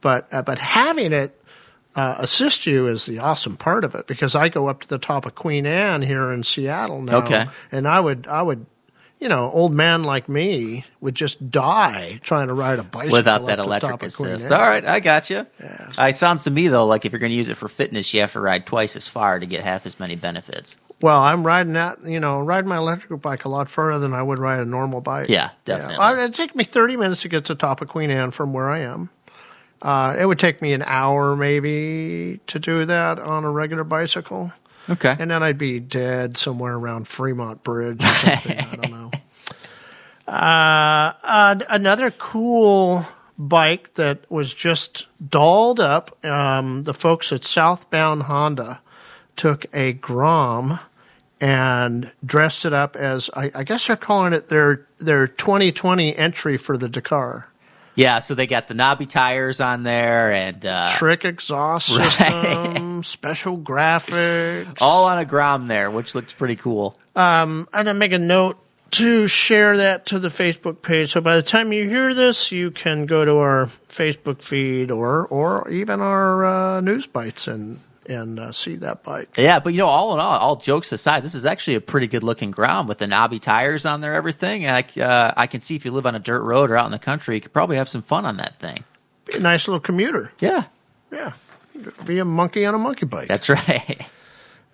But 0.00 0.26
uh, 0.32 0.42
but 0.42 0.58
having 0.58 1.12
it 1.12 1.40
uh, 1.94 2.16
assist 2.18 2.66
you 2.66 2.86
is 2.88 3.06
the 3.06 3.18
awesome 3.20 3.56
part 3.56 3.84
of 3.84 3.94
it 3.94 4.06
because 4.06 4.34
I 4.34 4.48
go 4.48 4.68
up 4.68 4.80
to 4.82 4.88
the 4.88 4.98
top 4.98 5.26
of 5.26 5.34
Queen 5.34 5.66
Anne 5.66 6.02
here 6.02 6.32
in 6.32 6.42
Seattle 6.42 7.00
now, 7.02 7.18
Okay. 7.18 7.46
and 7.72 7.86
I 7.86 8.00
would 8.00 8.26
I 8.26 8.42
would. 8.42 8.66
You 9.18 9.30
know, 9.30 9.50
old 9.50 9.72
man 9.72 10.02
like 10.02 10.28
me 10.28 10.84
would 11.00 11.14
just 11.14 11.50
die 11.50 12.20
trying 12.22 12.48
to 12.48 12.52
ride 12.52 12.78
a 12.78 12.82
bicycle 12.82 13.16
without 13.16 13.46
that 13.46 13.58
electric 13.58 14.02
assist. 14.02 14.52
All 14.52 14.60
right, 14.60 14.84
I 14.84 15.00
got 15.00 15.30
you. 15.30 15.46
Uh, 15.98 16.02
it 16.10 16.18
sounds 16.18 16.42
to 16.42 16.50
me 16.50 16.68
though 16.68 16.84
like 16.84 17.06
if 17.06 17.12
you're 17.12 17.18
going 17.18 17.30
to 17.32 17.36
use 17.36 17.48
it 17.48 17.56
for 17.56 17.66
fitness, 17.66 18.12
you 18.12 18.20
have 18.20 18.32
to 18.34 18.40
ride 18.40 18.66
twice 18.66 18.94
as 18.94 19.08
far 19.08 19.38
to 19.40 19.46
get 19.46 19.64
half 19.64 19.86
as 19.86 19.98
many 19.98 20.16
benefits. 20.16 20.76
Well, 21.02 21.20
I'm 21.20 21.46
riding 21.46 21.74
that, 21.74 22.02
you 22.06 22.20
know, 22.20 22.40
riding 22.40 22.68
my 22.68 22.78
electrical 22.78 23.18
bike 23.18 23.44
a 23.44 23.50
lot 23.50 23.68
further 23.68 23.98
than 23.98 24.14
I 24.14 24.22
would 24.22 24.38
ride 24.38 24.60
a 24.60 24.64
normal 24.64 25.02
bike. 25.02 25.28
Yeah, 25.28 25.50
definitely. 25.66 25.96
Yeah. 25.96 26.24
It'd 26.24 26.34
take 26.34 26.54
me 26.56 26.64
30 26.64 26.96
minutes 26.96 27.22
to 27.22 27.28
get 27.28 27.44
to 27.46 27.54
the 27.54 27.58
top 27.58 27.82
of 27.82 27.88
Queen 27.88 28.10
Anne 28.10 28.30
from 28.30 28.52
where 28.54 28.70
I 28.70 28.80
am. 28.80 29.10
Uh, 29.82 30.16
it 30.18 30.24
would 30.24 30.38
take 30.38 30.62
me 30.62 30.72
an 30.72 30.82
hour 30.82 31.36
maybe 31.36 32.40
to 32.46 32.58
do 32.58 32.86
that 32.86 33.18
on 33.18 33.44
a 33.44 33.50
regular 33.50 33.84
bicycle. 33.84 34.52
Okay. 34.88 35.14
And 35.18 35.30
then 35.30 35.42
I'd 35.42 35.58
be 35.58 35.80
dead 35.80 36.38
somewhere 36.38 36.74
around 36.74 37.08
Fremont 37.08 37.62
Bridge 37.62 38.02
or 38.02 38.14
something. 38.14 38.58
I 38.58 38.76
don't 38.76 38.90
know. 38.90 39.10
Uh, 40.28 41.12
uh, 41.22 41.54
another 41.70 42.10
cool 42.10 43.06
bike 43.38 43.94
that 43.94 44.28
was 44.28 44.52
just 44.52 45.06
dolled 45.30 45.78
up. 45.78 46.24
Um, 46.24 46.82
the 46.82 46.92
folks 46.92 47.32
at 47.32 47.44
Southbound 47.44 48.24
Honda 48.24 48.80
took 49.36 49.66
a 49.74 49.92
Grom 49.94 50.80
and 51.40 52.10
dressed 52.24 52.64
it 52.64 52.72
up 52.72 52.96
as 52.96 53.28
I, 53.34 53.50
I 53.54 53.64
guess 53.64 53.86
they're 53.86 53.96
calling 53.96 54.32
it 54.32 54.48
their 54.48 54.86
their 54.98 55.26
2020 55.28 56.16
entry 56.16 56.56
for 56.56 56.76
the 56.78 56.88
Dakar. 56.88 57.48
yeah, 57.94 58.20
so 58.20 58.34
they 58.34 58.46
got 58.46 58.68
the 58.68 58.74
knobby 58.74 59.04
tires 59.06 59.60
on 59.60 59.82
there 59.82 60.32
and 60.32 60.64
uh, 60.64 60.88
Trick 60.96 61.24
exhaust 61.24 61.88
system, 61.94 63.04
special 63.04 63.58
graphics. 63.58 64.76
all 64.80 65.04
on 65.04 65.18
a 65.18 65.24
Grom 65.24 65.66
there, 65.66 65.90
which 65.90 66.14
looks 66.14 66.32
pretty 66.32 66.56
cool. 66.56 66.96
I'm 67.14 67.66
going 67.72 67.86
to 67.86 67.94
make 67.94 68.12
a 68.12 68.18
note 68.18 68.58
to 68.92 69.26
share 69.28 69.76
that 69.76 70.06
to 70.06 70.18
the 70.18 70.28
Facebook 70.28 70.80
page. 70.80 71.12
So 71.12 71.20
by 71.20 71.36
the 71.36 71.42
time 71.42 71.72
you 71.72 71.88
hear 71.88 72.14
this, 72.14 72.52
you 72.52 72.70
can 72.70 73.04
go 73.04 73.24
to 73.24 73.36
our 73.36 73.70
Facebook 73.88 74.42
feed 74.42 74.90
or 74.90 75.26
or 75.26 75.68
even 75.70 76.00
our 76.00 76.44
uh, 76.44 76.80
news 76.80 77.06
bites 77.06 77.46
and 77.48 77.80
and 78.08 78.38
uh, 78.38 78.52
see 78.52 78.76
that 78.76 79.02
bike. 79.02 79.28
Yeah, 79.36 79.58
but 79.60 79.72
you 79.72 79.78
know, 79.78 79.86
all 79.86 80.14
in 80.14 80.20
all, 80.20 80.36
all 80.38 80.56
jokes 80.56 80.92
aside, 80.92 81.22
this 81.24 81.34
is 81.34 81.44
actually 81.46 81.74
a 81.74 81.80
pretty 81.80 82.06
good 82.06 82.22
looking 82.22 82.50
Grom 82.50 82.86
with 82.86 82.98
the 82.98 83.06
knobby 83.06 83.38
tires 83.38 83.84
on 83.86 84.00
there, 84.00 84.14
everything. 84.14 84.66
I, 84.66 84.84
uh, 85.00 85.32
I 85.36 85.46
can 85.46 85.60
see 85.60 85.76
if 85.76 85.84
you 85.84 85.90
live 85.90 86.06
on 86.06 86.14
a 86.14 86.18
dirt 86.20 86.42
road 86.42 86.70
or 86.70 86.76
out 86.76 86.86
in 86.86 86.92
the 86.92 86.98
country, 86.98 87.34
you 87.36 87.40
could 87.40 87.52
probably 87.52 87.76
have 87.76 87.88
some 87.88 88.02
fun 88.02 88.24
on 88.24 88.36
that 88.38 88.58
thing. 88.58 88.84
Be 89.26 89.36
a 89.36 89.40
nice 89.40 89.66
little 89.66 89.80
commuter. 89.80 90.32
Yeah, 90.40 90.64
Yeah, 91.10 91.32
be 92.04 92.18
a 92.18 92.24
monkey 92.24 92.64
on 92.64 92.74
a 92.74 92.78
monkey 92.78 93.06
bike. 93.06 93.28
that's 93.28 93.48
right. 93.48 94.00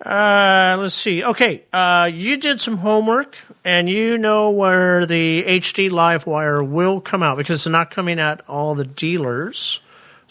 Uh, 0.05 0.75
let's 0.79 0.95
see. 0.95 1.23
Okay, 1.23 1.63
uh, 1.71 2.09
you 2.13 2.35
did 2.35 2.59
some 2.59 2.75
homework, 2.75 3.37
and 3.63 3.89
you 3.89 4.17
know 4.17 4.49
where 4.49 5.05
the 5.05 5.43
HD 5.43 5.89
Live 5.89 6.27
Wire 6.27 6.61
will 6.61 6.99
come 6.99 7.23
out 7.23 7.37
because 7.37 7.61
it's 7.61 7.71
not 7.71 7.89
coming 7.89 8.19
at 8.19 8.41
all 8.49 8.75
the 8.75 8.83
dealers. 8.83 9.79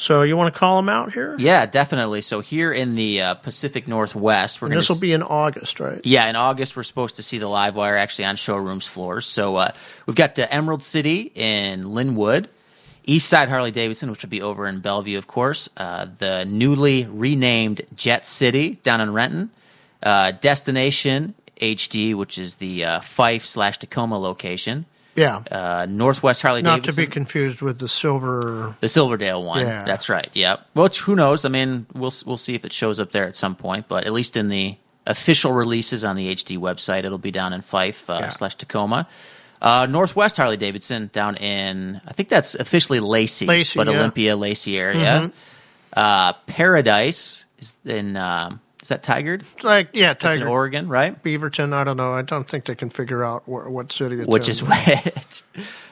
So 0.02 0.22
you 0.22 0.36
want 0.36 0.52
to 0.52 0.58
call 0.58 0.76
them 0.76 0.88
out 0.88 1.12
here? 1.12 1.36
yeah, 1.38 1.64
definitely. 1.64 2.22
So 2.22 2.40
here 2.40 2.72
in 2.72 2.96
the 2.96 3.20
uh, 3.22 3.34
Pacific 3.34 3.86
Northwest, 3.86 4.60
we're 4.60 4.66
going 4.66 4.78
this 4.80 4.88
will 4.88 4.98
be 4.98 5.12
in 5.12 5.22
August, 5.22 5.78
right? 5.78 6.00
Yeah, 6.02 6.28
in 6.28 6.34
August 6.34 6.74
we're 6.74 6.82
supposed 6.82 7.16
to 7.16 7.22
see 7.22 7.38
the 7.38 7.46
live 7.46 7.76
wire 7.76 7.96
actually 7.96 8.24
on 8.24 8.34
showrooms 8.34 8.84
floors. 8.84 9.26
So 9.26 9.54
uh, 9.54 9.72
we've 10.06 10.16
got 10.16 10.36
uh, 10.36 10.48
Emerald 10.50 10.82
City 10.82 11.30
in 11.36 11.84
Lynnwood, 11.84 12.48
East 13.04 13.28
Side 13.28 13.48
Harley 13.48 13.70
Davidson, 13.70 14.10
which 14.10 14.22
will 14.22 14.30
be 14.30 14.42
over 14.42 14.66
in 14.66 14.80
Bellevue, 14.80 15.18
of 15.18 15.28
course. 15.28 15.68
Uh, 15.76 16.08
the 16.18 16.44
newly 16.46 17.04
renamed 17.06 17.82
Jet 17.94 18.26
City 18.26 18.80
down 18.82 19.00
in 19.00 19.12
Renton, 19.12 19.50
uh, 20.02 20.32
Destination 20.32 21.34
HD, 21.60 22.12
which 22.12 22.38
is 22.38 22.56
the 22.56 22.84
uh, 22.84 23.00
Fife 23.00 23.46
slash 23.46 23.78
Tacoma 23.78 24.18
location. 24.18 24.84
Yeah. 25.14 25.36
Uh, 25.50 25.86
Northwest 25.88 26.40
Harley 26.42 26.62
Davidson. 26.62 26.72
not 26.72 26.82
Davidson. 26.82 27.02
to 27.04 27.08
be 27.08 27.12
confused 27.12 27.60
with 27.62 27.78
the 27.78 27.88
silver. 27.88 28.76
The 28.80 28.88
Silverdale 28.88 29.42
one. 29.44 29.60
Yeah. 29.66 29.84
That's 29.84 30.08
right. 30.08 30.30
Yep. 30.32 30.66
Well, 30.74 30.88
who 30.88 31.14
knows? 31.14 31.44
I 31.44 31.48
mean, 31.48 31.86
we'll 31.92 32.12
we'll 32.24 32.38
see 32.38 32.54
if 32.54 32.64
it 32.64 32.72
shows 32.72 32.98
up 32.98 33.12
there 33.12 33.26
at 33.26 33.36
some 33.36 33.54
point. 33.54 33.88
But 33.88 34.04
at 34.04 34.12
least 34.12 34.36
in 34.36 34.48
the 34.48 34.76
official 35.06 35.52
releases 35.52 36.02
on 36.04 36.16
the 36.16 36.32
HD 36.34 36.56
website, 36.58 37.04
it'll 37.04 37.18
be 37.18 37.30
down 37.30 37.52
in 37.52 37.60
Fife 37.60 38.08
uh, 38.08 38.18
Yeah. 38.20 38.28
slash 38.30 38.54
Tacoma. 38.54 39.06
Uh, 39.60 39.86
Northwest 39.86 40.38
Harley 40.38 40.56
Davidson 40.56 41.10
down 41.12 41.36
in 41.36 42.00
I 42.06 42.12
think 42.14 42.28
that's 42.30 42.54
officially 42.56 42.98
Lacey, 42.98 43.46
Lacey, 43.46 43.76
but 43.76 43.86
yeah. 43.86 43.92
Mm-hmm. 43.92 44.00
Olympia 44.00 44.36
Lacey 44.36 44.78
area. 44.78 45.30
Uh, 45.92 46.32
Paradise 46.46 47.44
is 47.58 47.76
in 47.84 48.16
um, 48.16 48.60
is 48.82 48.88
that 48.88 49.02
Tigard? 49.02 49.42
It's 49.54 49.64
like, 49.64 49.88
yeah, 49.92 50.12
That's 50.14 50.34
in 50.36 50.42
Tigard. 50.42 50.50
Oregon, 50.50 50.88
right? 50.88 51.22
Beaverton, 51.22 51.72
I 51.72 51.84
don't 51.84 51.96
know. 51.96 52.12
I 52.12 52.22
don't 52.22 52.48
think 52.48 52.64
they 52.66 52.74
can 52.74 52.90
figure 52.90 53.24
out 53.24 53.44
wh- 53.44 53.70
what 53.70 53.92
city 53.92 54.18
it's 54.20 54.26
Which 54.28 54.48
in. 54.48 54.50
is 54.50 54.62
which? 54.64 55.42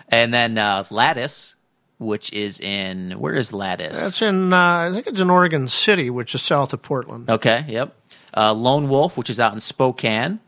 and 0.08 0.34
then 0.34 0.58
uh, 0.58 0.84
Latus, 0.90 1.54
which 1.98 2.32
is 2.32 2.58
in 2.60 3.12
where 3.12 3.34
is 3.34 3.52
Latus? 3.52 3.98
That's 4.00 4.20
in, 4.22 4.52
uh, 4.52 4.56
I 4.56 4.90
think 4.92 5.06
it's 5.06 5.20
in 5.20 5.30
Oregon 5.30 5.68
City, 5.68 6.10
which 6.10 6.34
is 6.34 6.42
south 6.42 6.72
of 6.72 6.82
Portland. 6.82 7.30
Okay, 7.30 7.64
yep. 7.68 7.94
Uh, 8.36 8.52
Lone 8.52 8.88
Wolf, 8.88 9.16
which 9.16 9.30
is 9.30 9.38
out 9.40 9.54
in 9.54 9.60
Spokane, 9.60 10.40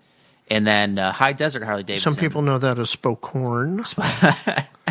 and 0.50 0.66
then 0.66 0.98
uh, 0.98 1.12
High 1.12 1.32
Desert 1.32 1.62
Harley 1.64 1.82
Davidson. 1.82 2.12
Some 2.14 2.20
people 2.20 2.42
know 2.42 2.58
that 2.58 2.78
as 2.78 2.94
Spokehorn. 2.94 3.84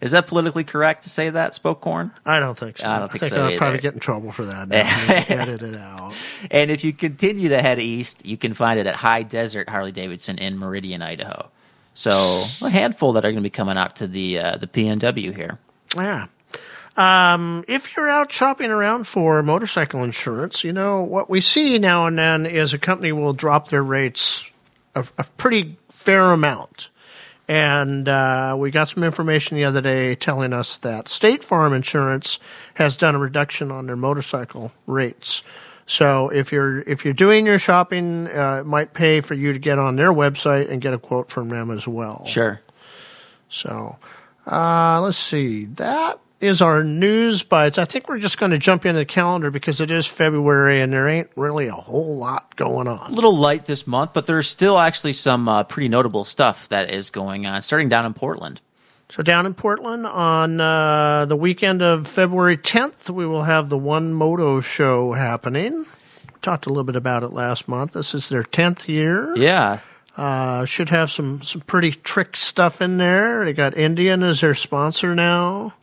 is 0.00 0.10
that 0.12 0.26
politically 0.26 0.64
correct 0.64 1.04
to 1.04 1.08
say 1.08 1.30
that 1.30 1.54
Spokane? 1.54 2.10
I 2.24 2.40
don't 2.40 2.56
think 2.56 2.78
so. 2.78 2.86
I 2.86 2.98
don't 2.98 3.10
think 3.10 3.24
so 3.24 3.36
I'll 3.36 3.48
either. 3.48 3.58
probably 3.58 3.78
get 3.78 3.94
in 3.94 4.00
trouble 4.00 4.32
for 4.32 4.44
that. 4.46 4.68
Edit 5.30 5.62
it 5.62 5.76
out. 5.76 6.14
And 6.50 6.70
if 6.70 6.84
you 6.84 6.92
continue 6.92 7.48
to 7.50 7.60
head 7.60 7.80
east, 7.80 8.26
you 8.26 8.36
can 8.36 8.54
find 8.54 8.78
it 8.78 8.86
at 8.86 8.94
High 8.96 9.22
Desert 9.22 9.68
Harley 9.68 9.92
Davidson 9.92 10.38
in 10.38 10.58
Meridian, 10.58 11.02
Idaho. 11.02 11.50
So 11.94 12.44
a 12.62 12.70
handful 12.70 13.14
that 13.14 13.24
are 13.24 13.30
going 13.30 13.42
to 13.42 13.42
be 13.42 13.50
coming 13.50 13.78
out 13.78 13.96
to 13.96 14.06
the 14.06 14.38
uh, 14.38 14.56
the 14.58 14.66
PNW 14.66 15.34
here. 15.34 15.58
Yeah. 15.96 16.26
Um, 16.96 17.64
if 17.68 17.94
you're 17.94 18.08
out 18.08 18.32
shopping 18.32 18.70
around 18.70 19.06
for 19.06 19.42
motorcycle 19.42 20.02
insurance, 20.02 20.64
you 20.64 20.72
know, 20.72 21.02
what 21.02 21.28
we 21.28 21.40
see 21.40 21.78
now 21.78 22.06
and 22.06 22.18
then 22.18 22.46
is 22.46 22.72
a 22.72 22.78
company 22.78 23.12
will 23.12 23.34
drop 23.34 23.68
their 23.68 23.82
rates 23.82 24.50
a, 24.94 25.06
a 25.18 25.24
pretty 25.36 25.76
fair 25.90 26.32
amount. 26.32 26.88
And 27.48 28.08
uh, 28.08 28.56
we 28.58 28.70
got 28.72 28.88
some 28.88 29.04
information 29.04 29.56
the 29.56 29.64
other 29.64 29.80
day 29.80 30.16
telling 30.16 30.52
us 30.52 30.78
that 30.78 31.08
State 31.08 31.44
Farm 31.44 31.72
Insurance 31.72 32.40
has 32.74 32.96
done 32.96 33.14
a 33.14 33.18
reduction 33.18 33.70
on 33.70 33.86
their 33.86 33.96
motorcycle 33.96 34.72
rates. 34.86 35.44
So 35.86 36.28
if 36.30 36.50
you're 36.50 36.80
if 36.80 37.04
you're 37.04 37.14
doing 37.14 37.46
your 37.46 37.60
shopping, 37.60 38.26
uh, 38.26 38.58
it 38.62 38.66
might 38.66 38.92
pay 38.92 39.20
for 39.20 39.34
you 39.34 39.52
to 39.52 39.58
get 39.60 39.78
on 39.78 39.94
their 39.94 40.12
website 40.12 40.68
and 40.68 40.82
get 40.82 40.92
a 40.92 40.98
quote 40.98 41.30
from 41.30 41.48
them 41.48 41.70
as 41.70 41.86
well. 41.86 42.26
Sure. 42.26 42.60
So, 43.48 43.96
uh, 44.50 45.00
let's 45.00 45.16
see. 45.16 45.66
That 45.66 46.18
is 46.40 46.60
our 46.60 46.84
news 46.84 47.42
bites. 47.42 47.78
I 47.78 47.84
think 47.84 48.08
we're 48.08 48.18
just 48.18 48.38
going 48.38 48.52
to 48.52 48.58
jump 48.58 48.84
into 48.84 48.98
the 48.98 49.06
calendar 49.06 49.50
because 49.50 49.80
it 49.80 49.90
is 49.90 50.06
February 50.06 50.80
and 50.80 50.92
there 50.92 51.08
ain't 51.08 51.30
really 51.36 51.66
a 51.66 51.74
whole 51.74 52.16
lot 52.16 52.54
going 52.56 52.88
on. 52.88 53.10
A 53.10 53.14
little 53.14 53.36
light 53.36 53.66
this 53.66 53.86
month, 53.86 54.12
but 54.12 54.26
there's 54.26 54.48
still 54.48 54.78
actually 54.78 55.14
some 55.14 55.48
uh, 55.48 55.64
pretty 55.64 55.88
notable 55.88 56.24
stuff 56.24 56.68
that 56.68 56.90
is 56.90 57.10
going 57.10 57.46
on, 57.46 57.62
starting 57.62 57.88
down 57.88 58.04
in 58.04 58.12
Portland. 58.12 58.60
So, 59.08 59.22
down 59.22 59.46
in 59.46 59.54
Portland 59.54 60.04
on 60.04 60.60
uh, 60.60 61.26
the 61.26 61.36
weekend 61.36 61.80
of 61.80 62.08
February 62.08 62.56
10th, 62.56 63.08
we 63.08 63.24
will 63.24 63.44
have 63.44 63.68
the 63.68 63.78
One 63.78 64.12
Moto 64.12 64.60
show 64.60 65.12
happening. 65.12 65.72
We 65.84 66.40
talked 66.42 66.66
a 66.66 66.70
little 66.70 66.82
bit 66.82 66.96
about 66.96 67.22
it 67.22 67.32
last 67.32 67.68
month. 67.68 67.92
This 67.92 68.14
is 68.14 68.28
their 68.28 68.42
10th 68.42 68.88
year. 68.88 69.32
Yeah. 69.36 69.78
Uh, 70.16 70.64
should 70.64 70.88
have 70.88 71.10
some, 71.10 71.40
some 71.42 71.60
pretty 71.60 71.92
trick 71.92 72.36
stuff 72.36 72.80
in 72.80 72.96
there. 72.96 73.44
They 73.44 73.52
got 73.52 73.76
Indian 73.76 74.24
as 74.24 74.40
their 74.40 74.54
sponsor 74.54 75.14
now. 75.14 75.74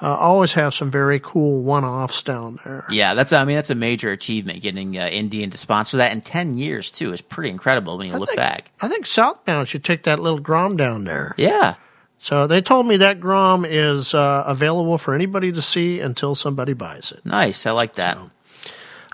Uh, 0.00 0.14
always 0.14 0.52
have 0.52 0.72
some 0.72 0.90
very 0.90 1.18
cool 1.18 1.62
one 1.62 1.84
offs 1.84 2.22
down 2.22 2.58
there. 2.64 2.84
Yeah, 2.90 3.14
that's 3.14 3.32
I 3.32 3.44
mean 3.44 3.56
that's 3.56 3.70
a 3.70 3.74
major 3.74 4.12
achievement 4.12 4.62
getting 4.62 4.96
uh, 4.96 5.08
Indian 5.08 5.50
to 5.50 5.58
sponsor 5.58 5.96
that 5.96 6.12
in 6.12 6.20
10 6.20 6.56
years 6.56 6.90
too 6.90 7.12
is 7.12 7.20
pretty 7.20 7.50
incredible 7.50 7.98
when 7.98 8.06
you 8.08 8.14
I 8.14 8.18
look 8.18 8.28
think- 8.28 8.36
back. 8.36 8.70
I 8.80 8.88
think 8.88 9.06
Southbound 9.06 9.66
should 9.68 9.82
take 9.84 10.04
that 10.04 10.20
little 10.20 10.38
Grom 10.38 10.76
down 10.76 11.04
there. 11.04 11.34
Yeah. 11.36 11.74
So 12.18 12.46
they 12.46 12.60
told 12.60 12.86
me 12.86 12.96
that 12.98 13.20
Grom 13.20 13.64
is 13.64 14.12
uh, 14.14 14.44
available 14.46 14.98
for 14.98 15.14
anybody 15.14 15.52
to 15.52 15.62
see 15.62 16.00
until 16.00 16.34
somebody 16.34 16.72
buys 16.72 17.12
it. 17.12 17.24
Nice. 17.24 17.64
I 17.66 17.70
like 17.70 17.94
that. 17.94 18.18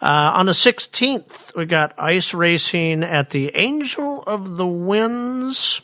Uh, 0.03 0.33
on 0.35 0.47
the 0.47 0.53
16th, 0.53 1.55
we 1.57 1.65
got 1.67 1.95
ice 1.99 2.35
racing 2.35 3.03
at 3.03 3.31
the 3.31 3.55
Angel 3.57 4.23
of 4.27 4.57
the 4.57 4.67
Winds. 4.67 5.81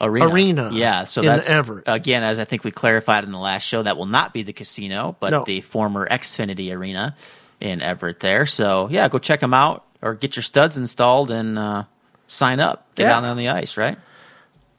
Arena. 0.00 0.26
Arena 0.28 0.70
Yeah, 0.72 1.04
so 1.04 1.22
that's 1.22 1.48
Everett. 1.48 1.84
again 1.86 2.22
as 2.22 2.38
I 2.38 2.44
think 2.44 2.64
we 2.64 2.70
clarified 2.70 3.24
in 3.24 3.30
the 3.30 3.38
last 3.38 3.62
show 3.62 3.82
that 3.82 3.96
will 3.96 4.06
not 4.06 4.32
be 4.32 4.42
the 4.42 4.52
casino, 4.52 5.16
but 5.20 5.30
No. 5.30 5.44
the 5.44 5.60
former 5.60 6.06
Xfinity 6.08 6.74
Arena 6.74 7.14
in 7.60 7.80
Everett 7.80 8.20
there. 8.20 8.46
So, 8.46 8.88
yeah, 8.90 9.08
go 9.08 9.18
check 9.18 9.40
them 9.40 9.54
out 9.54 9.84
or 10.02 10.14
get 10.14 10.36
your 10.36 10.42
studs 10.42 10.76
installed 10.76 11.30
and 11.30 11.58
uh, 11.58 11.84
sign 12.26 12.60
up. 12.60 12.86
Get 12.94 13.04
Yeah. 13.04 13.08
down 13.10 13.22
there 13.22 13.30
on 13.30 13.36
the 13.36 13.48
ice, 13.48 13.76
right? 13.76 13.96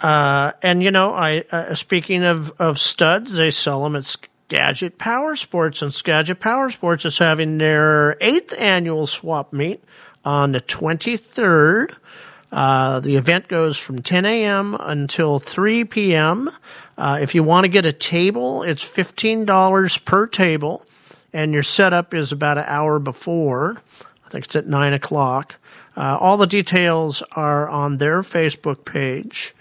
Uh, 0.01 0.51
and 0.61 0.83
you 0.83 0.91
know, 0.91 1.13
I 1.13 1.45
uh, 1.51 1.73
speaking 1.75 2.23
of, 2.23 2.51
of 2.59 2.77
studs, 2.77 3.33
they 3.35 3.49
sell 3.51 3.81
them 3.83 3.95
at 3.95 4.03
Skagit 4.05 4.97
Power 4.97 5.35
Sports, 5.37 5.81
and 5.81 5.93
Skagit 5.93 6.39
Power 6.41 6.69
Sports 6.69 7.05
is 7.05 7.17
having 7.17 7.57
their 7.57 8.17
eighth 8.19 8.53
annual 8.57 9.07
swap 9.07 9.53
meet 9.53 9.81
on 10.25 10.51
the 10.51 10.59
23rd. 10.61 11.95
Uh, 12.51 12.99
the 12.99 13.15
event 13.15 13.47
goes 13.47 13.77
from 13.77 14.01
10 14.01 14.25
a.m. 14.25 14.77
until 14.79 15.39
3 15.39 15.83
p.m. 15.85 16.49
Uh, 16.97 17.19
if 17.21 17.35
you 17.35 17.43
want 17.43 17.65
to 17.65 17.67
get 17.67 17.85
a 17.85 17.91
table, 17.91 18.63
it's 18.63 18.83
$15 18.83 20.05
per 20.05 20.27
table, 20.27 20.85
and 21.33 21.53
your 21.53 21.63
setup 21.63 22.13
is 22.13 22.31
about 22.31 22.57
an 22.57 22.65
hour 22.67 22.99
before. 22.99 23.81
I 24.25 24.29
think 24.29 24.45
it's 24.45 24.55
at 24.55 24.67
9 24.67 24.93
o'clock. 24.93 25.55
Uh, 25.97 26.17
all 26.19 26.37
the 26.37 26.47
details 26.47 27.23
are 27.31 27.67
on 27.69 27.97
their 27.97 28.21
Facebook 28.21 28.85
page 28.85 29.55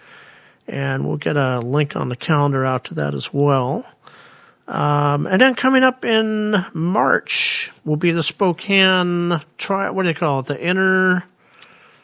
and 0.67 1.07
we'll 1.07 1.17
get 1.17 1.37
a 1.37 1.61
link 1.61 1.97
on 1.97 2.09
the 2.09 2.17
calendar 2.17 2.65
out 2.65 2.85
to 2.85 2.95
that 2.95 3.15
as 3.15 3.33
well. 3.33 3.85
Um, 4.67 5.27
and 5.27 5.41
then 5.41 5.55
coming 5.55 5.83
up 5.83 6.05
in 6.05 6.65
March 6.73 7.71
will 7.85 7.97
be 7.97 8.13
the 8.13 8.23
Spokane 8.23 9.41
try. 9.59 9.91
What 9.91 10.05
do 10.05 10.09
they 10.09 10.15
call 10.15 10.41
it? 10.41 10.47
The 10.47 10.63
inner. 10.63 11.25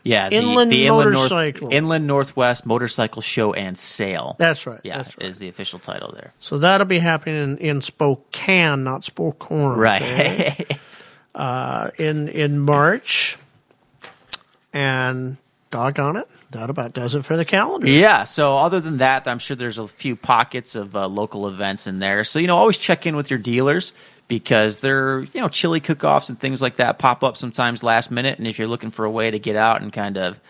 Yeah, 0.03 0.29
the 0.29 0.37
Inland 0.37 0.73
the 0.73 0.87
Inland, 0.87 1.13
Motorcycle. 1.13 1.63
North, 1.63 1.75
Inland 1.75 2.07
Northwest 2.07 2.67
Motorcycle 2.67 3.23
Show 3.23 3.53
and 3.53 3.79
Sale. 3.79 4.37
That's 4.39 4.67
right. 4.67 4.81
yeah, 4.83 5.03
that's 5.03 5.19
right. 5.19 5.27
is 5.29 5.39
the 5.39 5.49
official 5.49 5.79
title 5.79 6.13
there. 6.13 6.33
So 6.41 6.59
that'll 6.59 6.87
be 6.87 6.99
happening 6.99 7.37
in, 7.37 7.59
in 7.59 7.81
Spokane, 7.83 8.85
not 8.85 9.05
Spokane. 9.05 9.73
okay? 9.73 10.67
Right. 10.69 10.79
Uh, 11.33 11.91
in 11.97 12.27
in 12.27 12.59
March, 12.59 13.39
and 14.73 15.37
doggone 15.71 16.17
it, 16.17 16.29
that 16.51 16.69
about 16.69 16.93
does 16.93 17.15
it 17.15 17.25
for 17.25 17.37
the 17.37 17.45
calendar. 17.45 17.89
Yeah. 17.89 18.25
So 18.25 18.57
other 18.57 18.81
than 18.81 18.97
that, 18.99 19.29
I'm 19.29 19.39
sure 19.39 19.57
there's 19.57 19.79
a 19.79 19.87
few 19.87 20.17
pockets 20.17 20.75
of 20.75 20.97
uh, 20.97 21.07
local 21.07 21.47
events 21.47 21.87
in 21.87 22.01
there. 22.01 22.25
So 22.25 22.41
you 22.41 22.49
know, 22.49 22.57
always 22.57 22.79
check 22.79 23.07
in 23.07 23.15
with 23.15 23.31
your 23.31 23.39
dealers 23.39 23.93
because 24.31 24.79
they're 24.79 25.23
you 25.35 25.41
know 25.41 25.49
chili 25.49 25.81
cook-offs 25.81 26.29
and 26.29 26.39
things 26.39 26.63
like 26.63 26.77
that 26.77 27.01
pop 27.01 27.25
up 27.25 27.37
sometimes 27.37 27.83
last 27.83 28.13
minute. 28.13 28.39
And 28.39 28.47
if 28.47 28.59
you're 28.59 28.69
looking 28.69 28.93
for 28.93 29.05
a 29.05 29.11
way 29.11 29.31
to 29.31 29.39
get 29.39 29.57
out 29.57 29.83
and 29.83 29.93
kind 29.93 30.17
of 30.17 30.41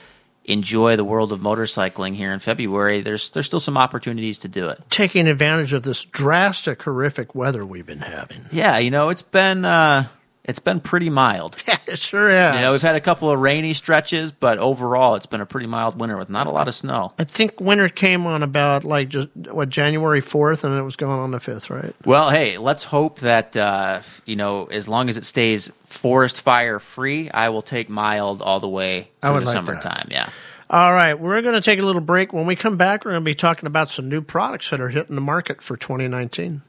enjoy 0.44 0.96
the 0.96 1.04
world 1.04 1.32
of 1.32 1.40
motorcycling 1.40 2.14
here 2.14 2.30
in 2.32 2.40
February, 2.40 3.00
there's 3.00 3.30
there's 3.30 3.46
still 3.46 3.58
some 3.58 3.78
opportunities 3.78 4.38
to 4.40 4.48
do 4.48 4.68
it. 4.68 4.78
Taking 4.90 5.26
advantage 5.26 5.72
of 5.72 5.82
this 5.82 6.04
drastic, 6.04 6.82
horrific 6.82 7.34
weather 7.34 7.64
we've 7.64 7.86
been 7.86 8.00
having. 8.00 8.44
Yeah, 8.52 8.76
you 8.76 8.90
know, 8.90 9.08
it's 9.08 9.22
been 9.22 9.64
uh, 9.64 10.06
it's 10.50 10.58
been 10.58 10.80
pretty 10.80 11.08
mild. 11.08 11.56
Yeah, 11.70 11.78
it 11.86 11.98
sure 11.98 12.28
has. 12.30 12.56
You 12.56 12.62
know, 12.62 12.72
we've 12.72 12.82
had 12.82 12.96
a 12.96 13.00
couple 13.00 13.30
of 13.30 13.38
rainy 13.38 13.74
stretches, 13.74 14.32
but 14.32 14.58
overall, 14.58 15.14
it's 15.14 15.26
been 15.26 15.40
a 15.40 15.46
pretty 15.46 15.66
mild 15.66 16.00
winter 16.00 16.16
with 16.16 16.28
not 16.28 16.48
a 16.48 16.50
lot 16.50 16.66
of 16.66 16.74
snow. 16.74 17.12
I 17.16 17.24
think 17.24 17.60
winter 17.60 17.88
came 17.88 18.26
on 18.26 18.42
about 18.42 18.82
like 18.82 19.08
just 19.08 19.28
what 19.36 19.68
January 19.68 20.20
fourth, 20.20 20.64
and 20.64 20.76
it 20.76 20.82
was 20.82 20.96
going 20.96 21.20
on 21.20 21.30
the 21.30 21.38
fifth, 21.38 21.70
right? 21.70 21.94
Well, 22.04 22.30
hey, 22.30 22.58
let's 22.58 22.82
hope 22.82 23.20
that 23.20 23.56
uh, 23.56 24.00
you 24.26 24.34
know, 24.34 24.66
as 24.66 24.88
long 24.88 25.08
as 25.08 25.16
it 25.16 25.24
stays 25.24 25.70
forest 25.86 26.40
fire 26.40 26.80
free, 26.80 27.30
I 27.30 27.50
will 27.50 27.62
take 27.62 27.88
mild 27.88 28.42
all 28.42 28.58
the 28.58 28.68
way 28.68 29.10
would 29.22 29.42
the 29.42 29.46
like 29.46 29.52
summertime. 29.52 30.08
Yeah. 30.10 30.30
All 30.70 30.92
right, 30.92 31.14
we're 31.14 31.42
going 31.42 31.54
to 31.54 31.60
take 31.60 31.80
a 31.80 31.84
little 31.84 32.00
break. 32.00 32.32
When 32.32 32.46
we 32.46 32.54
come 32.54 32.76
back, 32.76 33.04
we're 33.04 33.10
going 33.10 33.24
to 33.24 33.28
be 33.28 33.34
talking 33.34 33.66
about 33.66 33.88
some 33.88 34.08
new 34.08 34.22
products 34.22 34.70
that 34.70 34.80
are 34.80 34.88
hitting 34.88 35.16
the 35.16 35.20
market 35.20 35.62
for 35.62 35.76
2019. 35.76 36.62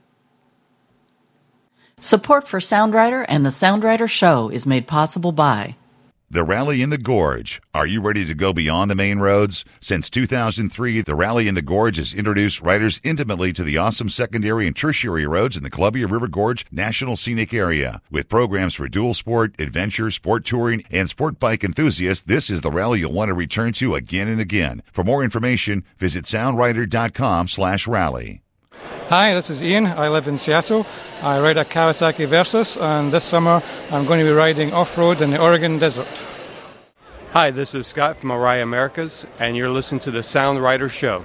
Support 2.04 2.48
for 2.48 2.58
Sound 2.58 2.94
Rider 2.94 3.22
and 3.28 3.46
the 3.46 3.52
Sound 3.52 3.84
Rider 3.84 4.08
Show 4.08 4.48
is 4.48 4.66
made 4.66 4.88
possible 4.88 5.30
by 5.30 5.76
The 6.32 6.42
Rally 6.42 6.82
in 6.82 6.90
the 6.90 6.98
Gorge. 6.98 7.62
Are 7.72 7.86
you 7.86 8.00
ready 8.00 8.24
to 8.24 8.34
go 8.34 8.52
beyond 8.52 8.90
the 8.90 8.96
main 8.96 9.20
roads? 9.20 9.64
Since 9.80 10.10
2003, 10.10 11.02
the 11.02 11.14
Rally 11.14 11.46
in 11.46 11.54
the 11.54 11.62
Gorge 11.62 11.98
has 11.98 12.12
introduced 12.12 12.60
riders 12.60 13.00
intimately 13.04 13.52
to 13.52 13.62
the 13.62 13.78
awesome 13.78 14.08
secondary 14.08 14.66
and 14.66 14.74
tertiary 14.74 15.28
roads 15.28 15.56
in 15.56 15.62
the 15.62 15.70
Columbia 15.70 16.08
River 16.08 16.26
Gorge 16.26 16.66
National 16.72 17.14
Scenic 17.14 17.54
Area. 17.54 18.02
With 18.10 18.28
programs 18.28 18.74
for 18.74 18.88
dual 18.88 19.14
sport, 19.14 19.54
adventure, 19.60 20.10
sport 20.10 20.44
touring, 20.44 20.82
and 20.90 21.08
sport 21.08 21.38
bike 21.38 21.62
enthusiasts, 21.62 22.24
this 22.24 22.50
is 22.50 22.62
the 22.62 22.72
rally 22.72 22.98
you'll 22.98 23.12
want 23.12 23.28
to 23.28 23.34
return 23.34 23.74
to 23.74 23.94
again 23.94 24.26
and 24.26 24.40
again. 24.40 24.82
For 24.92 25.04
more 25.04 25.22
information, 25.22 25.84
visit 25.98 26.24
soundrider.com 26.24 27.46
slash 27.46 27.86
rally. 27.86 28.41
Hi, 29.08 29.34
this 29.34 29.50
is 29.50 29.62
Ian. 29.62 29.86
I 29.86 30.08
live 30.08 30.28
in 30.28 30.38
Seattle. 30.38 30.86
I 31.20 31.38
ride 31.40 31.58
a 31.58 31.64
Kawasaki 31.64 32.26
Versys, 32.26 32.80
and 32.80 33.12
this 33.12 33.24
summer 33.24 33.62
I'm 33.90 34.06
going 34.06 34.20
to 34.20 34.24
be 34.24 34.32
riding 34.32 34.72
off 34.72 34.96
road 34.96 35.20
in 35.20 35.30
the 35.30 35.40
Oregon 35.40 35.78
desert. 35.78 36.22
Hi, 37.32 37.50
this 37.50 37.74
is 37.74 37.86
Scott 37.86 38.16
from 38.18 38.30
Orion 38.30 38.62
Americas, 38.62 39.26
and 39.38 39.56
you're 39.56 39.70
listening 39.70 40.00
to 40.00 40.10
the 40.10 40.22
Sound 40.22 40.62
Rider 40.62 40.88
Show. 40.88 41.24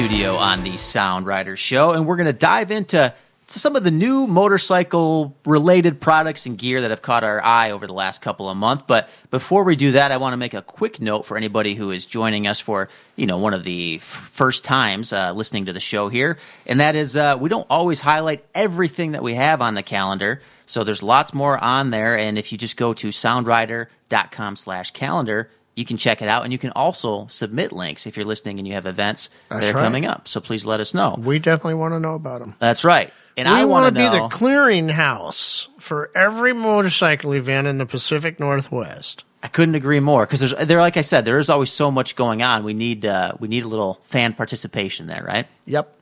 Studio 0.00 0.36
on 0.36 0.62
the 0.62 0.78
Sound 0.78 1.26
Rider 1.26 1.56
Show, 1.56 1.92
and 1.92 2.06
we're 2.06 2.16
going 2.16 2.24
to 2.24 2.32
dive 2.32 2.70
into 2.70 3.12
to 3.48 3.58
some 3.58 3.76
of 3.76 3.84
the 3.84 3.90
new 3.90 4.26
motorcycle 4.26 5.36
related 5.44 6.00
products 6.00 6.46
and 6.46 6.56
gear 6.56 6.80
that 6.80 6.88
have 6.88 7.02
caught 7.02 7.22
our 7.22 7.44
eye 7.44 7.72
over 7.72 7.86
the 7.86 7.92
last 7.92 8.22
couple 8.22 8.48
of 8.48 8.56
months. 8.56 8.84
But 8.86 9.10
before 9.30 9.62
we 9.62 9.76
do 9.76 9.92
that, 9.92 10.10
I 10.10 10.16
want 10.16 10.32
to 10.32 10.38
make 10.38 10.54
a 10.54 10.62
quick 10.62 11.02
note 11.02 11.26
for 11.26 11.36
anybody 11.36 11.74
who 11.74 11.90
is 11.90 12.06
joining 12.06 12.46
us 12.46 12.58
for 12.58 12.88
you 13.14 13.26
know 13.26 13.36
one 13.36 13.52
of 13.52 13.62
the 13.62 13.96
f- 13.96 14.30
first 14.32 14.64
times 14.64 15.12
uh, 15.12 15.32
listening 15.32 15.66
to 15.66 15.74
the 15.74 15.80
show 15.80 16.08
here, 16.08 16.38
and 16.64 16.80
that 16.80 16.96
is 16.96 17.14
uh, 17.14 17.36
we 17.38 17.50
don't 17.50 17.66
always 17.68 18.00
highlight 18.00 18.42
everything 18.54 19.12
that 19.12 19.22
we 19.22 19.34
have 19.34 19.60
on 19.60 19.74
the 19.74 19.82
calendar. 19.82 20.40
So 20.64 20.82
there's 20.82 21.02
lots 21.02 21.34
more 21.34 21.62
on 21.62 21.90
there, 21.90 22.16
and 22.16 22.38
if 22.38 22.52
you 22.52 22.56
just 22.56 22.78
go 22.78 22.94
to 22.94 23.08
soundrider.com/calendar 23.08 25.50
you 25.76 25.84
can 25.84 25.96
check 25.96 26.20
it 26.20 26.28
out 26.28 26.42
and 26.44 26.52
you 26.52 26.58
can 26.58 26.70
also 26.72 27.26
submit 27.28 27.72
links 27.72 28.06
if 28.06 28.16
you're 28.16 28.26
listening 28.26 28.58
and 28.58 28.66
you 28.68 28.74
have 28.74 28.86
events 28.86 29.30
That's 29.48 29.66
that 29.66 29.72
are 29.74 29.78
right. 29.78 29.84
coming 29.84 30.04
up 30.06 30.28
so 30.28 30.40
please 30.40 30.66
let 30.66 30.80
us 30.80 30.92
know 30.94 31.14
We 31.18 31.38
definitely 31.38 31.74
want 31.74 31.94
to 31.94 32.00
know 32.00 32.14
about 32.14 32.40
them. 32.40 32.54
that's 32.58 32.84
right 32.84 33.12
and 33.36 33.48
we 33.48 33.54
i 33.54 33.64
want 33.64 33.86
to 33.86 33.92
be 33.98 34.04
know 34.04 34.12
the 34.28 34.34
clearinghouse 34.34 35.68
for 35.78 36.10
every 36.14 36.52
motorcycle 36.52 37.32
event 37.32 37.66
in 37.66 37.78
the 37.78 37.86
Pacific 37.86 38.38
Northwest. 38.40 39.24
i 39.42 39.48
couldn't 39.48 39.74
agree 39.74 40.00
more 40.00 40.26
because 40.26 40.40
there's 40.40 40.54
there 40.68 40.80
like 40.80 40.96
i 40.96 41.00
said 41.02 41.24
there 41.24 41.38
is 41.38 41.48
always 41.48 41.70
so 41.70 41.90
much 41.90 42.16
going 42.16 42.42
on 42.42 42.64
we 42.64 42.74
need 42.74 43.06
uh, 43.06 43.32
we 43.38 43.48
need 43.48 43.64
a 43.64 43.68
little 43.68 44.00
fan 44.04 44.32
participation 44.34 45.06
there 45.06 45.24
right 45.26 45.46
Yep. 45.66 45.94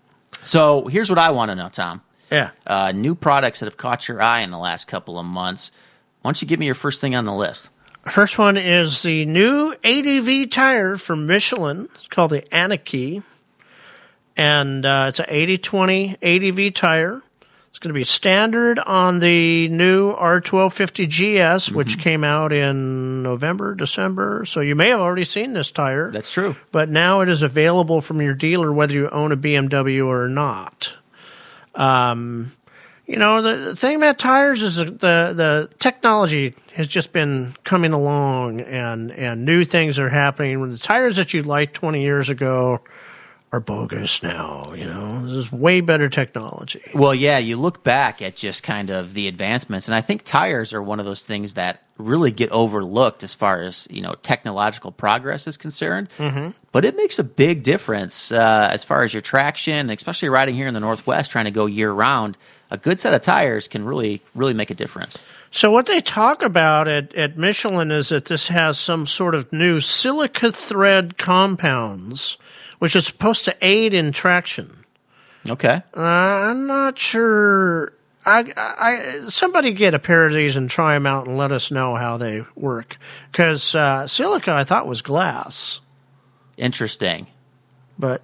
so 0.44 0.86
here's 0.86 1.10
what 1.10 1.18
i 1.18 1.30
want 1.30 1.50
to 1.50 1.54
know 1.54 1.68
tom 1.68 2.00
Yeah. 2.30 2.50
uh, 2.66 2.92
new 2.92 3.14
products 3.14 3.60
that 3.60 3.66
have 3.66 3.76
caught 3.76 4.08
your 4.08 4.20
eye 4.22 4.40
in 4.40 4.50
the 4.50 4.58
last 4.58 4.86
couple 4.88 5.18
of 5.18 5.26
months 5.26 5.70
why 6.22 6.30
don't 6.30 6.42
you 6.42 6.48
give 6.48 6.58
me 6.58 6.66
your 6.66 6.74
first 6.74 7.00
thing 7.00 7.14
on 7.14 7.24
the 7.26 7.34
list 7.34 7.68
First 8.10 8.38
one 8.38 8.56
is 8.56 9.02
the 9.02 9.26
new 9.26 9.74
ADV 9.84 10.50
tire 10.50 10.96
from 10.96 11.26
Michelin. 11.26 11.88
It's 11.96 12.08
called 12.08 12.30
the 12.30 12.42
Anakee. 12.42 13.22
And 14.36 14.86
uh, 14.86 15.06
it's 15.08 15.18
an 15.20 15.26
8020 15.28 16.16
ADV 16.22 16.74
tire. 16.74 17.22
It's 17.70 17.78
going 17.78 17.94
to 17.94 17.98
be 17.98 18.04
standard 18.04 18.78
on 18.78 19.18
the 19.18 19.68
new 19.68 20.12
R1250 20.14 21.58
GS, 21.58 21.70
which 21.70 21.98
came 21.98 22.24
out 22.24 22.52
in 22.52 23.22
November, 23.22 23.74
December. 23.74 24.44
So 24.46 24.60
you 24.60 24.74
may 24.74 24.88
have 24.88 25.00
already 25.00 25.24
seen 25.24 25.52
this 25.52 25.70
tire. 25.70 26.10
that's 26.10 26.30
true 26.30 26.56
but 26.72 26.88
now 26.88 27.20
it 27.20 27.28
is 27.28 27.42
available 27.42 28.00
from 28.00 28.20
your 28.20 28.34
dealer 28.34 28.72
whether 28.72 28.94
you 28.94 29.08
own 29.10 29.32
a 29.32 29.36
BMW 29.36 30.06
or 30.06 30.28
not. 30.28 30.96
Um, 31.74 32.52
you 33.06 33.16
know, 33.16 33.40
the, 33.42 33.56
the 33.56 33.76
thing 33.76 33.96
about 33.96 34.18
tires 34.18 34.62
is 34.62 34.76
the, 34.76 34.84
the 34.84 35.32
the 35.34 35.70
technology 35.78 36.54
has 36.78 36.86
just 36.86 37.12
been 37.12 37.56
coming 37.64 37.92
along, 37.92 38.60
and 38.60 39.10
and 39.10 39.44
new 39.44 39.64
things 39.64 39.98
are 39.98 40.08
happening. 40.08 40.60
When 40.60 40.70
the 40.70 40.78
tires 40.78 41.16
that 41.16 41.34
you 41.34 41.42
liked 41.42 41.74
twenty 41.74 42.02
years 42.02 42.30
ago 42.30 42.80
are 43.52 43.60
bogus 43.60 44.22
now. 44.22 44.72
You 44.76 44.84
know, 44.84 45.22
this 45.22 45.32
is 45.32 45.52
way 45.52 45.80
better 45.80 46.08
technology. 46.08 46.82
Well, 46.94 47.14
yeah, 47.14 47.38
you 47.38 47.56
look 47.56 47.82
back 47.82 48.22
at 48.22 48.36
just 48.36 48.62
kind 48.62 48.90
of 48.90 49.14
the 49.14 49.26
advancements, 49.26 49.88
and 49.88 49.94
I 49.94 50.02
think 50.02 50.22
tires 50.22 50.72
are 50.72 50.82
one 50.82 51.00
of 51.00 51.06
those 51.06 51.24
things 51.24 51.54
that 51.54 51.82
really 51.96 52.30
get 52.30 52.48
overlooked 52.52 53.24
as 53.24 53.34
far 53.34 53.62
as 53.62 53.88
you 53.90 54.00
know 54.00 54.14
technological 54.22 54.92
progress 54.92 55.48
is 55.48 55.56
concerned. 55.56 56.08
Mm-hmm. 56.18 56.50
But 56.70 56.84
it 56.84 56.94
makes 56.94 57.18
a 57.18 57.24
big 57.24 57.64
difference 57.64 58.30
uh, 58.30 58.68
as 58.72 58.84
far 58.84 59.02
as 59.02 59.12
your 59.12 59.22
traction, 59.22 59.90
especially 59.90 60.28
riding 60.28 60.54
here 60.54 60.68
in 60.68 60.74
the 60.74 60.80
Northwest, 60.80 61.32
trying 61.32 61.46
to 61.46 61.50
go 61.50 61.66
year 61.66 61.90
round. 61.90 62.36
A 62.70 62.76
good 62.76 63.00
set 63.00 63.14
of 63.14 63.22
tires 63.22 63.66
can 63.66 63.84
really, 63.84 64.22
really 64.34 64.52
make 64.52 64.70
a 64.70 64.74
difference. 64.74 65.16
So 65.50 65.70
what 65.70 65.86
they 65.86 66.00
talk 66.00 66.42
about 66.42 66.88
at, 66.88 67.14
at 67.14 67.38
Michelin 67.38 67.90
is 67.90 68.10
that 68.10 68.26
this 68.26 68.48
has 68.48 68.78
some 68.78 69.06
sort 69.06 69.34
of 69.34 69.52
new 69.52 69.80
silica 69.80 70.52
thread 70.52 71.16
compounds, 71.16 72.36
which 72.78 72.94
is 72.94 73.06
supposed 73.06 73.44
to 73.46 73.56
aid 73.62 73.94
in 73.94 74.12
traction. 74.12 74.84
Okay, 75.48 75.82
Uh, 75.96 76.00
I'm 76.02 76.66
not 76.66 76.98
sure. 76.98 77.92
I, 78.26 78.52
I, 78.56 79.20
somebody 79.28 79.72
get 79.72 79.94
a 79.94 79.98
pair 79.98 80.26
of 80.26 80.34
these 80.34 80.56
and 80.56 80.68
try 80.68 80.92
them 80.94 81.06
out 81.06 81.26
and 81.26 81.38
let 81.38 81.50
us 81.52 81.70
know 81.70 81.94
how 81.94 82.18
they 82.18 82.44
work. 82.54 82.98
Because 83.32 83.74
uh, 83.74 84.06
silica, 84.06 84.52
I 84.52 84.64
thought 84.64 84.86
was 84.86 85.00
glass, 85.00 85.80
interesting. 86.58 87.28
but 87.98 88.20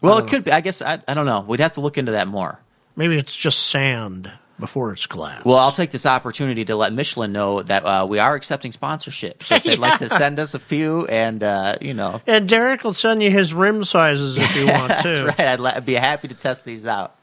Well, 0.00 0.18
it 0.18 0.28
could 0.28 0.44
be. 0.44 0.52
I 0.52 0.60
guess 0.60 0.80
I, 0.82 1.00
I 1.08 1.14
don't 1.14 1.26
know. 1.26 1.40
We'd 1.40 1.58
have 1.60 1.72
to 1.72 1.80
look 1.80 1.98
into 1.98 2.12
that 2.12 2.28
more. 2.28 2.60
maybe 2.94 3.16
it's 3.16 3.34
just 3.34 3.66
sand 3.66 4.30
before 4.60 4.92
it's 4.92 5.06
glass. 5.06 5.44
Well, 5.44 5.56
I'll 5.58 5.72
take 5.72 5.90
this 5.90 6.06
opportunity 6.06 6.64
to 6.66 6.76
let 6.76 6.92
Michelin 6.92 7.32
know 7.32 7.62
that 7.62 7.84
uh, 7.84 8.06
we 8.08 8.18
are 8.18 8.34
accepting 8.34 8.70
sponsorships. 8.72 9.44
So 9.44 9.56
if 9.56 9.64
they'd 9.64 9.78
like 9.78 9.98
to 9.98 10.08
send 10.22 10.38
us 10.38 10.54
a 10.54 10.58
few, 10.58 11.06
and 11.06 11.42
uh, 11.42 11.76
you 11.80 11.94
know, 11.94 12.20
and 12.26 12.48
Derek 12.48 12.84
will 12.84 12.92
send 12.94 13.22
you 13.22 13.30
his 13.30 13.52
rim 13.54 13.82
sizes 13.84 14.36
if 14.36 14.54
you 14.56 14.66
want 14.72 14.88
That's 14.88 15.02
to. 15.02 15.24
right. 15.26 15.40
I'd, 15.40 15.60
la- 15.60 15.72
I'd 15.76 15.86
be 15.86 15.94
happy 15.94 16.28
to 16.28 16.34
test 16.34 16.64
these 16.64 16.86
out. 16.86 17.16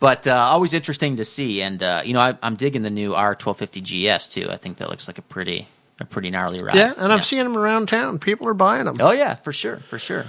But 0.00 0.26
uh, 0.26 0.34
always 0.34 0.72
interesting 0.72 1.16
to 1.18 1.24
see, 1.24 1.62
and 1.62 1.80
uh, 1.80 2.02
you 2.04 2.12
know, 2.12 2.20
I, 2.20 2.36
I'm 2.42 2.56
digging 2.56 2.82
the 2.82 2.90
new 2.90 3.12
R1250 3.12 4.16
GS 4.18 4.26
too. 4.28 4.50
I 4.50 4.56
think 4.56 4.78
that 4.78 4.90
looks 4.90 5.06
like 5.06 5.18
a 5.18 5.22
pretty, 5.22 5.68
a 6.00 6.04
pretty 6.04 6.28
gnarly 6.30 6.60
ride. 6.60 6.74
Yeah, 6.74 6.92
and 6.96 7.12
I'm 7.12 7.20
seeing 7.20 7.44
them 7.44 7.56
around 7.56 7.88
town. 7.88 8.18
People 8.18 8.48
are 8.48 8.54
buying 8.54 8.86
them. 8.86 8.96
Oh 9.00 9.12
yeah, 9.12 9.36
for 9.36 9.52
sure, 9.52 9.76
for 9.88 10.00
sure. 10.00 10.26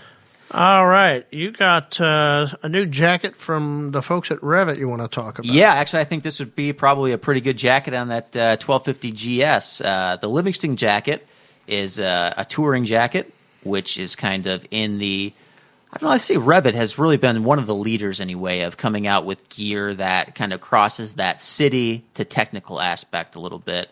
All 0.54 0.86
right, 0.86 1.26
you 1.32 1.50
got 1.50 2.00
uh, 2.00 2.46
a 2.62 2.70
new 2.70 2.86
jacket 2.86 3.36
from 3.36 3.90
the 3.90 4.04
folks 4.04 4.30
at 4.30 4.38
Revit. 4.42 4.78
You 4.78 4.88
want 4.88 5.02
to 5.02 5.08
talk 5.08 5.40
about? 5.40 5.52
Yeah, 5.52 5.74
actually, 5.74 6.02
I 6.02 6.04
think 6.04 6.22
this 6.22 6.38
would 6.38 6.54
be 6.54 6.74
probably 6.74 7.12
a 7.12 7.18
pretty 7.18 7.42
good 7.42 7.58
jacket 7.58 7.96
on 7.96 8.10
that 8.10 8.36
uh, 8.36 8.58
1250 8.64 9.12
GS. 9.14 9.82
Uh, 9.82 10.18
the 10.22 10.28
Livingston 10.28 10.78
jacket 10.78 11.26
is 11.66 12.00
uh, 12.00 12.36
a 12.38 12.46
touring 12.46 12.86
jacket, 12.86 13.34
which 13.64 13.98
is 13.98 14.16
kind 14.16 14.46
of 14.46 14.64
in 14.70 15.00
the. 15.00 15.34
I 15.92 15.98
don't 15.98 16.10
know. 16.10 16.14
I 16.14 16.20
say 16.20 16.36
Revit 16.36 16.76
has 16.76 17.00
really 17.00 17.18
been 17.18 17.44
one 17.44 17.58
of 17.58 17.66
the 17.66 17.74
leaders, 17.74 18.22
anyway, 18.22 18.62
of 18.62 18.78
coming 18.78 19.08
out 19.08 19.26
with 19.26 19.50
gear 19.50 19.96
that 19.96 20.36
kind 20.36 20.54
of 20.54 20.62
crosses 20.62 21.16
that 21.16 21.42
city 21.42 22.04
to 22.14 22.26
technical 22.26 22.80
aspect 22.80 23.36
a 23.36 23.40
little 23.40 23.58
bit. 23.58 23.90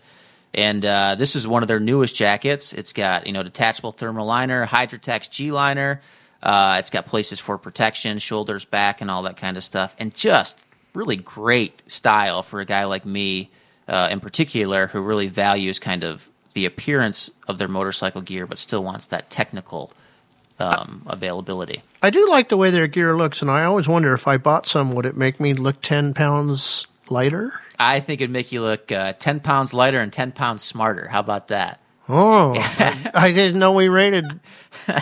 And 0.53 0.85
uh, 0.85 1.15
this 1.15 1.35
is 1.35 1.47
one 1.47 1.63
of 1.63 1.67
their 1.67 1.79
newest 1.79 2.15
jackets. 2.15 2.71
It's 2.71 2.93
got 2.93 3.25
you 3.25 3.33
know 3.33 3.41
detachable 3.41 3.93
thermal 3.93 4.27
liner, 4.27 4.67
Hydratex 4.67 5.27
G 5.27 5.51
liner. 5.51 6.03
Uh, 6.41 6.77
it's 6.79 6.89
got 6.89 7.05
places 7.05 7.39
for 7.39 7.57
protection, 7.57 8.19
shoulders, 8.19 8.65
back, 8.65 9.01
and 9.01 9.11
all 9.11 9.23
that 9.23 9.37
kind 9.37 9.57
of 9.57 9.63
stuff, 9.63 9.95
and 9.99 10.13
just 10.13 10.65
really 10.93 11.15
great 11.15 11.83
style 11.87 12.43
for 12.43 12.59
a 12.59 12.65
guy 12.65 12.85
like 12.85 13.05
me, 13.05 13.49
uh, 13.87 14.09
in 14.11 14.19
particular, 14.19 14.87
who 14.87 15.01
really 15.01 15.27
values 15.27 15.79
kind 15.79 16.03
of 16.03 16.27
the 16.53 16.65
appearance 16.65 17.29
of 17.47 17.57
their 17.57 17.67
motorcycle 17.67 18.21
gear, 18.21 18.45
but 18.45 18.57
still 18.57 18.83
wants 18.83 19.07
that 19.07 19.29
technical 19.29 19.93
um, 20.59 21.03
availability. 21.07 21.81
I 22.03 22.09
do 22.09 22.29
like 22.29 22.49
the 22.49 22.57
way 22.57 22.69
their 22.71 22.87
gear 22.87 23.15
looks, 23.15 23.41
and 23.41 23.49
I 23.49 23.63
always 23.63 23.87
wonder 23.87 24.13
if 24.13 24.27
I 24.27 24.37
bought 24.37 24.65
some, 24.65 24.91
would 24.93 25.05
it 25.05 25.15
make 25.15 25.39
me 25.39 25.53
look 25.53 25.81
10 25.81 26.13
pounds 26.13 26.87
lighter? 27.09 27.53
I 27.79 27.99
think 27.99 28.21
it'd 28.21 28.31
make 28.31 28.51
you 28.51 28.61
look 28.61 28.91
uh, 28.91 29.13
10 29.13 29.39
pounds 29.39 29.73
lighter 29.73 29.99
and 29.99 30.11
10 30.11 30.33
pounds 30.33 30.63
smarter. 30.63 31.07
How 31.07 31.19
about 31.19 31.47
that? 31.49 31.79
Oh, 32.09 32.53
I, 32.57 33.11
I 33.13 33.31
didn't 33.31 33.59
know 33.59 33.71
we 33.73 33.87
rated 33.87 34.39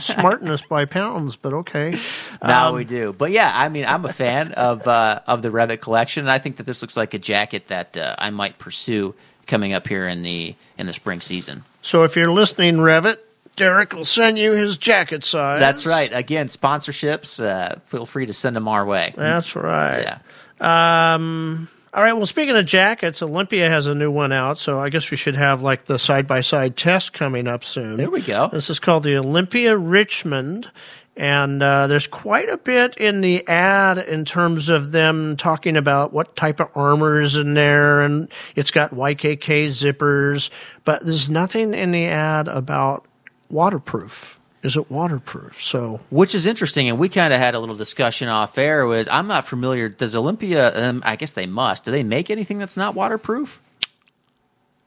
smartness 0.01 0.61
by 0.61 0.85
pounds, 0.85 1.35
but 1.35 1.53
okay. 1.53 1.97
Now 2.43 2.69
Um, 2.69 2.75
we 2.75 2.83
do. 2.83 3.13
But 3.17 3.31
yeah, 3.31 3.51
I 3.53 3.69
mean, 3.69 3.85
I'm 3.85 4.05
a 4.05 4.13
fan 4.13 4.51
of 4.53 4.85
uh, 4.87 5.21
of 5.25 5.41
the 5.41 5.49
Revit 5.49 5.81
collection, 5.81 6.21
and 6.25 6.31
I 6.31 6.39
think 6.39 6.57
that 6.57 6.65
this 6.65 6.81
looks 6.81 6.97
like 6.97 7.13
a 7.13 7.19
jacket 7.19 7.67
that 7.67 7.97
uh, 7.97 8.15
I 8.19 8.29
might 8.29 8.57
pursue 8.59 9.15
coming 9.47 9.73
up 9.73 9.87
here 9.87 10.07
in 10.07 10.21
the 10.23 10.55
in 10.77 10.85
the 10.87 10.93
spring 10.93 11.21
season. 11.21 11.63
So 11.81 12.03
if 12.03 12.15
you're 12.15 12.31
listening, 12.31 12.77
Revit, 12.77 13.17
Derek 13.55 13.93
will 13.93 14.05
send 14.05 14.37
you 14.37 14.51
his 14.51 14.77
jacket 14.77 15.23
size. 15.23 15.59
That's 15.59 15.85
right. 15.85 16.11
Again, 16.13 16.47
sponsorships. 16.47 17.43
Uh, 17.43 17.79
feel 17.87 18.05
free 18.05 18.25
to 18.25 18.33
send 18.33 18.55
them 18.55 18.67
our 18.67 18.85
way. 18.85 19.13
That's 19.15 19.55
right. 19.55 20.19
Yeah. 20.61 21.13
Um, 21.15 21.69
all 21.93 22.03
right. 22.03 22.13
Well, 22.13 22.25
speaking 22.25 22.55
of 22.55 22.65
jackets, 22.65 23.21
Olympia 23.21 23.69
has 23.69 23.87
a 23.87 23.95
new 23.95 24.11
one 24.11 24.31
out, 24.31 24.57
so 24.57 24.79
I 24.79 24.89
guess 24.89 25.09
we 25.11 25.17
should 25.17 25.35
have 25.35 25.61
like 25.61 25.85
the 25.85 25.97
side 25.97 26.27
by 26.27 26.41
side 26.41 26.77
test 26.77 27.13
coming 27.13 27.47
up 27.47 27.63
soon. 27.63 27.97
There 27.97 28.11
we 28.11 28.21
go. 28.21 28.49
This 28.51 28.69
is 28.69 28.79
called 28.79 29.03
the 29.03 29.17
Olympia 29.17 29.75
Richmond. 29.77 30.71
And 31.17 31.61
uh, 31.61 31.87
there's 31.87 32.07
quite 32.07 32.47
a 32.47 32.57
bit 32.57 32.95
in 32.95 33.19
the 33.19 33.45
ad 33.45 33.97
in 33.97 34.23
terms 34.23 34.69
of 34.69 34.93
them 34.93 35.35
talking 35.35 35.75
about 35.75 36.13
what 36.13 36.37
type 36.37 36.61
of 36.61 36.69
armor 36.75 37.19
is 37.19 37.35
in 37.35 37.55
there, 37.55 37.99
and 38.01 38.29
it's 38.55 38.71
got 38.71 38.91
YKK 38.91 39.67
zippers, 39.67 40.49
but 40.85 41.05
there's 41.05 41.29
nothing 41.29 41.73
in 41.73 41.91
the 41.91 42.05
ad 42.05 42.47
about 42.47 43.05
waterproof. 43.49 44.38
Is 44.61 44.75
it 44.75 44.91
waterproof? 44.91 45.61
So 45.61 46.01
Which 46.09 46.35
is 46.35 46.45
interesting, 46.45 46.89
and 46.89 46.99
we 46.99 47.07
kind 47.09 47.33
of 47.33 47.39
had 47.39 47.55
a 47.55 47.59
little 47.59 47.75
discussion 47.75 48.27
off 48.27 48.57
air. 48.57 48.85
Was 48.85 49.07
I'm 49.09 49.27
not 49.27 49.47
familiar. 49.47 49.87
Does 49.89 50.15
Olympia? 50.15 50.75
Um, 50.75 51.01
I 51.05 51.15
guess 51.15 51.31
they 51.31 51.45
must. 51.45 51.85
Do 51.85 51.91
they 51.91 52.03
make 52.03 52.29
anything 52.29 52.57
that's 52.57 52.75
not 52.75 52.93
waterproof? 52.95 53.61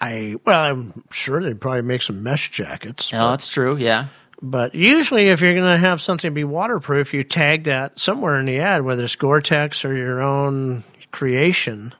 I 0.01 0.37
well, 0.45 0.61
I'm 0.61 1.05
sure 1.11 1.43
they'd 1.43 1.61
probably 1.61 1.83
make 1.83 2.03
some 2.03 2.23
mesh 2.23 2.51
jackets. 2.51 3.13
No, 3.13 3.31
that's 3.31 3.49
true. 3.49 3.77
Yeah. 3.77 4.07
But 4.43 4.75
usually, 4.75 5.29
if 5.29 5.41
you're 5.41 5.55
going 5.55 5.73
to 5.73 5.79
have 5.79 6.01
something 6.01 6.35
be 6.35 6.43
waterproof, 6.43 7.15
you 7.15 7.23
tag 7.23 7.65
that 7.65 8.01
somewhere 8.01 8.41
in 8.41 8.47
the 8.47 8.59
ad, 8.59 8.83
whether 8.83 9.05
it's 9.05 9.15
Gore-Tex 9.15 9.85
or 9.85 9.95
your 9.95 10.21
own 10.21 10.83
creation. 11.13 11.95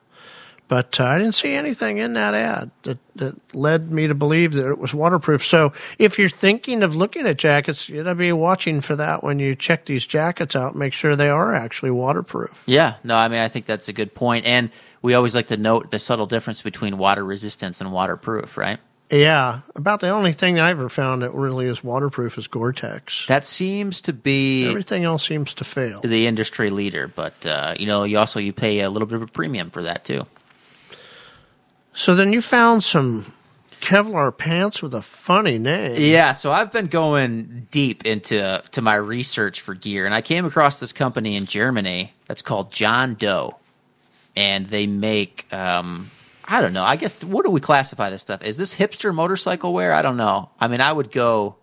But 0.67 0.99
uh, 0.99 1.03
I 1.05 1.17
didn't 1.19 1.35
see 1.35 1.53
anything 1.53 1.97
in 1.97 2.13
that 2.13 2.33
ad 2.33 2.71
that, 2.83 2.97
that 3.15 3.55
led 3.55 3.91
me 3.91 4.07
to 4.07 4.15
believe 4.15 4.53
that 4.53 4.67
it 4.67 4.79
was 4.79 4.93
waterproof. 4.93 5.45
So 5.45 5.73
if 5.99 6.17
you're 6.17 6.29
thinking 6.29 6.81
of 6.83 6.95
looking 6.95 7.27
at 7.27 7.37
jackets, 7.37 7.89
you 7.89 8.03
got 8.03 8.09
to 8.09 8.15
be 8.15 8.31
watching 8.31 8.81
for 8.81 8.95
that 8.95 9.23
when 9.23 9.39
you 9.39 9.55
check 9.55 9.85
these 9.85 10.05
jackets 10.05 10.55
out. 10.55 10.75
Make 10.75 10.93
sure 10.93 11.15
they 11.15 11.29
are 11.29 11.53
actually 11.53 11.91
waterproof. 11.91 12.63
Yeah, 12.65 12.95
no, 13.03 13.15
I 13.15 13.27
mean, 13.27 13.39
I 13.39 13.49
think 13.49 13.65
that's 13.65 13.87
a 13.87 13.93
good 13.93 14.15
point. 14.15 14.45
And 14.45 14.71
we 15.01 15.13
always 15.13 15.35
like 15.35 15.47
to 15.47 15.57
note 15.57 15.91
the 15.91 15.99
subtle 15.99 16.25
difference 16.25 16.61
between 16.61 16.97
water 16.97 17.25
resistance 17.25 17.81
and 17.81 17.91
waterproof, 17.91 18.57
right? 18.57 18.79
Yeah, 19.11 19.59
about 19.75 19.99
the 19.99 20.09
only 20.09 20.31
thing 20.31 20.59
I 20.59 20.71
ever 20.71 20.89
found 20.89 21.21
that 21.21 21.33
really 21.35 21.67
is 21.67 21.83
waterproof 21.83 22.37
is 22.39 22.47
Gore-Tex. 22.47 23.27
That 23.27 23.45
seems 23.45 24.01
to 24.01 24.13
be 24.13 24.67
Everything 24.67 25.03
else 25.03 25.27
seems 25.27 25.53
to 25.55 25.63
fail. 25.63 26.01
the 26.01 26.25
industry 26.25 26.71
leader, 26.71 27.07
but 27.09 27.45
uh, 27.45 27.75
you 27.77 27.85
know, 27.85 28.05
you 28.05 28.17
also 28.17 28.39
you 28.39 28.53
pay 28.53 28.79
a 28.79 28.89
little 28.89 29.05
bit 29.05 29.17
of 29.17 29.21
a 29.21 29.27
premium 29.27 29.69
for 29.69 29.83
that 29.83 30.03
too. 30.05 30.25
So 31.93 32.15
then 32.15 32.33
you 32.33 32.41
found 32.41 32.83
some 32.83 33.33
Kevlar 33.81 34.35
pants 34.35 34.81
with 34.81 34.93
a 34.93 35.01
funny 35.01 35.59
name. 35.59 35.95
Yeah, 35.97 36.31
so 36.31 36.51
I've 36.51 36.71
been 36.71 36.87
going 36.87 37.67
deep 37.69 38.05
into 38.05 38.63
to 38.71 38.81
my 38.81 38.95
research 38.95 39.61
for 39.61 39.73
gear, 39.73 40.05
and 40.05 40.15
I 40.15 40.21
came 40.21 40.45
across 40.45 40.79
this 40.79 40.93
company 40.93 41.35
in 41.35 41.45
Germany 41.45 42.13
that's 42.25 42.41
called 42.41 42.71
John 42.71 43.15
Doe, 43.15 43.57
and 44.35 44.67
they 44.67 44.87
make 44.87 45.51
um, 45.51 46.09
I 46.45 46.61
don't 46.61 46.73
know. 46.73 46.83
I 46.83 46.95
guess 46.95 47.21
what 47.23 47.45
do 47.45 47.51
we 47.51 47.59
classify 47.59 48.09
this 48.09 48.21
stuff? 48.21 48.41
Is 48.41 48.57
this 48.57 48.73
hipster 48.73 49.13
motorcycle 49.13 49.73
wear? 49.73 49.93
I 49.93 50.01
don't 50.01 50.17
know. 50.17 50.49
I 50.59 50.67
mean, 50.67 50.81
I 50.81 50.91
would 50.91 51.11
go, 51.11 51.55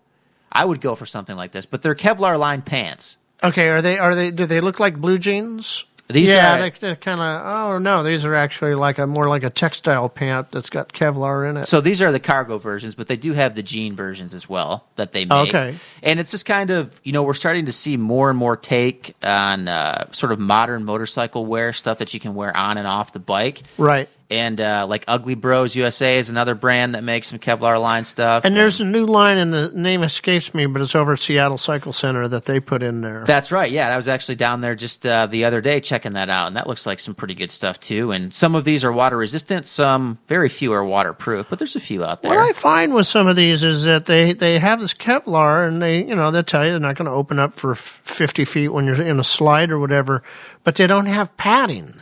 I 0.51 0.63
would 0.63 0.79
go 0.79 0.95
for 0.95 1.05
something 1.05 1.35
like 1.35 1.51
this, 1.51 1.65
but 1.65 1.81
they're 1.81 1.95
Kevlar 1.95 2.37
lined 2.37 2.65
pants. 2.65 3.17
Okay, 3.43 3.69
are 3.69 3.81
they 3.81 3.97
are 3.97 4.13
they 4.13 4.29
do 4.29 4.45
they 4.45 4.59
look 4.61 4.79
like 4.79 4.97
blue 4.97 5.17
jeans? 5.17 5.85
These 6.11 6.29
yeah, 6.29 6.59
are- 6.59 6.69
they, 6.69 6.95
kind 6.95 7.19
of. 7.19 7.41
Oh 7.45 7.77
no, 7.77 8.03
these 8.03 8.25
are 8.25 8.35
actually 8.35 8.75
like 8.75 8.97
a 8.97 9.07
more 9.07 9.27
like 9.27 9.43
a 9.43 9.49
textile 9.49 10.09
pant 10.09 10.51
that's 10.51 10.69
got 10.69 10.93
Kevlar 10.93 11.49
in 11.49 11.57
it. 11.57 11.65
So 11.65 11.81
these 11.81 12.01
are 12.01 12.11
the 12.11 12.19
cargo 12.19 12.57
versions, 12.57 12.95
but 12.95 13.07
they 13.07 13.17
do 13.17 13.33
have 13.33 13.55
the 13.55 13.63
jean 13.63 13.95
versions 13.95 14.33
as 14.33 14.47
well 14.47 14.85
that 14.95 15.11
they 15.11 15.25
make. 15.25 15.49
Okay. 15.49 15.75
And 16.03 16.19
it's 16.19 16.31
just 16.31 16.45
kind 16.45 16.69
of, 16.69 16.99
you 17.03 17.11
know, 17.11 17.23
we're 17.23 17.33
starting 17.33 17.65
to 17.65 17.71
see 17.71 17.97
more 17.97 18.29
and 18.29 18.37
more 18.37 18.57
take 18.57 19.15
on 19.23 19.67
uh, 19.67 20.11
sort 20.11 20.31
of 20.31 20.39
modern 20.39 20.83
motorcycle 20.83 21.45
wear 21.45 21.73
stuff 21.73 21.97
that 21.99 22.13
you 22.13 22.19
can 22.19 22.35
wear 22.35 22.55
on 22.55 22.77
and 22.77 22.87
off 22.87 23.13
the 23.13 23.19
bike. 23.19 23.61
right. 23.77 24.09
And 24.31 24.61
uh, 24.61 24.85
like 24.87 25.03
Ugly 25.09 25.35
Bros 25.35 25.75
USA 25.75 26.17
is 26.17 26.29
another 26.29 26.55
brand 26.55 26.95
that 26.95 27.03
makes 27.03 27.27
some 27.27 27.37
Kevlar 27.37 27.79
line 27.81 28.05
stuff. 28.05 28.45
And 28.45 28.55
there's 28.55 28.79
a 28.79 28.85
new 28.85 29.05
line, 29.05 29.37
and 29.37 29.53
the 29.53 29.71
name 29.75 30.03
escapes 30.03 30.53
me, 30.53 30.65
but 30.67 30.81
it's 30.81 30.95
over 30.95 31.11
at 31.11 31.19
Seattle 31.19 31.57
Cycle 31.57 31.91
Center 31.91 32.29
that 32.29 32.45
they 32.45 32.61
put 32.61 32.81
in 32.81 33.01
there. 33.01 33.25
That's 33.25 33.51
right. 33.51 33.69
Yeah, 33.69 33.89
I 33.89 33.97
was 33.97 34.07
actually 34.07 34.35
down 34.35 34.61
there 34.61 34.73
just 34.73 35.05
uh, 35.05 35.25
the 35.25 35.43
other 35.43 35.59
day 35.59 35.81
checking 35.81 36.13
that 36.13 36.29
out, 36.29 36.47
and 36.47 36.55
that 36.55 36.65
looks 36.65 36.85
like 36.85 37.01
some 37.01 37.13
pretty 37.13 37.35
good 37.35 37.51
stuff 37.51 37.77
too. 37.81 38.11
And 38.11 38.33
some 38.33 38.55
of 38.55 38.63
these 38.63 38.85
are 38.85 38.91
water 38.93 39.17
resistant, 39.17 39.67
some 39.67 40.17
very 40.27 40.47
few 40.47 40.71
are 40.71 40.85
waterproof, 40.85 41.47
but 41.49 41.59
there's 41.59 41.75
a 41.75 41.81
few 41.81 42.05
out 42.05 42.21
there. 42.21 42.31
What 42.31 42.39
I 42.39 42.53
find 42.53 42.93
with 42.93 43.07
some 43.07 43.27
of 43.27 43.35
these 43.35 43.65
is 43.65 43.83
that 43.83 44.05
they, 44.05 44.31
they 44.31 44.59
have 44.59 44.79
this 44.79 44.93
Kevlar 44.93 45.67
and 45.67 45.81
they, 45.81 46.05
you 46.05 46.15
know, 46.15 46.31
they'll 46.31 46.41
tell 46.41 46.63
you 46.63 46.71
they're 46.71 46.79
not 46.79 46.95
going 46.95 47.07
to 47.07 47.11
open 47.11 47.37
up 47.37 47.53
for 47.53 47.75
50 47.75 48.45
feet 48.45 48.69
when 48.69 48.85
you're 48.85 49.01
in 49.01 49.19
a 49.19 49.25
slide 49.25 49.71
or 49.71 49.79
whatever, 49.79 50.23
but 50.63 50.75
they 50.75 50.87
don't 50.87 51.07
have 51.07 51.35
padding 51.35 51.95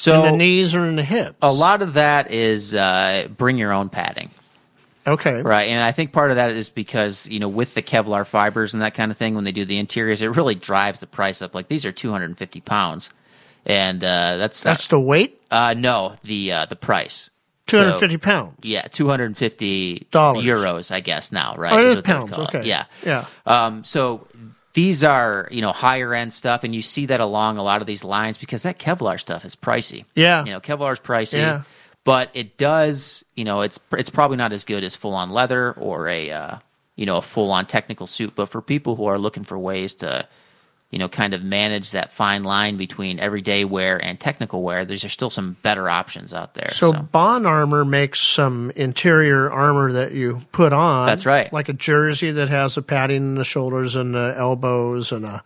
so 0.00 0.24
in 0.24 0.32
the 0.32 0.36
knees 0.38 0.74
or 0.74 0.86
in 0.86 0.96
the 0.96 1.04
hips. 1.04 1.34
a 1.42 1.52
lot 1.52 1.82
of 1.82 1.94
that 1.94 2.30
is 2.30 2.74
uh, 2.74 3.28
bring 3.36 3.58
your 3.58 3.72
own 3.72 3.88
padding. 3.88 4.30
Okay. 5.06 5.40
Right, 5.40 5.68
and 5.70 5.82
I 5.82 5.92
think 5.92 6.12
part 6.12 6.30
of 6.30 6.36
that 6.36 6.50
is 6.50 6.68
because 6.68 7.26
you 7.28 7.38
know 7.40 7.48
with 7.48 7.72
the 7.74 7.82
Kevlar 7.82 8.26
fibers 8.26 8.74
and 8.74 8.82
that 8.82 8.94
kind 8.94 9.10
of 9.10 9.16
thing, 9.16 9.34
when 9.34 9.44
they 9.44 9.52
do 9.52 9.64
the 9.64 9.78
interiors, 9.78 10.20
it 10.20 10.36
really 10.36 10.54
drives 10.54 11.00
the 11.00 11.06
price 11.06 11.40
up. 11.40 11.54
Like 11.54 11.68
these 11.68 11.86
are 11.86 11.92
two 11.92 12.10
hundred 12.10 12.26
and 12.26 12.36
fifty 12.38 12.60
pounds, 12.60 13.08
and 13.64 14.04
uh, 14.04 14.36
that's 14.36 14.62
That's 14.62 14.88
the 14.88 15.00
weight? 15.00 15.40
uh, 15.50 15.74
no 15.76 16.14
the 16.22 16.52
uh, 16.52 16.66
the 16.66 16.76
price. 16.76 17.30
250 17.68 18.14
So, 18.14 18.18
pounds. 18.18 18.54
Yeah, 18.62 18.82
two 18.82 19.08
hundred 19.08 19.26
and 19.26 19.36
fifty 19.36 20.06
Dollars. 20.10 20.42
euros, 20.44 20.90
I 20.90 21.00
guess 21.00 21.32
now, 21.32 21.54
right? 21.56 21.72
Oh, 21.72 21.78
it 21.78 21.84
is 21.86 21.92
is 21.92 21.96
what 21.96 22.04
they 22.06 22.12
would 22.18 22.28
pounds. 22.30 22.38
Okay. 22.54 22.66
Yeah, 22.68 22.84
Yeah. 23.04 23.26
Um, 23.46 23.84
so 23.84 24.26
these 24.78 25.02
are 25.02 25.48
you 25.50 25.60
know 25.60 25.72
higher 25.72 26.14
end 26.14 26.32
stuff, 26.32 26.62
and 26.62 26.72
you 26.72 26.82
see 26.82 27.06
that 27.06 27.20
along 27.20 27.58
a 27.58 27.64
lot 27.64 27.80
of 27.80 27.88
these 27.88 28.04
lines 28.04 28.38
because 28.38 28.62
that 28.62 28.78
Kevlar 28.78 29.18
stuff 29.18 29.44
is 29.44 29.56
pricey. 29.56 30.04
Yeah. 30.14 30.44
you 30.44 30.52
know 30.52 30.60
Kevlar's 30.60 31.00
pricey. 31.00 31.38
Yeah. 31.38 31.62
But 32.04 32.30
it 32.32 32.56
does, 32.56 33.24
you 33.34 33.42
know, 33.42 33.62
it's 33.62 33.80
it's 33.90 34.08
probably 34.08 34.36
not 34.36 34.52
as 34.52 34.62
good 34.62 34.84
as 34.84 34.94
full 34.94 35.14
on 35.14 35.30
leather 35.30 35.72
or 35.72 36.06
a 36.06 36.30
uh, 36.30 36.58
you 36.94 37.06
know 37.06 37.16
a 37.16 37.22
full 37.22 37.50
on 37.50 37.66
technical 37.66 38.06
suit. 38.06 38.36
But 38.36 38.50
for 38.50 38.62
people 38.62 38.94
who 38.94 39.06
are 39.06 39.18
looking 39.18 39.42
for 39.42 39.58
ways 39.58 39.94
to, 39.94 40.28
you 40.90 40.98
know, 40.98 41.08
kind 41.08 41.34
of 41.34 41.42
manage 41.42 41.90
that 41.90 42.12
fine 42.12 42.44
line 42.44 42.78
between 42.78 43.20
everyday 43.20 43.64
wear 43.64 44.02
and 44.02 44.18
technical 44.18 44.62
wear, 44.62 44.86
there's 44.86 45.04
are 45.04 45.10
still 45.10 45.28
some 45.28 45.56
better 45.62 45.88
options 45.88 46.32
out 46.32 46.54
there. 46.54 46.70
So, 46.70 46.92
Bohn 46.92 47.44
Armor 47.44 47.84
makes 47.84 48.20
some 48.20 48.72
interior 48.74 49.50
armor 49.50 49.92
that 49.92 50.12
you 50.12 50.40
put 50.50 50.72
on. 50.72 51.06
That's 51.06 51.26
right. 51.26 51.52
Like 51.52 51.68
a 51.68 51.74
jersey 51.74 52.30
that 52.30 52.48
has 52.48 52.76
a 52.78 52.82
padding 52.82 53.16
in 53.16 53.34
the 53.34 53.44
shoulders 53.44 53.96
and 53.96 54.14
the 54.14 54.34
elbows 54.38 55.12
and 55.12 55.26
a, 55.26 55.44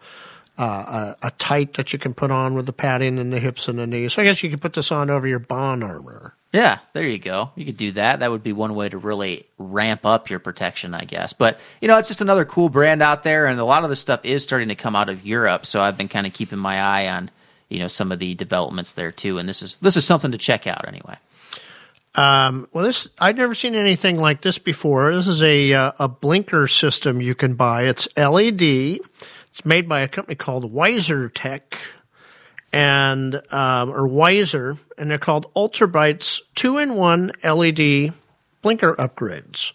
uh, 0.59 1.15
a, 1.23 1.27
a 1.27 1.31
tight 1.33 1.75
that 1.75 1.93
you 1.93 1.99
can 1.99 2.15
put 2.15 2.31
on 2.31 2.55
with 2.55 2.67
the 2.67 2.73
padding 2.73 3.19
in 3.19 3.31
the 3.31 3.41
hips 3.41 3.67
and 3.67 3.81
the 3.81 3.87
knees. 3.87 4.13
So 4.13 4.23
I 4.23 4.25
guess 4.25 4.45
you 4.45 4.51
could 4.51 4.61
put 4.61 4.75
this 4.75 4.93
on 4.93 5.11
over 5.11 5.27
your 5.27 5.41
Bohn 5.41 5.83
Armor. 5.83 6.37
Yeah, 6.53 6.81
there 6.93 7.09
you 7.09 7.19
go. 7.19 7.51
You 7.57 7.65
could 7.65 7.79
do 7.79 7.93
that. 7.93 8.21
That 8.21 8.31
would 8.31 8.43
be 8.43 8.53
one 8.53 8.75
way 8.75 8.89
to 8.89 8.99
really 8.99 9.47
ramp 9.57 10.05
up 10.05 10.29
your 10.29 10.39
protection, 10.39 10.93
I 10.93 11.05
guess. 11.05 11.33
But, 11.33 11.59
you 11.81 11.89
know, 11.89 11.97
it's 11.97 12.09
just 12.09 12.21
another 12.21 12.45
cool 12.45 12.69
brand 12.69 13.03
out 13.03 13.23
there, 13.23 13.47
and 13.47 13.59
a 13.59 13.65
lot 13.65 13.85
of 13.85 13.91
this 13.91 14.01
stuff 14.01 14.21
is 14.23 14.43
starting 14.43 14.69
to 14.69 14.75
come 14.75 14.95
out 14.95 15.09
of 15.09 15.25
Europe. 15.25 15.65
So 15.65 15.81
I've 15.81 15.97
been 15.97 16.09
kind 16.09 16.27
of 16.27 16.35
keeping 16.35 16.59
my 16.59 16.79
eye 16.79 17.09
on, 17.09 17.31
you 17.71 17.79
know, 17.79 17.87
some 17.87 18.13
of 18.13 18.19
the 18.19 18.35
developments 18.35 18.93
there 18.93 19.11
too. 19.11 19.39
And 19.39 19.49
this 19.49 19.63
is 19.63 19.77
this 19.77 19.97
is 19.97 20.05
something 20.05 20.33
to 20.33 20.39
check 20.39 20.67
out 20.67 20.87
anyway. 20.87 21.17
Um, 22.15 22.69
well, 22.73 22.85
this 22.85 23.09
I've 23.19 23.37
never 23.37 23.55
seen 23.55 23.75
anything 23.75 24.19
like 24.21 24.43
this 24.43 24.59
before. 24.59 25.15
This 25.15 25.29
is 25.29 25.43
a 25.43 25.73
uh, 25.73 25.93
a 25.99 26.09
blinker 26.09 26.69
system 26.69 27.23
you 27.23 27.35
can 27.35 27.55
buy. 27.55 27.85
It's 27.85 28.07
LED. 28.17 28.61
It's 28.61 29.65
made 29.65 29.89
by 29.89 30.01
a 30.01 30.09
company 30.09 30.35
called 30.35 30.71
Wiser 30.71 31.31
Tech, 31.31 31.79
and 32.73 33.41
um, 33.53 33.91
or 33.91 34.07
Wiser, 34.07 34.79
and 34.97 35.11
they're 35.11 35.19
called 35.19 35.53
Ultrabrights 35.55 36.41
two 36.55 36.79
in 36.79 36.95
one 36.95 37.33
LED 37.45 38.13
blinker 38.63 38.95
upgrades. 38.95 39.73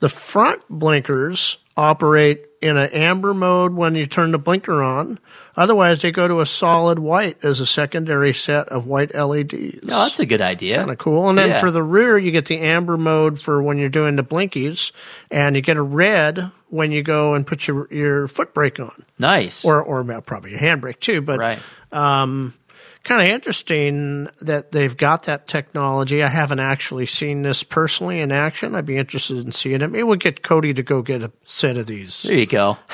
The 0.00 0.08
front 0.08 0.62
blinkers 0.68 1.58
operate 1.76 2.46
in 2.60 2.76
an 2.76 2.90
amber 2.90 3.32
mode 3.34 3.74
when 3.74 3.94
you 3.94 4.06
turn 4.06 4.32
the 4.32 4.38
blinker 4.38 4.82
on. 4.82 5.18
Otherwise, 5.56 6.00
they 6.00 6.10
go 6.10 6.26
to 6.26 6.40
a 6.40 6.46
solid 6.46 6.98
white 6.98 7.36
as 7.44 7.60
a 7.60 7.66
secondary 7.66 8.32
set 8.32 8.68
of 8.70 8.86
white 8.86 9.14
LEDs. 9.14 9.80
Oh, 9.84 10.04
that's 10.04 10.18
a 10.20 10.26
good 10.26 10.40
idea. 10.40 10.78
Kind 10.78 10.90
of 10.90 10.98
cool. 10.98 11.28
And 11.28 11.36
then 11.36 11.50
Yeah. 11.50 11.60
for 11.60 11.70
the 11.70 11.82
rear, 11.82 12.16
you 12.16 12.30
get 12.30 12.46
the 12.46 12.58
amber 12.60 12.96
mode 12.96 13.40
for 13.40 13.62
when 13.62 13.76
you're 13.78 13.88
doing 13.90 14.16
the 14.16 14.24
blinkies, 14.24 14.92
and 15.30 15.54
you 15.54 15.60
get 15.62 15.76
a 15.76 15.82
red 15.82 16.50
when 16.70 16.90
you 16.90 17.02
go 17.02 17.34
and 17.34 17.46
put 17.46 17.68
your 17.68 17.86
your 17.92 18.28
foot 18.28 18.54
brake 18.54 18.80
on, 18.80 19.04
Nice. 19.18 19.64
or 19.64 19.82
or 19.82 20.02
well, 20.02 20.22
probably 20.22 20.52
your 20.52 20.60
handbrake 20.60 21.00
too. 21.00 21.20
But 21.20 21.38
right. 21.38 21.58
um, 21.92 22.54
kind 23.04 23.20
of 23.20 23.28
interesting 23.28 24.28
that 24.40 24.72
they've 24.72 24.96
got 24.96 25.24
that 25.24 25.48
technology. 25.48 26.22
I 26.22 26.28
haven't 26.28 26.60
actually 26.60 27.04
seen 27.06 27.42
this 27.42 27.62
personally 27.62 28.20
in 28.20 28.32
action. 28.32 28.74
I'd 28.74 28.86
be 28.86 28.96
interested 28.96 29.38
in 29.44 29.52
seeing 29.52 29.82
it. 29.82 29.88
Maybe 29.90 30.02
we'll 30.04 30.16
get 30.16 30.42
Cody 30.42 30.72
to 30.72 30.82
go 30.82 31.02
get 31.02 31.22
a 31.22 31.30
set 31.44 31.76
of 31.76 31.86
these. 31.88 32.22
There 32.22 32.38
you 32.38 32.46
go. 32.46 32.78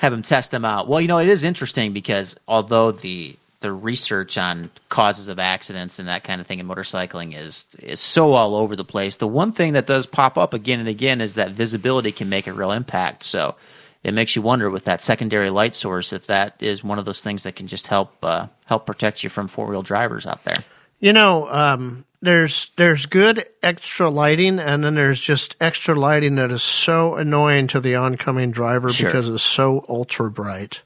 Have 0.00 0.12
them 0.12 0.22
test 0.22 0.50
them 0.50 0.64
out. 0.64 0.88
Well, 0.88 1.00
you 1.00 1.08
know, 1.08 1.18
it 1.18 1.28
is 1.28 1.44
interesting 1.44 1.92
because 1.92 2.38
although 2.46 2.92
the 2.92 3.36
the 3.60 3.72
research 3.72 4.36
on 4.36 4.70
causes 4.90 5.28
of 5.28 5.38
accidents 5.38 5.98
and 5.98 6.08
that 6.08 6.22
kind 6.22 6.40
of 6.40 6.46
thing 6.46 6.58
in 6.58 6.68
motorcycling 6.68 7.36
is 7.36 7.64
is 7.78 8.00
so 8.00 8.32
all 8.32 8.54
over 8.54 8.76
the 8.76 8.84
place, 8.84 9.16
the 9.16 9.26
one 9.26 9.52
thing 9.52 9.72
that 9.72 9.86
does 9.86 10.06
pop 10.06 10.36
up 10.38 10.54
again 10.54 10.78
and 10.78 10.88
again 10.88 11.20
is 11.20 11.34
that 11.34 11.50
visibility 11.50 12.12
can 12.12 12.28
make 12.28 12.46
a 12.46 12.52
real 12.52 12.72
impact. 12.72 13.24
So 13.24 13.56
it 14.04 14.14
makes 14.14 14.36
you 14.36 14.42
wonder 14.42 14.70
with 14.70 14.84
that 14.84 15.02
secondary 15.02 15.50
light 15.50 15.74
source 15.74 16.12
if 16.12 16.26
that 16.28 16.54
is 16.60 16.84
one 16.84 16.98
of 16.98 17.04
those 17.04 17.22
things 17.22 17.42
that 17.42 17.56
can 17.56 17.66
just 17.66 17.88
help 17.88 18.14
uh, 18.22 18.46
help 18.66 18.86
protect 18.86 19.24
you 19.24 19.30
from 19.30 19.48
four 19.48 19.66
wheel 19.66 19.82
drivers 19.82 20.26
out 20.26 20.44
there. 20.44 20.62
You 21.00 21.12
know, 21.12 21.48
um, 21.50 22.05
there's 22.22 22.70
there's 22.76 23.06
good 23.06 23.44
extra 23.62 24.08
lighting, 24.08 24.58
and 24.58 24.82
then 24.84 24.94
there's 24.94 25.20
just 25.20 25.56
extra 25.60 25.94
lighting 25.94 26.36
that 26.36 26.50
is 26.50 26.62
so 26.62 27.14
annoying 27.16 27.66
to 27.68 27.80
the 27.80 27.94
oncoming 27.96 28.50
driver 28.50 28.90
Sure. 28.90 29.08
because 29.08 29.28
it's 29.28 29.42
so 29.42 29.84
ultra 29.88 30.30
bright. 30.30 30.82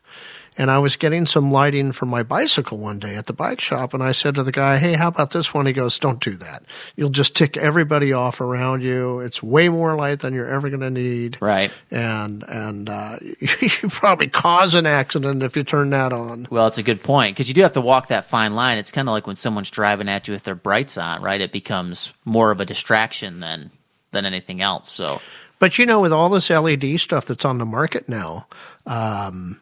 And 0.61 0.71
I 0.71 0.77
was 0.77 0.97
getting 0.97 1.25
some 1.25 1.51
lighting 1.51 1.93
for 1.93 2.05
my 2.05 2.23
bicycle 2.23 2.77
one 2.77 2.99
day 2.99 3.15
at 3.17 3.25
the 3.25 3.33
bike 3.33 3.63
shop, 3.63 3.95
and 3.95 4.03
I 4.03 4.13
said 4.13 4.35
to 4.35 4.43
the 4.43 4.53
guy, 4.53 4.77
"Hey, 4.77 4.93
how 4.93 5.09
about 5.09 5.31
this 5.31 5.55
one?" 5.55 5.65
He 5.65 5.73
goes, 5.73 5.99
"Don't 5.99 6.21
do 6.23 6.37
that. 6.37 6.65
You'll 6.97 7.09
just 7.09 7.35
tick 7.35 7.57
everybody 7.57 8.13
off 8.13 8.43
around 8.43 8.83
you. 8.83 9.21
It's 9.21 9.43
way 9.43 9.71
more 9.71 9.95
light 9.97 10.21
than 10.21 10.35
you're 10.35 10.51
ever 10.51 10.69
going 10.69 10.81
to 10.83 10.91
need, 10.91 11.39
Right. 11.41 11.71
and 11.91 12.43
and 12.47 12.91
uh, 12.91 13.17
you 13.41 13.89
probably 13.89 14.29
cause 14.29 14.75
an 14.75 14.85
accident 14.85 15.43
if 15.43 15.57
you 15.57 15.65
turn 15.65 15.89
that 15.91 16.13
on." 16.13 16.47
Well, 16.51 16.67
it's 16.67 16.77
a 16.77 16.83
good 16.83 17.03
point 17.03 17.35
because 17.35 17.49
you 17.49 17.55
do 17.55 17.63
have 17.63 17.73
to 17.73 17.81
walk 17.81 18.09
that 18.09 18.27
fine 18.27 18.55
line. 18.55 18.77
It's 18.77 18.93
kind 18.93 19.09
of 19.09 19.13
like 19.13 19.27
when 19.27 19.37
someone's 19.37 19.71
driving 19.71 20.11
at 20.11 20.29
you 20.29 20.35
with 20.35 20.45
their 20.45 20.55
brights 20.55 20.99
on, 20.99 21.23
right? 21.23 21.41
It 21.41 21.53
becomes 21.53 22.13
more 22.27 22.51
of 22.51 22.61
a 22.61 22.67
distraction 22.67 23.41
than 23.41 23.71
than 24.11 24.27
anything 24.27 24.61
else. 24.61 24.91
So, 24.91 25.23
But 25.59 25.79
you 25.79 25.87
know, 25.87 26.01
with 26.01 26.13
all 26.13 26.29
this 26.29 26.51
LED 26.51 27.01
stuff 27.01 27.25
that's 27.25 27.47
on 27.47 27.57
the 27.57 27.65
market 27.65 28.11
now, 28.11 28.47
um, 28.87 29.59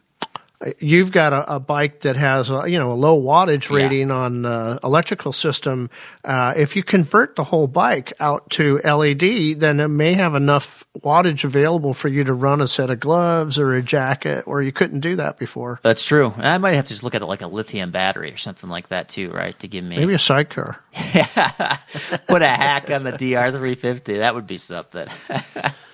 you've 0.79 1.11
got 1.11 1.31
a, 1.31 1.55
a 1.55 1.59
bike 1.59 2.01
that 2.01 2.15
has 2.17 2.49
a, 2.49 2.63
you 2.67 2.77
know 2.77 2.91
a 2.91 2.93
low 2.93 3.19
wattage 3.21 3.69
Yeah. 3.69 3.77
rating 3.83 4.11
on 4.11 4.45
uh, 4.45 4.79
electrical 4.83 5.31
system. 5.31 5.89
Uh, 6.25 6.53
if 6.57 6.75
you 6.75 6.83
convert 6.83 7.35
the 7.37 7.43
whole 7.45 7.67
bike 7.67 8.11
out 8.19 8.49
to 8.51 8.79
LED, 8.83 9.59
then 9.59 9.79
it 9.79 9.87
may 9.87 10.13
have 10.13 10.35
enough 10.35 10.83
wattage 10.99 11.43
available 11.45 11.93
for 11.93 12.09
you 12.09 12.23
to 12.25 12.33
run 12.33 12.59
a 12.59 12.67
set 12.67 12.89
of 12.89 12.99
gloves 12.99 13.57
or 13.57 13.73
a 13.73 13.81
jacket, 13.81 14.45
where 14.47 14.61
you 14.61 14.71
couldn't 14.73 14.99
do 14.99 15.15
that 15.15 15.37
before. 15.37 15.79
that's 15.81 16.03
true. 16.05 16.33
I 16.37 16.57
might 16.57 16.73
have 16.75 16.85
to 16.85 16.89
just 16.93 17.03
look 17.03 17.15
at 17.15 17.21
it 17.21 17.25
like 17.25 17.41
a 17.41 17.47
lithium 17.47 17.91
battery 17.91 18.33
or 18.33 18.37
something 18.37 18.69
like 18.69 18.89
that 18.89 19.07
too, 19.09 19.29
right? 19.31 19.57
To 19.59 19.67
give 19.67 19.83
me 19.85 19.97
Maybe 19.97 20.13
a 20.13 20.19
sidecar. 20.19 20.79
put 20.93 22.41
a 22.41 22.47
hack 22.47 22.89
on 22.91 23.03
the 23.03 23.13
DR350. 23.13 24.17
That 24.17 24.35
would 24.35 24.47
be 24.47 24.57
something. 24.57 25.07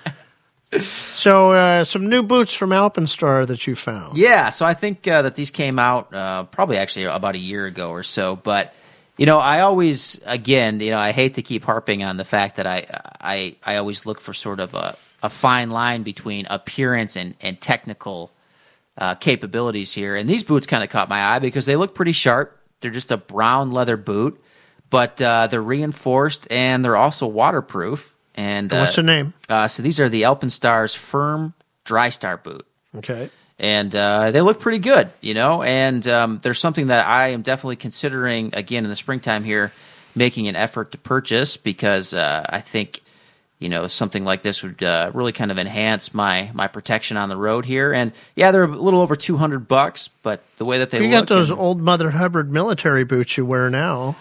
So, 1.16 1.52
uh, 1.52 1.84
some 1.84 2.10
new 2.10 2.24
boots 2.24 2.54
from 2.54 2.74
Alpinestar 2.74 3.46
that 3.46 3.66
you 3.66 3.76
found. 3.76 4.18
Yeah, 4.18 4.50
so 4.50 4.66
I 4.66 4.74
think 4.74 5.08
uh, 5.08 5.22
that 5.24 5.36
these 5.36 5.52
came 5.52 5.80
out 5.80 6.14
uh, 6.14 6.44
probably 6.46 6.78
actually 6.78 7.06
about 7.06 7.36
a 7.36 7.40
year 7.40 7.66
ago 7.66 7.92
or 7.92 8.04
so. 8.04 8.36
But 8.36 8.74
you 9.18 9.26
know, 9.26 9.40
I 9.40 9.62
always, 9.62 10.20
again, 10.26 10.82
you 10.82 10.92
know, 10.92 10.98
I 10.98 11.12
hate 11.12 11.36
to 11.36 11.42
keep 11.42 11.64
harping 11.64 12.04
on 12.04 12.18
the 12.18 12.26
fact 12.26 12.58
that 12.58 12.68
I, 12.68 12.86
I, 13.22 13.56
I 13.64 13.78
always 13.78 14.06
look 14.06 14.20
for 14.20 14.34
sort 14.34 14.60
of 14.60 14.74
a, 14.74 14.98
a 15.24 15.30
fine 15.30 15.70
line 15.70 16.04
between 16.04 16.46
appearance 16.50 17.16
and 17.16 17.36
and 17.40 17.60
technical 17.60 18.32
uh, 18.98 19.16
capabilities 19.16 19.94
here. 19.94 20.16
And 20.16 20.30
these 20.30 20.44
boots 20.44 20.68
kind 20.68 20.84
of 20.84 20.90
caught 20.90 21.10
my 21.10 21.24
eye 21.24 21.40
because 21.40 21.66
they 21.66 21.76
look 21.76 21.96
pretty 21.96 22.12
sharp. 22.12 22.60
They're 22.82 22.92
just 22.92 23.12
a 23.12 23.18
brown 23.18 23.72
leather 23.72 23.98
boot, 23.98 24.42
but 24.90 25.22
uh, 25.22 25.48
they're 25.48 25.62
reinforced 25.62 26.48
and 26.52 26.84
they're 26.84 26.98
also 26.98 27.28
waterproof. 27.28 28.15
And 28.36 28.72
And 28.72 28.82
what's 28.82 28.98
uh, 28.98 29.02
the 29.02 29.06
name? 29.08 29.34
Uh, 29.50 29.68
so 29.68 29.82
these 29.82 30.00
are 30.00 30.10
the 30.10 30.24
Alpinestars 30.24 30.96
Firm 30.96 31.54
Dry 31.86 32.10
Star 32.10 32.38
boot 32.38 32.66
Okay. 32.96 33.30
and 33.58 33.96
uh, 33.96 34.32
they 34.32 34.42
look 34.42 34.60
pretty 34.60 34.80
good, 34.80 35.10
you 35.22 35.34
know. 35.34 35.64
And 35.64 36.06
um, 36.08 36.40
there's 36.44 36.60
something 36.60 36.88
that 36.88 37.08
I 37.08 37.30
am 37.30 37.42
definitely 37.44 37.78
considering 37.78 38.52
again 38.54 38.84
in 38.84 38.90
the 38.90 38.96
springtime 38.96 39.44
here, 39.44 39.72
making 40.16 40.48
an 40.48 40.56
effort 40.56 40.92
to 40.92 40.98
purchase 40.98 41.56
because 41.58 42.14
uh, 42.14 42.46
I 42.50 42.60
think 42.62 43.02
you 43.60 43.70
know 43.70 43.88
something 43.88 44.26
like 44.26 44.42
this 44.42 44.64
would 44.64 44.84
uh, 44.84 45.12
really 45.14 45.32
kind 45.32 45.50
of 45.52 45.58
enhance 45.58 46.14
my 46.14 46.52
my 46.54 46.68
protection 46.68 47.16
on 47.16 47.30
the 47.30 47.38
road 47.38 47.64
here. 47.66 47.94
And 47.94 48.12
yeah, 48.36 48.52
they're 48.52 48.64
a 48.66 48.68
little 48.68 49.00
over 49.00 49.16
200 49.16 49.66
bucks, 49.68 50.10
but 50.24 50.44
the 50.58 50.66
way 50.66 50.80
that 50.80 50.90
they 50.90 50.98
You 50.98 51.04
look, 51.10 51.28
got 51.28 51.28
those 51.34 51.50
and- 51.52 51.60
old 51.60 51.80
Mother 51.82 52.12
Hubbard 52.12 52.52
military 52.52 53.06
boots 53.06 53.38
you 53.38 53.46
wear 53.46 53.70
now. 53.70 54.18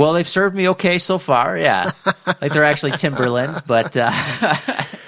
Well, 0.00 0.14
they've 0.14 0.26
served 0.26 0.56
me 0.56 0.66
okay 0.70 0.96
so 0.96 1.18
far. 1.18 1.58
Yeah, 1.58 1.92
like 2.40 2.54
they're 2.54 2.64
actually 2.64 2.92
Timberlands, 2.92 3.60
but 3.60 3.94
uh, 3.98 4.10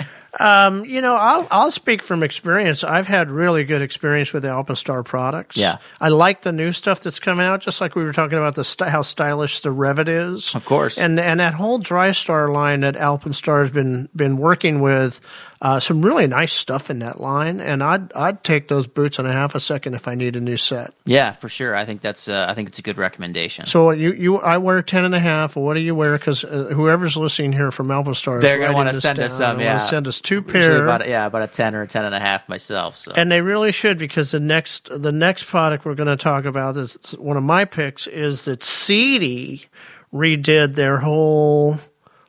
Um, 0.43 0.85
you 0.85 1.01
know, 1.01 1.15
I'll 1.15 1.47
I'll 1.51 1.71
speak 1.71 2.03
from 2.03 2.23
experience. 2.23 2.83
I've 2.83 3.07
had 3.07 3.31
really 3.31 3.65
good 3.65 3.81
experience 3.83 4.33
with 4.33 4.43
the 4.43 4.51
Alpinestar 4.51 5.03
products. 5.05 5.57
Yeah. 5.57 5.79
I 6.01 6.09
like 6.09 6.43
the 6.43 6.53
new 6.53 6.73
stuff 6.73 7.01
that's 7.01 7.21
coming 7.21 7.47
out. 7.47 7.61
Just 7.61 7.81
like 7.81 7.95
we 7.95 8.03
were 8.03 8.13
talking 8.13 8.39
about 8.39 8.55
the 8.57 8.65
st- 8.65 8.91
how 8.91 9.03
stylish 9.03 9.61
the 9.61 9.69
Revit 9.71 10.09
is, 10.09 10.55
Of 10.55 10.65
course. 10.65 10.99
and 10.99 11.19
and 11.21 11.39
that 11.41 11.55
whole 11.55 11.79
DryStar 11.79 12.53
line 12.53 12.81
that 12.81 12.97
Alpinestar 12.97 13.61
has 13.61 13.71
been 13.71 14.09
been 14.17 14.37
working 14.37 14.81
with. 14.81 15.21
Uh, 15.65 15.79
some 15.79 16.03
really 16.03 16.27
nice 16.27 16.53
stuff 16.53 16.91
in 16.91 16.99
that 16.99 17.21
line, 17.21 17.61
and 17.61 17.85
I'd 17.85 18.13
I'd 18.15 18.43
take 18.43 18.67
those 18.67 18.89
boots 18.89 19.21
in 19.21 19.27
a 19.27 19.33
half 19.33 19.55
a 19.55 19.61
second 19.61 19.95
if 19.95 20.09
I 20.09 20.17
need 20.17 20.35
a 20.35 20.41
new 20.41 20.57
set. 20.57 20.93
yeah, 21.05 21.31
for 21.35 21.49
sure. 21.49 21.77
I 21.77 21.85
think 21.85 22.01
that's 22.01 22.27
uh, 22.27 22.47
I 22.49 22.55
think 22.55 22.69
it's 22.71 22.81
a 22.81 22.83
good 22.83 22.99
recommendation. 22.99 23.67
So 23.67 23.93
you 23.93 24.13
you 24.13 24.39
I 24.39 24.57
wear 24.59 24.83
ten 24.83 25.05
and 25.05 25.15
a 25.15 25.21
half. 25.21 25.55
What 25.55 25.75
do 25.75 25.81
you 25.81 25.95
wear? 25.95 26.19
Because 26.19 26.43
uh, 26.43 26.71
whoever's 26.75 27.17
listening 27.17 27.53
here 27.53 27.71
from 27.71 27.93
Alpinestar, 27.93 28.39
is 28.39 28.43
They're 28.43 28.59
gonna 28.59 28.73
want 28.75 28.89
to 28.93 29.01
send 29.01 29.21
us 29.21 29.37
some. 29.39 29.61
Yeah, 29.61 29.77
send 29.79 30.09
us 30.09 30.21
two 30.21 30.32
Usually 30.41 30.53
pair. 30.53 30.85
About, 30.85 31.09
yeah, 31.09 31.27
about 31.27 31.43
a 31.43 31.47
ten 31.47 31.75
or 31.75 31.83
a 31.83 31.87
ten 31.87 32.05
and 32.05 32.15
a 32.15 32.21
half 32.21 32.49
myself. 32.49 32.97
So 32.97 33.13
And 33.15 33.31
they 33.31 33.41
really 33.43 33.73
should 33.73 33.99
because 33.99 34.31
the 34.33 34.41
next 34.41 34.89
the 34.91 35.13
next 35.13 35.45
product 35.45 35.85
we're 35.85 35.95
going 35.95 36.09
to 36.09 36.17
talk 36.17 36.45
about 36.45 36.77
is 36.77 36.95
one 37.19 37.37
of 37.37 37.43
my 37.43 37.65
picks 37.65 38.07
is 38.07 38.45
that 38.47 38.63
Sidi 38.63 39.67
redid 40.13 40.75
their 40.75 40.99
whole 40.99 41.79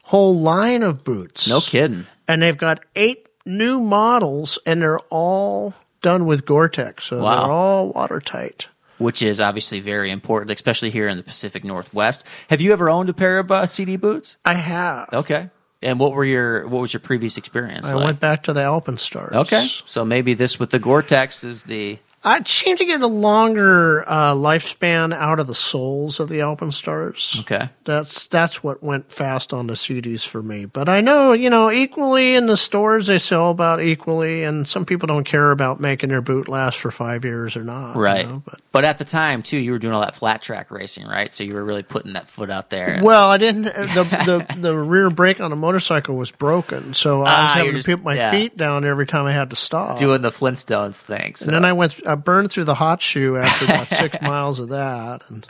whole 0.03 0.37
line 0.39 0.83
of 0.83 1.03
boots. 1.03 1.47
no 1.47 1.59
kidding. 1.61 2.05
And 2.27 2.41
they've 2.41 2.57
got 2.57 2.79
eight 2.95 3.27
new 3.45 3.79
models 3.81 4.57
and 4.65 4.81
they're 4.81 4.99
all 5.09 5.73
done 6.01 6.25
with 6.25 6.45
Gore-Tex. 6.45 7.05
So 7.05 7.21
Wow. 7.21 7.41
they're 7.41 7.51
all 7.51 7.89
watertight. 7.93 8.67
which 8.99 9.21
is 9.21 9.41
obviously 9.41 9.79
very 9.81 10.11
important, 10.11 10.51
especially 10.51 10.89
here 10.89 11.07
in 11.09 11.17
the 11.17 11.23
Pacific 11.23 11.63
Northwest. 11.65 12.23
Have 12.49 12.61
you 12.61 12.71
ever 12.71 12.89
owned 12.89 13.09
a 13.09 13.13
pair 13.13 13.39
of 13.39 13.51
uh, 13.51 13.65
Sidi 13.65 13.97
boots? 13.97 14.37
I 14.45 14.53
have. 14.53 15.09
Okay. 15.11 15.49
And 15.83 15.99
what 15.99 16.13
were 16.13 16.25
your 16.25 16.67
what 16.67 16.81
was 16.81 16.93
your 16.93 17.01
previous 17.01 17.37
experience 17.37 17.87
I 17.87 17.93
like? 17.93 18.05
went 18.05 18.19
back 18.19 18.43
to 18.43 18.53
the 18.53 18.61
Alpinestars. 18.61 19.33
okay, 19.33 19.67
so 19.85 20.03
maybe 20.05 20.33
this 20.33 20.57
with 20.57 20.71
the 20.71 20.79
Gore-Tex 20.79 21.43
is 21.43 21.65
the 21.65 21.99
I 22.25 22.41
seem 22.43 22.77
to 22.77 22.85
get 22.85 23.01
a 23.01 23.07
longer 23.07 24.07
uh, 24.07 24.33
lifespan 24.33 25.13
out 25.13 25.39
of 25.39 25.47
the 25.47 25.53
soles 25.53 26.19
of 26.21 26.29
the 26.29 26.39
Alpinestars. 26.39 27.39
okay. 27.41 27.69
That's 27.85 28.27
that's 28.27 28.63
what 28.63 28.81
went 28.81 29.11
fast 29.11 29.51
on 29.53 29.67
the 29.67 29.73
Sidis 29.73 30.25
for 30.25 30.41
me. 30.41 30.63
But 30.65 30.87
I 30.87 31.01
know, 31.01 31.33
you 31.33 31.49
know, 31.49 31.69
equally 31.69 32.35
in 32.35 32.45
the 32.45 32.55
stores 32.55 33.07
they 33.07 33.19
sell 33.19 33.49
about 33.51 33.81
equally, 33.81 34.43
and 34.43 34.65
some 34.65 34.85
people 34.85 35.07
don't 35.07 35.25
care 35.25 35.51
about 35.51 35.81
making 35.81 36.09
their 36.09 36.21
boot 36.21 36.47
last 36.47 36.77
for 36.77 36.91
five 36.91 37.25
years 37.25 37.57
or 37.57 37.63
not. 37.65 37.95
you 37.95 38.01
Right. 38.01 38.25
know, 38.25 38.41
but 38.45 38.59
But 38.71 38.85
at 38.85 38.99
the 38.99 39.05
time 39.05 39.43
too, 39.43 39.57
you 39.57 39.71
were 39.73 39.79
doing 39.79 39.93
all 39.93 39.99
that 40.01 40.15
flat 40.15 40.41
track 40.41 40.71
racing, 40.71 41.05
right? 41.07 41.33
So 41.33 41.43
you 41.43 41.53
were 41.55 41.63
really 41.63 41.83
putting 41.83 42.13
that 42.13 42.29
foot 42.29 42.49
out 42.49 42.69
there. 42.69 42.87
and- 42.87 43.03
well, 43.05 43.29
I 43.29 43.37
didn't. 43.37 43.63
The, 43.65 44.45
the 44.53 44.61
the 44.61 44.77
rear 44.77 45.09
brake 45.09 45.41
on 45.41 45.49
the 45.49 45.57
motorcycle 45.57 46.15
was 46.15 46.31
broken, 46.31 46.93
so 46.93 47.17
I 47.17 47.19
was 47.19 47.27
Ah, 47.29 47.53
having 47.55 47.71
to 47.71 47.77
just- 47.79 47.87
put 47.87 48.03
my 48.03 48.15
yeah. 48.15 48.31
feet 48.31 48.55
down 48.55 48.85
every 48.85 49.05
time 49.07 49.25
I 49.25 49.33
had 49.33 49.49
to 49.49 49.57
stop. 49.57 49.99
doing 49.99 50.21
the 50.21 50.31
Flintstones 50.31 51.01
thing. 51.01 51.35
So. 51.35 51.47
and 51.47 51.55
then 51.55 51.65
I 51.65 51.73
went. 51.73 51.99
I 52.07 52.12
burned 52.15 52.51
through 52.51 52.65
the 52.65 52.75
hot 52.75 53.01
shoe 53.01 53.37
after 53.37 53.65
about 53.65 53.87
six 53.87 54.19
miles 54.21 54.59
of 54.59 54.69
that, 54.69 55.23
and 55.29 55.47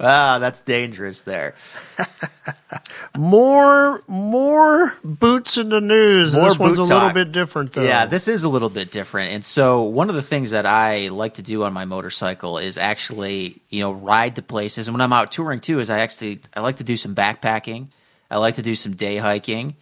ah, 0.00 0.38
that's 0.38 0.60
dangerous 0.60 1.22
there. 1.22 1.54
more 3.16 4.02
more 4.06 4.94
boots 5.04 5.56
in 5.56 5.68
the 5.68 5.80
news. 5.80 6.34
More 6.34 6.48
this 6.48 6.58
one's 6.58 6.78
a 6.78 6.82
little 6.82 7.10
bit 7.10 7.32
different, 7.32 7.72
though. 7.72 7.82
Yeah, 7.82 8.06
this 8.06 8.28
is 8.28 8.44
a 8.44 8.48
little 8.48 8.70
bit 8.70 8.90
different. 8.90 9.32
And 9.32 9.44
so 9.44 9.82
one 9.82 10.08
of 10.08 10.14
the 10.14 10.22
things 10.22 10.50
that 10.52 10.66
I 10.66 11.08
like 11.08 11.34
to 11.34 11.42
do 11.42 11.64
on 11.64 11.72
my 11.72 11.84
motorcycle 11.84 12.58
is 12.58 12.78
actually, 12.78 13.60
you 13.70 13.80
know, 13.80 13.92
ride 13.92 14.36
to 14.36 14.42
places. 14.42 14.88
And 14.88 14.94
when 14.94 15.00
I'm 15.00 15.12
out 15.12 15.32
touring 15.32 15.60
too, 15.60 15.80
is 15.80 15.90
I 15.90 16.00
actually 16.00 16.40
I 16.54 16.60
like 16.60 16.76
to 16.76 16.84
do 16.84 16.96
some 16.96 17.14
backpacking. 17.14 17.88
I 18.30 18.38
like 18.38 18.56
to 18.56 18.62
do 18.62 18.74
some 18.74 18.94
day 18.94 19.16
hiking. 19.16 19.76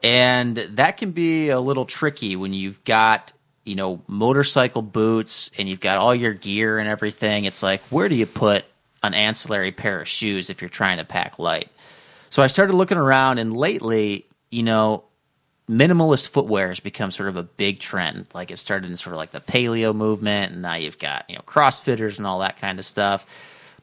And 0.00 0.56
that 0.56 0.96
can 0.96 1.10
be 1.10 1.48
a 1.48 1.60
little 1.60 1.84
tricky 1.84 2.36
when 2.36 2.54
you've 2.54 2.82
got, 2.84 3.32
you 3.68 3.74
know, 3.76 4.02
motorcycle 4.08 4.82
boots 4.82 5.50
and 5.58 5.68
you've 5.68 5.80
got 5.80 5.98
all 5.98 6.14
your 6.14 6.32
gear 6.34 6.78
and 6.78 6.88
everything. 6.88 7.44
It's 7.44 7.62
like, 7.62 7.80
where 7.90 8.08
do 8.08 8.14
you 8.14 8.26
put 8.26 8.64
an 9.02 9.14
ancillary 9.14 9.70
pair 9.72 10.00
of 10.00 10.08
shoes 10.08 10.50
if 10.50 10.60
you're 10.62 10.68
trying 10.70 10.96
to 10.98 11.04
pack 11.04 11.38
light? 11.38 11.68
So 12.30 12.42
I 12.42 12.46
started 12.48 12.74
looking 12.74 12.98
around, 12.98 13.38
and 13.38 13.56
lately, 13.56 14.26
you 14.50 14.62
know, 14.62 15.04
minimalist 15.68 16.28
footwear 16.28 16.68
has 16.68 16.80
become 16.80 17.10
sort 17.10 17.28
of 17.28 17.36
a 17.36 17.42
big 17.42 17.78
trend. 17.78 18.26
Like 18.34 18.50
it 18.50 18.58
started 18.58 18.90
in 18.90 18.96
sort 18.96 19.14
of 19.14 19.18
like 19.18 19.30
the 19.30 19.40
paleo 19.40 19.94
movement, 19.94 20.52
and 20.52 20.62
now 20.62 20.74
you've 20.74 20.98
got 20.98 21.24
you 21.28 21.36
know 21.36 21.42
CrossFitters 21.42 22.18
and 22.18 22.26
all 22.26 22.40
that 22.40 22.58
kind 22.60 22.78
of 22.78 22.84
stuff. 22.84 23.24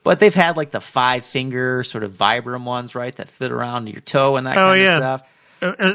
But 0.03 0.19
they've 0.19 0.33
had 0.35 0.57
like 0.57 0.69
the 0.71 0.81
five 0.81 1.25
finger 1.25 1.83
sort 1.83 2.03
of 2.03 2.13
Vibram 2.13 2.63
ones, 2.65 2.93
right, 2.93 3.15
that 3.15 3.29
fit 3.29 3.51
around 3.51 3.87
your 3.89 4.01
toe 4.01 4.35
and 4.35 4.45
that 4.45 4.57
Oh, 4.57 4.69
kind 4.69 4.81
yeah. 4.81 4.95
of 4.97 4.99
stuff. 5.01 5.21
Uh, 5.61 5.73
uh, 5.79 5.93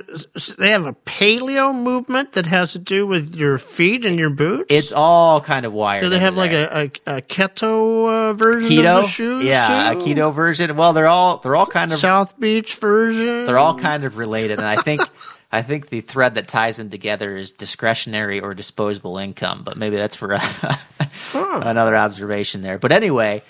they 0.59 0.71
have 0.71 0.87
a 0.87 0.95
paleo 0.95 1.75
movement 1.75 2.33
that 2.33 2.47
has 2.47 2.73
to 2.73 2.79
do 2.79 3.07
with 3.07 3.37
your 3.37 3.59
feet 3.59 4.05
and 4.05 4.19
your 4.19 4.31
boots. 4.31 4.67
It's 4.69 4.93
all 4.93 5.41
kind 5.41 5.67
of 5.67 5.73
wired. 5.73 6.03
do 6.03 6.09
they 6.09 6.19
have 6.19 6.37
like 6.37 6.53
a, 6.53 6.91
a, 7.07 7.17
a 7.19 7.23
keto 7.23 8.31
uh, 8.31 8.33
version 8.33 8.71
keto? 8.71 8.99
of 8.99 9.03
the 9.05 9.09
shoes? 9.09 9.45
yeah, 9.45 9.93
too? 9.93 9.99
a 9.99 10.03
keto 10.03 10.35
version. 10.35 10.75
Well, 10.77 10.93
they're 10.93 11.09
all 11.09 11.39
they're 11.39 11.57
all 11.57 11.67
kind 11.67 11.93
of 11.93 11.99
South 11.99 12.39
Beach 12.41 12.77
version. 12.77 13.47
they're 13.47 13.59
all 13.59 13.79
kind 13.79 14.05
of 14.05 14.17
related, 14.17 14.59
and 14.59 14.67
I 14.67 14.81
think 14.83 15.03
I 15.53 15.63
think 15.63 15.89
the 15.89 16.01
thread 16.01 16.35
that 16.35 16.49
ties 16.49 16.77
them 16.77 16.91
together 16.91 17.37
is 17.37 17.53
discretionary 17.53 18.41
or 18.41 18.55
disposable 18.55 19.19
income. 19.19 19.63
But 19.65 19.77
maybe 19.77 19.97
that's 19.97 20.17
for 20.17 20.39
another 21.35 21.97
observation 21.97 22.63
there. 22.63 22.79
But 22.79 22.93
anyway, 22.93 23.43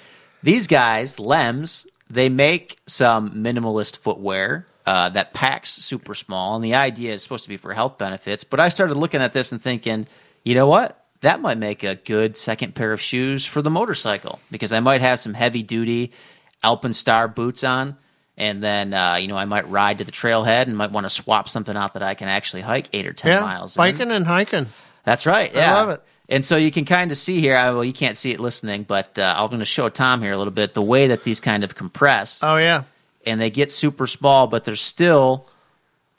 these 0.42 0.66
guys, 0.66 1.16
Lems, 1.16 1.86
they 2.08 2.28
make 2.28 2.78
some 2.86 3.30
minimalist 3.30 3.98
footwear. 3.98 4.66
Uh, 4.86 5.08
that 5.10 5.34
packs 5.34 5.70
super 5.70 6.14
small, 6.14 6.56
and 6.56 6.64
the 6.64 6.74
idea 6.74 7.12
is 7.12 7.22
supposed 7.22 7.44
to 7.44 7.48
be 7.50 7.56
for 7.56 7.72
health 7.74 7.98
benefits. 7.98 8.44
But 8.44 8.60
I 8.60 8.70
started 8.70 8.96
looking 8.96 9.20
at 9.20 9.32
this 9.32 9.52
and 9.52 9.62
thinking, 9.62 10.06
you 10.42 10.54
know 10.54 10.66
what? 10.66 11.04
That 11.20 11.40
might 11.40 11.58
make 11.58 11.84
a 11.84 11.96
good 11.96 12.36
second 12.36 12.74
pair 12.74 12.92
of 12.92 13.00
shoes 13.00 13.44
for 13.44 13.60
the 13.60 13.68
motorcycle 13.70 14.40
because 14.50 14.72
I 14.72 14.80
might 14.80 15.02
have 15.02 15.20
some 15.20 15.34
heavy 15.34 15.62
duty 15.62 16.12
Alpinestar 16.64 17.28
boots 17.28 17.62
on, 17.62 17.96
and 18.36 18.62
then 18.62 18.94
uh, 18.94 19.16
you 19.16 19.28
know 19.28 19.36
I 19.36 19.44
might 19.44 19.68
ride 19.68 19.98
to 19.98 20.04
the 20.04 20.12
trailhead 20.12 20.62
and 20.62 20.76
might 20.76 20.92
want 20.92 21.04
to 21.04 21.10
swap 21.10 21.48
something 21.48 21.76
out 21.76 21.94
that 21.94 22.02
I 22.02 22.14
can 22.14 22.28
actually 22.28 22.62
hike 22.62 22.88
eight 22.92 23.06
or 23.06 23.12
ten 23.12 23.32
yeah, 23.32 23.40
miles. 23.40 23.76
in. 23.76 24.10
and 24.10 24.26
hiking. 24.26 24.66
That's 25.04 25.26
right. 25.26 25.54
Yeah. 25.54 25.74
love 25.74 25.90
it. 25.90 26.02
And 26.28 26.46
so 26.46 26.56
you 26.56 26.70
can 26.70 26.84
kind 26.84 27.10
of 27.10 27.16
see 27.18 27.40
here. 27.40 27.56
I- 27.56 27.72
Well, 27.72 27.84
you 27.84 27.92
can't 27.92 28.16
see 28.16 28.30
it 28.30 28.38
listening, 28.38 28.84
but 28.84 29.18
uh, 29.18 29.34
I'm 29.36 29.48
going 29.48 29.58
to 29.58 29.64
show 29.64 29.88
Tom 29.88 30.22
here 30.22 30.32
a 30.32 30.38
little 30.38 30.52
bit 30.52 30.74
the 30.74 30.82
way 30.82 31.08
that 31.08 31.24
these 31.24 31.40
kind 31.40 31.64
of 31.64 31.74
compress, 31.74 32.38
Oh 32.42 32.56
yeah, 32.56 32.84
and 33.26 33.40
they 33.40 33.50
get 33.50 33.70
super 33.70 34.06
small, 34.06 34.46
but 34.46 34.64
they're 34.64 34.76
still 34.76 35.48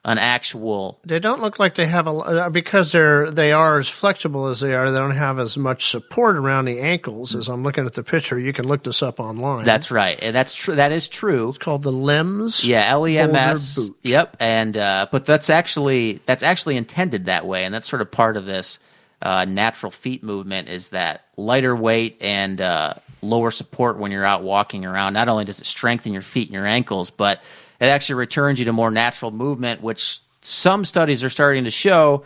an 0.04 0.18
actual. 0.18 1.00
they 1.06 1.20
don't 1.20 1.42
look 1.42 1.60
like 1.60 1.76
they 1.76 1.86
have 1.86 2.08
a 2.08 2.12
uh, 2.12 2.50
because 2.50 2.92
they're 2.92 3.30
they 3.30 3.52
are 3.52 3.78
as 3.78 3.88
flexible 3.88 4.48
as 4.48 4.60
they 4.60 4.74
are. 4.74 4.90
They 4.90 4.98
don't 4.98 5.12
have 5.12 5.38
as 5.38 5.58
much 5.58 5.92
support 5.92 6.38
around 6.38 6.66
the 6.66 6.80
ankles 6.80 7.36
as 7.36 7.48
I'm 7.48 7.62
looking 7.62 7.86
at 7.86 7.94
the 7.94 8.04
picture. 8.04 8.40
You 8.40 8.52
can 8.52 8.68
look 8.68 8.84
this 8.84 9.04
up 9.04 9.20
online. 9.20 9.64
That's 9.66 9.92
right, 9.92 10.18
and 10.20 10.36
that's 10.36 10.56
true. 10.56 10.76
That 10.76 10.92
is 10.92 11.08
true. 11.08 11.54
called 11.60 11.84
the 11.84 11.92
Lems. 11.92 12.66
Yeah, 12.66 12.86
L 12.88 13.08
E 13.08 13.18
M 13.20 13.36
S. 13.36 13.80
Yep, 14.02 14.38
and 14.40 14.76
uh, 14.76 15.08
but 15.12 15.26
that's 15.26 15.52
actually 15.52 16.20
that's 16.26 16.42
actually 16.42 16.78
intended 16.78 17.26
that 17.26 17.46
way, 17.46 17.64
and 17.64 17.74
that's 17.74 17.88
sort 17.88 18.02
of 18.02 18.10
part 18.10 18.38
of 18.38 18.48
this 18.48 18.80
uh, 19.22 19.46
natural 19.46 19.92
feet 19.92 20.24
movement 20.24 20.68
is 20.68 20.90
that 20.90 21.26
lighter 21.38 21.76
weight 21.76 22.18
and 22.22 22.60
uh, 22.60 22.96
lower 23.22 23.52
support 23.52 23.98
when 23.98 24.12
you're 24.12 24.26
out 24.26 24.44
walking 24.44 24.86
around. 24.86 25.14
Not 25.14 25.30
only 25.30 25.46
does 25.46 25.60
it 25.60 25.68
strengthen 25.68 26.14
your 26.14 26.22
feet 26.22 26.48
and 26.48 26.54
your 26.54 26.66
ankles, 26.66 27.10
but 27.10 27.42
it 27.80 27.86
actually 27.86 28.16
returns 28.16 28.60
you 28.60 28.66
to 28.66 28.74
more 28.74 28.92
natural 28.92 29.32
movement, 29.32 29.82
which 29.82 30.20
some 30.42 30.86
studies 30.86 31.24
are 31.24 31.30
starting 31.30 31.64
to 31.66 31.72
show 31.72 32.24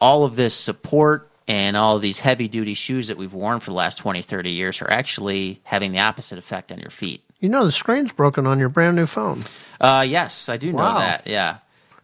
all 0.00 0.24
of 0.24 0.36
this 0.36 0.54
support 0.54 1.30
and 1.46 1.76
all 1.76 1.96
of 1.96 2.02
these 2.02 2.20
heavy 2.20 2.48
duty 2.48 2.74
shoes 2.74 3.08
that 3.08 3.16
we've 3.16 3.34
worn 3.34 3.60
for 3.60 3.70
the 3.70 3.76
last 3.76 3.96
20, 3.96 4.22
30 4.22 4.50
years 4.50 4.80
are 4.80 4.90
actually 4.90 5.60
having 5.64 5.92
the 5.92 5.98
opposite 5.98 6.38
effect 6.38 6.70
on 6.70 6.78
your 6.78 6.90
feet. 6.90 7.22
You 7.40 7.48
know 7.48 7.64
the 7.64 7.72
screen's 7.72 8.12
broken 8.12 8.46
on 8.46 8.58
your 8.58 8.68
brand 8.68 8.96
new 8.96 9.06
phone. 9.06 9.40
Uh, 9.80 10.04
yes, 10.06 10.48
I 10.48 10.58
do 10.58 10.72
know 10.72 10.78
that. 10.78 11.26
Yeah. 11.26 11.58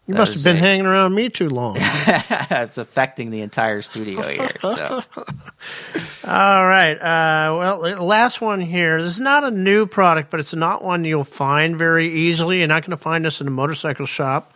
You 0.07 0.15
must 0.15 0.33
have 0.33 0.43
been 0.43 0.55
a- 0.55 0.59
hanging 0.59 0.85
around 0.85 1.13
me 1.13 1.29
too 1.29 1.49
long. 1.49 1.75
it's 1.79 2.77
affecting 2.77 3.29
the 3.29 3.41
entire 3.41 3.81
studio 3.81 4.21
here. 4.21 4.51
So 4.61 5.03
All 6.23 6.67
right. 6.67 6.93
Uh, 6.95 7.57
well, 7.57 8.05
last 8.05 8.39
one 8.39 8.61
here. 8.61 9.01
This 9.01 9.15
is 9.15 9.21
not 9.21 9.43
a 9.43 9.51
new 9.51 9.85
product, 9.85 10.29
but 10.31 10.39
it's 10.39 10.53
not 10.53 10.83
one 10.83 11.03
you'll 11.03 11.23
find 11.23 11.77
very 11.77 12.07
easily. 12.07 12.59
You're 12.59 12.67
not 12.67 12.83
going 12.83 12.91
to 12.91 12.97
find 12.97 13.25
this 13.25 13.41
in 13.41 13.47
a 13.47 13.51
motorcycle 13.51 14.05
shop. 14.05 14.53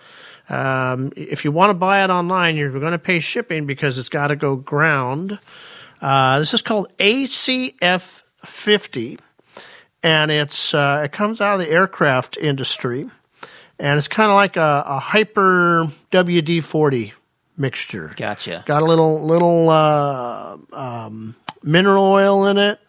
Um, 0.49 1.11
if 1.15 1.45
you 1.45 1.51
want 1.51 1.69
to 1.69 1.73
buy 1.73 2.03
it 2.03 2.09
online, 2.09 2.55
you're 2.57 2.71
going 2.71 2.91
to 2.91 2.99
pay 2.99 3.19
shipping 3.19 3.65
because 3.65 3.97
it's 3.97 4.09
got 4.09 4.27
to 4.27 4.35
go 4.35 4.55
ground. 4.55 5.39
Uh, 6.01 6.39
this 6.39 6.53
is 6.53 6.61
called 6.61 6.87
ACF 6.97 8.23
50, 8.45 9.19
and 10.03 10.31
it's 10.31 10.73
uh, 10.73 11.01
it 11.05 11.11
comes 11.11 11.39
out 11.39 11.53
of 11.53 11.59
the 11.59 11.69
aircraft 11.69 12.37
industry, 12.37 13.09
and 13.81 13.97
it's 13.97 14.07
kind 14.07 14.29
of 14.29 14.35
like 14.35 14.55
a, 14.55 14.83
a 14.85 14.99
hyper 14.99 15.91
WD 16.11 16.63
40 16.63 17.13
mixture. 17.57 18.11
gotcha. 18.15 18.63
Got 18.65 18.81
a 18.81 18.85
little 18.85 19.21
little 19.25 19.69
uh, 19.69 20.57
um, 20.71 21.35
mineral 21.63 22.05
oil 22.05 22.45
in 22.47 22.57
it. 22.57 22.79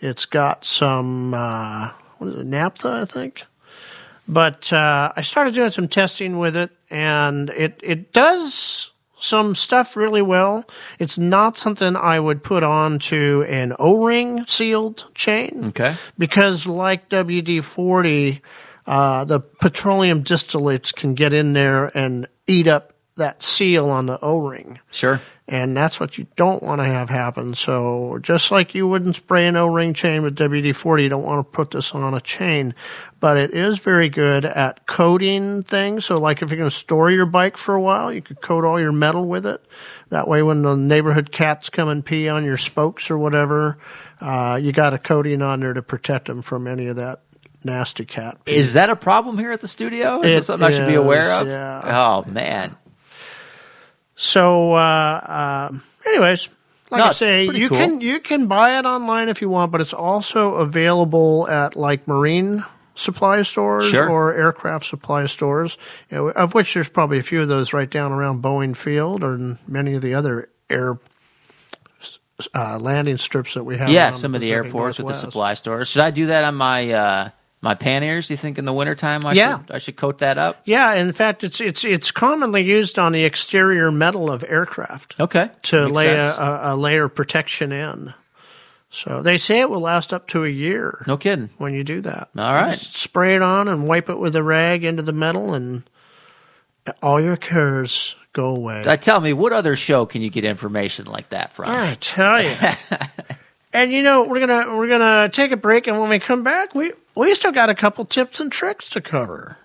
It's 0.00 0.26
got 0.26 0.64
some 0.64 1.34
uh, 1.34 1.90
what 2.18 2.28
is 2.28 2.36
it, 2.36 2.46
naphtha, 2.46 3.00
I 3.02 3.04
think. 3.12 3.42
But 4.26 4.72
uh, 4.72 5.12
I 5.16 5.22
started 5.22 5.54
doing 5.54 5.70
some 5.70 5.88
testing 5.88 6.38
with 6.38 6.56
it, 6.56 6.70
and 6.90 7.50
it 7.50 7.80
it 7.82 8.12
does 8.12 8.90
some 9.18 9.54
stuff 9.54 9.96
really 9.96 10.20
well. 10.22 10.64
It's 10.98 11.16
not 11.18 11.56
something 11.56 11.96
I 11.96 12.20
would 12.20 12.42
put 12.42 12.62
onto 12.62 13.44
an 13.48 13.74
O-ring 13.78 14.44
sealed 14.46 15.10
chain 15.14 15.66
Okay. 15.68 15.94
because 16.18 16.66
like 16.66 17.08
WD 17.08 17.62
40, 17.62 18.42
uh, 18.86 19.24
the 19.24 19.40
petroleum 19.40 20.22
distillates 20.22 20.94
can 20.94 21.14
get 21.14 21.32
in 21.32 21.52
there 21.52 21.96
and 21.96 22.28
eat 22.46 22.66
up 22.66 22.94
that 23.16 23.42
seal 23.42 23.88
on 23.90 24.06
the 24.06 24.18
O 24.22 24.38
ring. 24.38 24.80
Sure. 24.90 25.20
And 25.46 25.76
that's 25.76 26.00
what 26.00 26.16
you 26.16 26.26
don't 26.36 26.62
want 26.62 26.80
to 26.80 26.86
have 26.86 27.10
happen. 27.10 27.54
So, 27.54 28.18
just 28.22 28.50
like 28.50 28.74
you 28.74 28.88
wouldn't 28.88 29.16
spray 29.16 29.46
an 29.46 29.56
O 29.56 29.66
ring 29.66 29.92
chain 29.92 30.22
with 30.22 30.36
WD 30.36 30.74
40, 30.74 31.02
you 31.02 31.08
don't 31.10 31.22
want 31.22 31.46
to 31.46 31.56
put 31.56 31.70
this 31.70 31.94
on 31.94 32.14
a 32.14 32.20
chain. 32.20 32.74
But 33.20 33.36
it 33.36 33.50
is 33.52 33.78
very 33.78 34.08
good 34.08 34.46
at 34.46 34.86
coating 34.86 35.62
things. 35.62 36.06
So, 36.06 36.16
like 36.16 36.40
if 36.40 36.50
you're 36.50 36.58
going 36.58 36.70
to 36.70 36.74
store 36.74 37.10
your 37.10 37.26
bike 37.26 37.58
for 37.58 37.74
a 37.74 37.80
while, 37.80 38.10
you 38.12 38.22
could 38.22 38.40
coat 38.40 38.64
all 38.64 38.80
your 38.80 38.92
metal 38.92 39.26
with 39.26 39.44
it. 39.44 39.62
That 40.08 40.28
way, 40.28 40.42
when 40.42 40.62
the 40.62 40.76
neighborhood 40.76 41.30
cats 41.30 41.68
come 41.68 41.90
and 41.90 42.04
pee 42.04 42.28
on 42.28 42.44
your 42.44 42.56
spokes 42.56 43.10
or 43.10 43.18
whatever, 43.18 43.76
uh, 44.22 44.58
you 44.60 44.72
got 44.72 44.94
a 44.94 44.98
coating 44.98 45.42
on 45.42 45.60
there 45.60 45.74
to 45.74 45.82
protect 45.82 46.26
them 46.26 46.40
from 46.40 46.66
any 46.66 46.86
of 46.86 46.96
that 46.96 47.20
nasty 47.64 48.04
cat 48.04 48.44
pee. 48.44 48.54
Is 48.56 48.74
that 48.74 48.90
a 48.90 48.96
problem 48.96 49.38
here 49.38 49.52
at 49.52 49.60
the 49.60 49.68
studio? 49.68 50.20
Is 50.20 50.26
It 50.26 50.34
that 50.36 50.44
something 50.44 50.66
I 50.66 50.70
should 50.70 50.86
be 50.86 50.94
aware 50.94 51.30
of? 51.40 51.46
yeah. 51.48 52.22
Oh 52.24 52.30
man. 52.30 52.76
So, 54.16 54.72
uh, 54.72 55.68
um 55.70 55.82
anyways, 56.06 56.48
like 56.90 56.98
No, 57.00 57.04
I 57.06 57.10
say, 57.12 57.44
you 57.46 57.68
cool. 57.68 57.78
can 57.78 58.00
you 58.00 58.20
can 58.20 58.46
buy 58.46 58.78
it 58.78 58.84
online 58.84 59.28
if 59.28 59.40
you 59.42 59.48
want, 59.48 59.72
but 59.72 59.80
it's 59.80 59.92
also 59.94 60.54
available 60.54 61.48
at 61.48 61.74
like 61.76 62.06
marine 62.06 62.64
supply 62.94 63.42
stores 63.42 63.86
Sure. 63.88 64.08
or 64.08 64.32
aircraft 64.34 64.84
supply 64.86 65.26
stores, 65.26 65.76
you 66.10 66.16
know, 66.16 66.28
of 66.28 66.54
which 66.54 66.74
there's 66.74 66.88
probably 66.88 67.18
a 67.18 67.22
few 67.24 67.42
of 67.42 67.48
those 67.48 67.72
right 67.72 67.90
down 67.90 68.12
around 68.12 68.40
Boeing 68.40 68.76
Field 68.76 69.24
or 69.24 69.58
many 69.66 69.94
of 69.94 70.02
the 70.02 70.14
other 70.14 70.48
air 70.70 70.98
uh, 72.54 72.78
landing 72.80 73.16
strips 73.16 73.54
that 73.54 73.64
we 73.64 73.76
have. 73.78 73.88
Yeah, 73.88 74.10
some 74.10 74.34
of 74.36 74.40
the 74.40 74.52
airports 74.52 74.98
with 74.98 75.08
the 75.08 75.12
supply 75.14 75.54
stores. 75.54 75.88
Should 75.88 76.02
I 76.02 76.10
do 76.12 76.26
that 76.26 76.44
on 76.44 76.54
my 76.54 76.90
uh, 76.92 77.28
my 77.64 77.74
panniers? 77.74 78.28
Do 78.28 78.34
you 78.34 78.38
think 78.38 78.58
in 78.58 78.64
the 78.66 78.72
wintertime 78.72 79.26
I 79.26 79.32
Yeah. 79.32 79.58
should 79.58 79.70
I 79.72 79.78
should 79.78 79.96
coat 79.96 80.18
that 80.18 80.38
up? 80.38 80.60
Yeah, 80.64 80.94
in 80.94 81.12
fact, 81.12 81.42
it's 81.42 81.60
it's 81.60 81.84
it's 81.84 82.12
commonly 82.12 82.62
used 82.62 82.98
on 82.98 83.10
the 83.10 83.24
exterior 83.24 83.90
metal 83.90 84.30
of 84.30 84.44
aircraft. 84.46 85.16
Okay. 85.18 85.50
to 85.62 85.82
Makes 85.82 85.92
lay 85.92 86.14
a, 86.14 86.30
a, 86.36 86.74
a 86.74 86.76
layer 86.76 87.04
of 87.06 87.14
protection 87.16 87.72
in. 87.72 88.14
So 88.90 89.22
they 89.22 89.38
say 89.38 89.58
it 89.58 89.68
will 89.68 89.80
last 89.80 90.12
up 90.12 90.28
to 90.28 90.44
a 90.44 90.48
year 90.48 91.02
No 91.08 91.16
kidding. 91.16 91.50
when 91.58 91.74
you 91.74 91.82
do 91.82 92.00
that. 92.02 92.28
All 92.38 92.52
right. 92.52 92.78
Just 92.78 92.94
spray 92.94 93.34
it 93.34 93.42
on 93.42 93.66
and 93.66 93.88
wipe 93.88 94.08
it 94.08 94.20
with 94.20 94.36
a 94.36 94.42
rag 94.44 94.84
into 94.84 95.02
the 95.02 95.12
metal, 95.12 95.52
and 95.52 95.82
all 97.02 97.20
your 97.20 97.36
cares 97.36 98.14
go 98.32 98.54
away. 98.54 98.84
Uh, 98.84 98.96
tell 98.96 99.20
me, 99.20 99.32
what 99.32 99.52
other 99.52 99.74
show 99.74 100.06
can 100.06 100.22
you 100.22 100.30
get 100.30 100.44
information 100.44 101.06
like 101.06 101.30
that 101.30 101.52
from? 101.54 101.70
I 101.70 101.96
tell 101.98 102.40
you. 102.40 102.54
and 103.74 103.92
you 103.92 104.02
know 104.02 104.22
we're 104.24 104.40
gonna 104.40 104.76
we're 104.76 104.88
gonna 104.88 105.28
take 105.28 105.50
a 105.50 105.56
break, 105.56 105.86
and 105.86 106.00
when 106.00 106.08
we 106.08 106.18
come 106.18 106.42
back, 106.42 106.74
we 106.74 106.92
we 107.14 107.34
still 107.34 107.52
got 107.52 107.68
a 107.68 107.74
couple 107.74 108.04
tips 108.06 108.40
and 108.40 108.50
tricks 108.50 108.88
to 108.90 109.00
cover. 109.00 109.58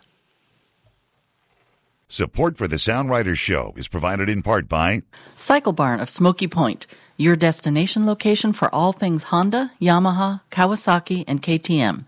Support 2.10 2.58
for 2.58 2.68
the 2.68 2.80
Sound 2.80 3.12
Riders 3.12 3.38
Show 3.38 3.74
is 3.78 3.88
provided 3.88 4.30
in 4.30 4.42
part 4.42 4.68
by 4.68 5.04
Cycle 5.36 5.74
Barn 5.74 6.00
of 6.00 6.10
Smoky 6.10 6.48
Point, 6.48 6.88
your 7.18 7.36
destination 7.36 8.08
location 8.08 8.52
for 8.52 8.74
all 8.74 8.92
things 8.94 9.24
Honda, 9.24 9.72
Yamaha, 9.80 10.42
Kawasaki, 10.50 11.24
and 11.28 11.44
KTM. 11.44 12.06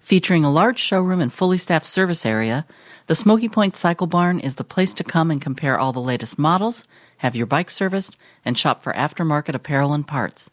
Featuring 0.00 0.42
a 0.42 0.50
large 0.50 0.78
showroom 0.78 1.20
and 1.20 1.30
fully 1.30 1.58
staffed 1.58 1.84
service 1.84 2.24
area, 2.24 2.66
The 3.08 3.14
Smoky 3.14 3.48
Point 3.50 3.76
Cycle 3.76 4.06
Barn 4.06 4.40
is 4.40 4.56
the 4.56 4.64
place 4.64 4.94
to 4.94 5.04
come 5.04 5.30
and 5.30 5.40
compare 5.40 5.78
all 5.78 5.92
the 5.92 6.00
latest 6.00 6.38
models, 6.38 6.82
have 7.18 7.36
your 7.36 7.46
bike 7.46 7.70
serviced, 7.70 8.16
and 8.46 8.56
shop 8.56 8.82
for 8.82 8.94
aftermarket 8.94 9.54
apparel 9.54 9.92
and 9.92 10.08
parts. 10.08 10.50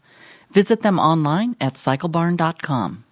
Visit 0.52 0.82
them 0.82 1.00
online 1.00 1.56
at 1.62 1.76
cyclebarn.com. 1.76 3.04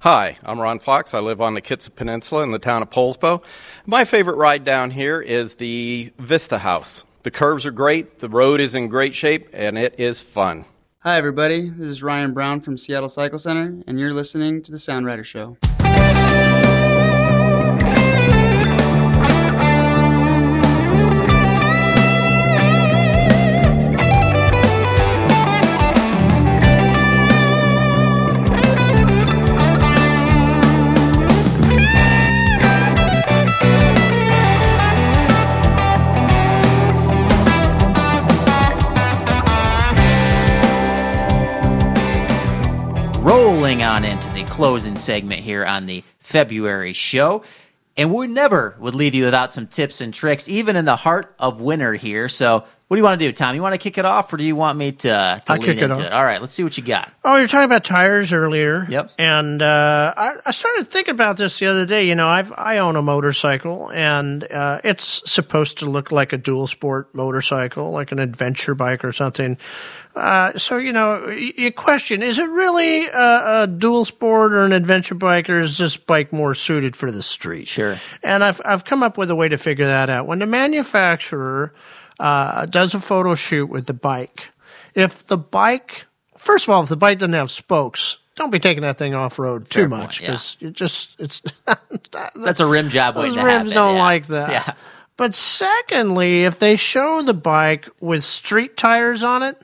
Hi, 0.00 0.38
I'm 0.44 0.60
Ron 0.60 0.78
Fox. 0.78 1.12
I 1.12 1.18
live 1.18 1.40
on 1.40 1.54
the 1.54 1.62
Kitsap 1.62 1.96
Peninsula 1.96 2.44
in 2.44 2.52
the 2.52 2.58
town 2.60 2.82
of 2.82 2.90
Poulsbo. 2.90 3.42
My 3.84 4.04
favorite 4.04 4.36
ride 4.36 4.64
down 4.64 4.92
here 4.92 5.20
is 5.20 5.56
the 5.56 6.12
Vista 6.18 6.58
House. 6.58 7.04
The 7.24 7.32
curves 7.32 7.66
are 7.66 7.72
great, 7.72 8.20
the 8.20 8.28
road 8.28 8.60
is 8.60 8.76
in 8.76 8.86
great 8.86 9.14
shape, 9.14 9.48
and 9.52 9.76
it 9.76 9.96
is 9.98 10.22
fun. 10.22 10.64
Hi, 11.00 11.16
everybody. 11.18 11.68
This 11.70 11.88
is 11.88 12.02
Ryan 12.02 12.32
Brown 12.32 12.60
from 12.60 12.78
Seattle 12.78 13.08
Cycle 13.08 13.38
Center, 13.40 13.76
and 13.86 13.98
you're 13.98 14.14
listening 14.14 14.62
to 14.62 14.72
The 14.72 14.78
Sound 14.78 15.04
Rider 15.04 15.24
Show. 15.24 15.56
Rolling 43.68 43.82
on 43.82 44.02
into 44.02 44.26
the 44.30 44.44
closing 44.44 44.96
segment 44.96 45.42
here 45.42 45.62
on 45.62 45.84
the 45.84 46.02
February 46.20 46.94
show. 46.94 47.44
And 47.98 48.14
we 48.14 48.26
never 48.26 48.74
would 48.78 48.94
leave 48.94 49.14
you 49.14 49.26
without 49.26 49.52
some 49.52 49.66
tips 49.66 50.00
and 50.00 50.14
tricks, 50.14 50.48
even 50.48 50.74
in 50.74 50.86
the 50.86 50.96
heart 50.96 51.34
of 51.38 51.60
winter 51.60 51.92
here. 51.92 52.30
So, 52.30 52.60
what 52.60 52.96
do 52.96 52.98
you 52.98 53.04
want 53.04 53.20
to 53.20 53.26
do, 53.26 53.30
Tom? 53.30 53.54
You 53.54 53.60
want 53.60 53.74
to 53.74 53.78
kick 53.78 53.98
it 53.98 54.06
off, 54.06 54.32
or 54.32 54.38
do 54.38 54.44
you 54.44 54.56
want 54.56 54.78
me 54.78 54.92
to, 54.92 55.42
to 55.44 55.52
lead 55.52 55.62
kick 55.62 55.82
it 55.82 55.90
off. 55.90 55.98
it? 55.98 56.10
All 56.10 56.24
right, 56.24 56.40
let's 56.40 56.54
see 56.54 56.64
what 56.64 56.78
you 56.78 56.82
got. 56.82 57.12
Oh, 57.22 57.36
you're 57.36 57.46
talking 57.46 57.66
about 57.66 57.84
tires 57.84 58.32
earlier. 58.32 58.86
Yep. 58.88 59.10
And 59.18 59.60
uh, 59.60 60.14
I, 60.16 60.36
I 60.46 60.50
started 60.52 60.90
thinking 60.90 61.12
about 61.12 61.36
this 61.36 61.58
the 61.58 61.66
other 61.66 61.84
day. 61.84 62.08
You 62.08 62.14
know, 62.14 62.26
I've 62.26 62.50
I 62.56 62.78
own 62.78 62.96
a 62.96 63.02
motorcycle, 63.02 63.90
and 63.90 64.50
uh, 64.50 64.80
it's 64.82 65.30
supposed 65.30 65.76
to 65.80 65.90
look 65.90 66.10
like 66.10 66.32
a 66.32 66.38
dual 66.38 66.66
sport 66.66 67.14
motorcycle, 67.14 67.90
like 67.90 68.12
an 68.12 68.20
adventure 68.20 68.74
bike 68.74 69.04
or 69.04 69.12
something. 69.12 69.58
Uh, 70.18 70.58
so 70.58 70.76
you 70.78 70.92
know, 70.92 71.28
your 71.28 71.70
question: 71.70 72.22
Is 72.22 72.38
it 72.38 72.48
really 72.50 73.06
a, 73.06 73.62
a 73.62 73.66
dual 73.66 74.04
sport 74.04 74.52
or 74.52 74.62
an 74.62 74.72
adventure 74.72 75.14
bike, 75.14 75.48
or 75.48 75.60
is 75.60 75.78
this 75.78 75.96
bike 75.96 76.32
more 76.32 76.54
suited 76.54 76.96
for 76.96 77.10
the 77.12 77.22
street? 77.22 77.68
Sure. 77.68 77.98
And 78.22 78.42
I've 78.42 78.60
I've 78.64 78.84
come 78.84 79.02
up 79.02 79.16
with 79.16 79.30
a 79.30 79.36
way 79.36 79.48
to 79.48 79.56
figure 79.56 79.86
that 79.86 80.10
out. 80.10 80.26
When 80.26 80.40
the 80.40 80.46
manufacturer 80.46 81.72
uh, 82.18 82.66
does 82.66 82.94
a 82.94 83.00
photo 83.00 83.36
shoot 83.36 83.66
with 83.66 83.86
the 83.86 83.94
bike, 83.94 84.48
if 84.94 85.26
the 85.26 85.38
bike, 85.38 86.06
first 86.36 86.66
of 86.66 86.70
all, 86.70 86.82
if 86.82 86.88
the 86.88 86.96
bike 86.96 87.20
doesn't 87.20 87.32
have 87.34 87.50
spokes, 87.50 88.18
don't 88.34 88.50
be 88.50 88.58
taking 88.58 88.82
that 88.82 88.98
thing 88.98 89.14
off 89.14 89.38
road 89.38 89.70
too 89.70 89.80
Fair 89.80 89.88
much 89.88 90.00
point, 90.00 90.20
yeah. 90.20 90.26
because 90.28 90.56
you 90.58 90.70
just 90.70 91.14
it's 91.20 91.42
That's 92.34 92.60
a 92.60 92.66
rim 92.66 92.88
job 92.88 93.14
those 93.14 93.36
rims 93.36 93.70
don't 93.70 93.96
yeah. 93.96 94.02
like 94.02 94.26
that. 94.28 94.50
Yeah. 94.50 94.74
But 95.16 95.34
secondly, 95.34 96.44
if 96.44 96.60
they 96.60 96.76
show 96.76 97.22
the 97.22 97.34
bike 97.34 97.88
with 98.00 98.22
street 98.22 98.76
tires 98.76 99.24
on 99.24 99.42
it, 99.42 99.60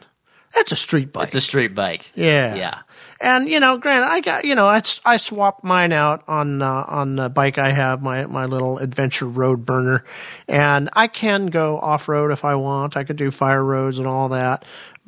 that's 0.55 0.73
a 0.73 0.77
street 0.77 1.13
bike. 1.13 1.27
It's 1.27 1.35
a 1.35 1.41
street 1.41 1.75
bike. 1.75 2.11
Yeah. 2.15 2.55
Yeah. 2.55 2.79
And 3.21 3.49
you 3.49 3.61
know, 3.61 3.79
granted, 3.79 4.07
I 4.07 4.21
got 4.21 4.45
you 4.45 4.55
know, 4.55 4.67
I 4.67 5.17
swapped 5.17 5.65
mine 5.65 5.93
out 5.93 6.25
on 6.29 6.63
uh, 6.63 6.85
on 6.87 7.17
the 7.17 7.29
bike 7.29 7.59
I 7.59 7.71
have, 7.71 8.03
my 8.03 8.27
my 8.27 8.45
little 8.47 8.79
adventure 8.79 9.27
road 9.27 9.65
burner, 9.65 10.05
and 10.49 10.91
I 10.93 11.07
can 11.07 11.47
go 11.47 11.79
off 11.79 12.09
road 12.09 12.33
if 12.33 12.45
I 12.45 12.55
want. 12.57 12.97
I 12.97 13.05
could 13.05 13.17
do 13.17 13.31
fire 13.31 13.65
roads 13.65 13.99
and 13.99 14.07
all 14.07 14.31
that. 14.31 14.65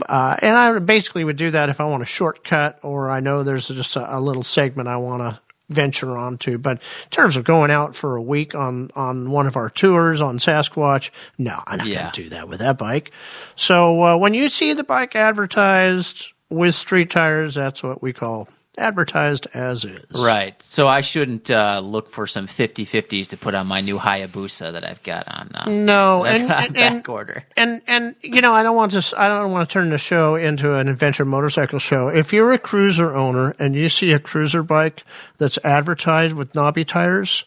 Uh, 0.09 0.37
and 0.43 0.57
I 0.57 0.79
basically 0.79 1.25
would 1.25 1.37
do 1.37 1.51
that 1.51 1.69
if 1.69 1.81
I 1.81 1.85
want 1.85 2.03
a 2.03 2.07
shortcut 2.07 2.79
or 2.83 3.11
I 3.11 3.21
know 3.21 3.43
there's 3.43 3.69
just 3.69 3.97
a, 3.97 4.19
a 4.19 4.21
little 4.21 4.43
segment 4.43 4.89
I 4.89 4.99
want 4.99 5.23
to 5.23 5.41
venture 5.69 6.17
onto. 6.17 6.59
But 6.59 6.79
in 7.05 7.11
terms 7.11 7.37
of 7.37 7.45
going 7.45 7.71
out 7.71 7.95
for 7.97 8.17
a 8.17 8.23
week 8.23 8.55
on 8.55 8.91
on 8.95 9.31
one 9.31 9.47
of 9.47 9.57
our 9.57 9.69
tours 9.71 10.23
on 10.23 10.39
Sasquatch, 10.39 11.11
no, 11.39 11.63
I'm 11.67 11.79
not 11.79 11.87
Yeah. 11.87 12.03
going 12.03 12.13
to 12.13 12.23
do 12.25 12.29
that 12.31 12.49
with 12.49 12.61
that 12.61 12.79
bike. 12.79 13.11
So 13.57 14.03
uh, 14.03 14.17
when 14.17 14.35
you 14.35 14.49
see 14.49 14.73
the 14.73 14.85
bike 14.85 15.17
advertised 15.17 16.29
with 16.51 16.75
street 16.75 17.11
tires, 17.11 17.55
that's 17.55 17.83
what 17.83 18.03
we 18.03 18.13
call 18.13 18.49
advertised 18.79 19.47
as 19.55 19.85
is. 19.85 20.05
Right. 20.23 20.61
So 20.63 20.87
I 20.87 21.01
shouldn't 21.01 21.51
uh, 21.51 21.81
look 21.85 22.11
for 22.11 22.27
some 22.27 22.47
50-50s 22.47 23.29
to 23.29 23.37
put 23.37 23.55
on 23.55 23.67
my 23.67 23.81
new 23.81 23.99
Hayabusa 23.99 24.73
that 24.73 24.85
I've 24.85 25.03
got 25.03 25.25
on. 25.29 25.51
Uh, 25.55 25.71
No, 25.71 26.25
and 26.25 26.51
and, 26.77 27.09
order. 27.09 27.45
and 27.57 27.83
and 27.87 28.15
you 28.23 28.41
know 28.41 28.53
I 28.53 28.63
don't 28.63 28.77
want 28.77 28.93
to 28.93 29.15
I 29.21 29.29
don't 29.29 29.53
want 29.53 29.69
to 29.69 29.73
turn 29.73 29.91
the 29.91 29.99
show 29.99 30.35
into 30.35 30.75
an 30.75 30.89
adventure 30.89 31.25
motorcycle 31.25 31.79
show. 31.79 32.09
If 32.09 32.33
you're 32.33 32.53
a 32.53 32.59
cruiser 32.59 33.15
owner 33.15 33.55
and 33.59 33.75
you 33.75 33.89
see 33.89 34.13
a 34.13 34.19
cruiser 34.19 34.63
bike 34.63 35.05
that's 35.39 35.59
advertised 35.65 36.35
with 36.35 36.55
knobby 36.55 36.85
tires, 36.85 37.45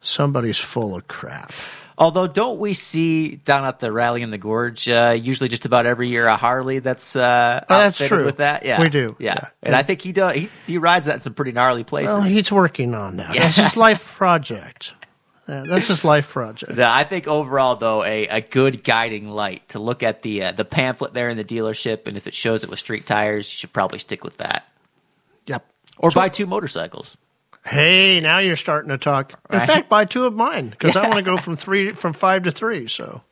somebody's 0.00 0.58
full 0.58 0.94
of 0.96 1.08
crap. 1.08 1.52
Although, 1.98 2.26
don't 2.26 2.58
we 2.60 2.74
see 2.74 3.36
down 3.36 3.64
at 3.64 3.80
the 3.80 3.90
rally 3.90 4.20
in 4.22 4.30
the 4.30 4.36
gorge 4.38 4.86
uh, 4.86 5.16
usually 5.18 5.48
just 5.48 5.64
about 5.64 5.86
every 5.86 6.08
year 6.08 6.26
a 6.26 6.36
Harley 6.36 6.78
that's 6.80 7.16
uh, 7.16 7.64
that's 7.68 8.06
true. 8.06 8.24
with 8.24 8.36
that? 8.36 8.64
Yeah, 8.66 8.80
We 8.82 8.90
do, 8.90 9.16
Yeah, 9.18 9.34
yeah. 9.38 9.48
and 9.62 9.74
I 9.74 9.82
think 9.82 10.02
he 10.02 10.12
does. 10.12 10.34
He, 10.34 10.50
he 10.66 10.76
rides 10.78 11.06
that 11.06 11.14
in 11.14 11.20
some 11.22 11.32
pretty 11.32 11.52
gnarly 11.52 11.84
places. 11.84 12.16
Well, 12.18 12.26
he's 12.26 12.52
working 12.52 12.94
on 12.94 13.16
that. 13.16 13.34
Yeah. 13.34 13.42
That's 13.44 13.56
his 13.56 13.76
life 13.78 14.14
project. 14.14 14.92
Uh, 15.48 15.62
that's 15.68 15.86
his 15.86 16.04
life 16.04 16.28
project. 16.28 16.76
Yeah, 16.76 16.92
I 16.92 17.04
think 17.04 17.28
overall, 17.28 17.76
though, 17.76 18.02
a, 18.02 18.26
a 18.26 18.40
good 18.40 18.82
guiding 18.82 19.28
light 19.28 19.66
to 19.70 19.78
look 19.78 20.02
at 20.02 20.22
the 20.22 20.42
uh, 20.42 20.52
the 20.52 20.64
pamphlet 20.64 21.14
there 21.14 21.28
in 21.30 21.36
the 21.36 21.44
dealership, 21.44 22.06
and 22.08 22.16
if 22.16 22.26
it 22.26 22.34
shows 22.34 22.62
it 22.64 22.68
with 22.68 22.78
street 22.80 23.06
tires, 23.06 23.46
you 23.50 23.56
should 23.56 23.72
probably 23.72 24.00
stick 24.00 24.22
with 24.24 24.36
that, 24.38 24.66
Yep. 25.46 25.64
or 25.98 26.10
buy 26.10 26.28
two 26.28 26.46
motorcycles. 26.46 27.16
Hey, 27.66 28.20
now 28.20 28.38
you're 28.38 28.54
starting 28.54 28.90
to 28.90 28.98
talk. 28.98 29.32
In 29.50 29.58
Right. 29.58 29.66
fact, 29.66 29.88
buy 29.88 30.04
two 30.04 30.24
of 30.24 30.34
mine 30.34 30.68
because 30.68 30.94
I 30.94 31.02
want 31.02 31.16
to 31.16 31.22
go 31.22 31.36
from 31.36 31.56
three 31.56 31.92
from 31.92 32.12
five 32.12 32.44
to 32.44 32.52
three. 32.52 32.86
So 32.86 33.22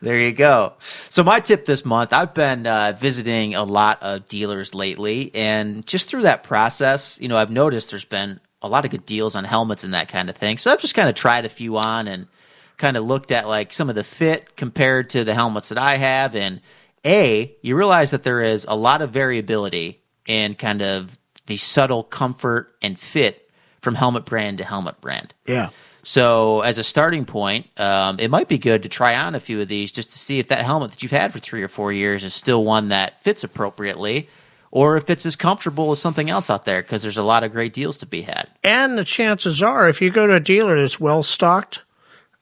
There 0.00 0.16
you 0.18 0.32
go. 0.32 0.74
So 1.10 1.24
my 1.24 1.40
tip 1.40 1.66
this 1.66 1.84
month, 1.84 2.12
I've 2.12 2.34
been 2.34 2.66
uh, 2.66 2.96
visiting 2.98 3.54
a 3.56 3.64
lot 3.64 4.00
of 4.02 4.28
dealers 4.28 4.74
lately, 4.74 5.32
and 5.34 5.84
just 5.86 6.08
through 6.08 6.22
that 6.22 6.44
process, 6.44 7.18
you 7.20 7.28
know, 7.28 7.36
I've 7.36 7.50
noticed 7.50 7.90
there's 7.90 8.04
been 8.04 8.38
a 8.62 8.68
lot 8.68 8.84
of 8.84 8.90
good 8.92 9.04
deals 9.06 9.34
on 9.34 9.44
helmets 9.44 9.82
and 9.84 9.92
that 9.92 10.08
kind 10.08 10.30
of 10.30 10.36
thing. 10.36 10.56
So 10.56 10.70
I've 10.72 10.80
just 10.80 10.94
kind 10.94 11.08
of 11.08 11.14
tried 11.16 11.44
a 11.44 11.48
few 11.50 11.76
on 11.76 12.06
and 12.06 12.28
kind 12.76 12.96
of 12.96 13.04
looked 13.04 13.30
at 13.32 13.46
like 13.48 13.72
some 13.72 13.88
of 13.88 13.94
the 13.96 14.04
fit 14.04 14.56
compared 14.56 15.10
to 15.10 15.24
the 15.24 15.34
helmets 15.34 15.68
that 15.70 15.78
I 15.78 15.96
have, 15.96 16.36
and 16.36 16.60
a 17.04 17.54
you 17.60 17.76
realize 17.76 18.12
that 18.12 18.22
there 18.22 18.40
is 18.40 18.64
a 18.68 18.76
lot 18.76 19.02
of 19.02 19.10
variability 19.10 20.00
in 20.26 20.54
kind 20.54 20.80
of 20.80 21.18
the 21.46 21.56
subtle 21.56 22.04
comfort 22.04 22.74
and 22.80 22.98
fit 22.98 23.43
from 23.84 23.94
helmet 23.94 24.24
brand 24.24 24.58
to 24.58 24.64
helmet 24.64 25.00
brand. 25.00 25.32
yeah, 25.46 25.68
So, 26.02 26.62
as 26.62 26.76
a 26.78 26.82
starting 26.82 27.24
point, 27.24 27.68
um, 27.78 28.16
it 28.18 28.30
might 28.30 28.48
be 28.48 28.58
good 28.58 28.82
to 28.82 28.88
try 28.88 29.14
on 29.14 29.34
a 29.34 29.40
few 29.40 29.60
of 29.60 29.68
these 29.68 29.92
just 29.92 30.10
to 30.12 30.18
see 30.18 30.38
if 30.40 30.48
that 30.48 30.64
helmet 30.64 30.90
that 30.90 31.02
you've 31.02 31.12
had 31.12 31.32
for 31.32 31.38
three 31.38 31.62
or 31.62 31.68
four 31.68 31.92
years 31.92 32.24
is 32.24 32.34
still 32.34 32.64
one 32.64 32.88
that 32.88 33.22
fits 33.22 33.44
appropriately, 33.44 34.28
or 34.70 34.96
if 34.96 35.08
it's 35.08 35.24
as 35.24 35.36
comfortable 35.36 35.92
as 35.92 36.00
something 36.00 36.28
else 36.28 36.50
out 36.50 36.64
there. 36.64 36.82
Because 36.82 37.02
there's 37.02 37.18
a 37.18 37.22
lot 37.22 37.44
of 37.44 37.52
great 37.52 37.72
deals 37.72 37.98
to 37.98 38.06
be 38.06 38.22
had. 38.22 38.48
and 38.64 38.98
the 38.98 39.04
chances 39.04 39.62
are, 39.62 39.88
if 39.88 40.02
you 40.02 40.10
go 40.10 40.26
to 40.26 40.34
a 40.34 40.40
dealer 40.40 40.80
that's 40.80 40.98
well 40.98 41.22
stocked, 41.22 41.84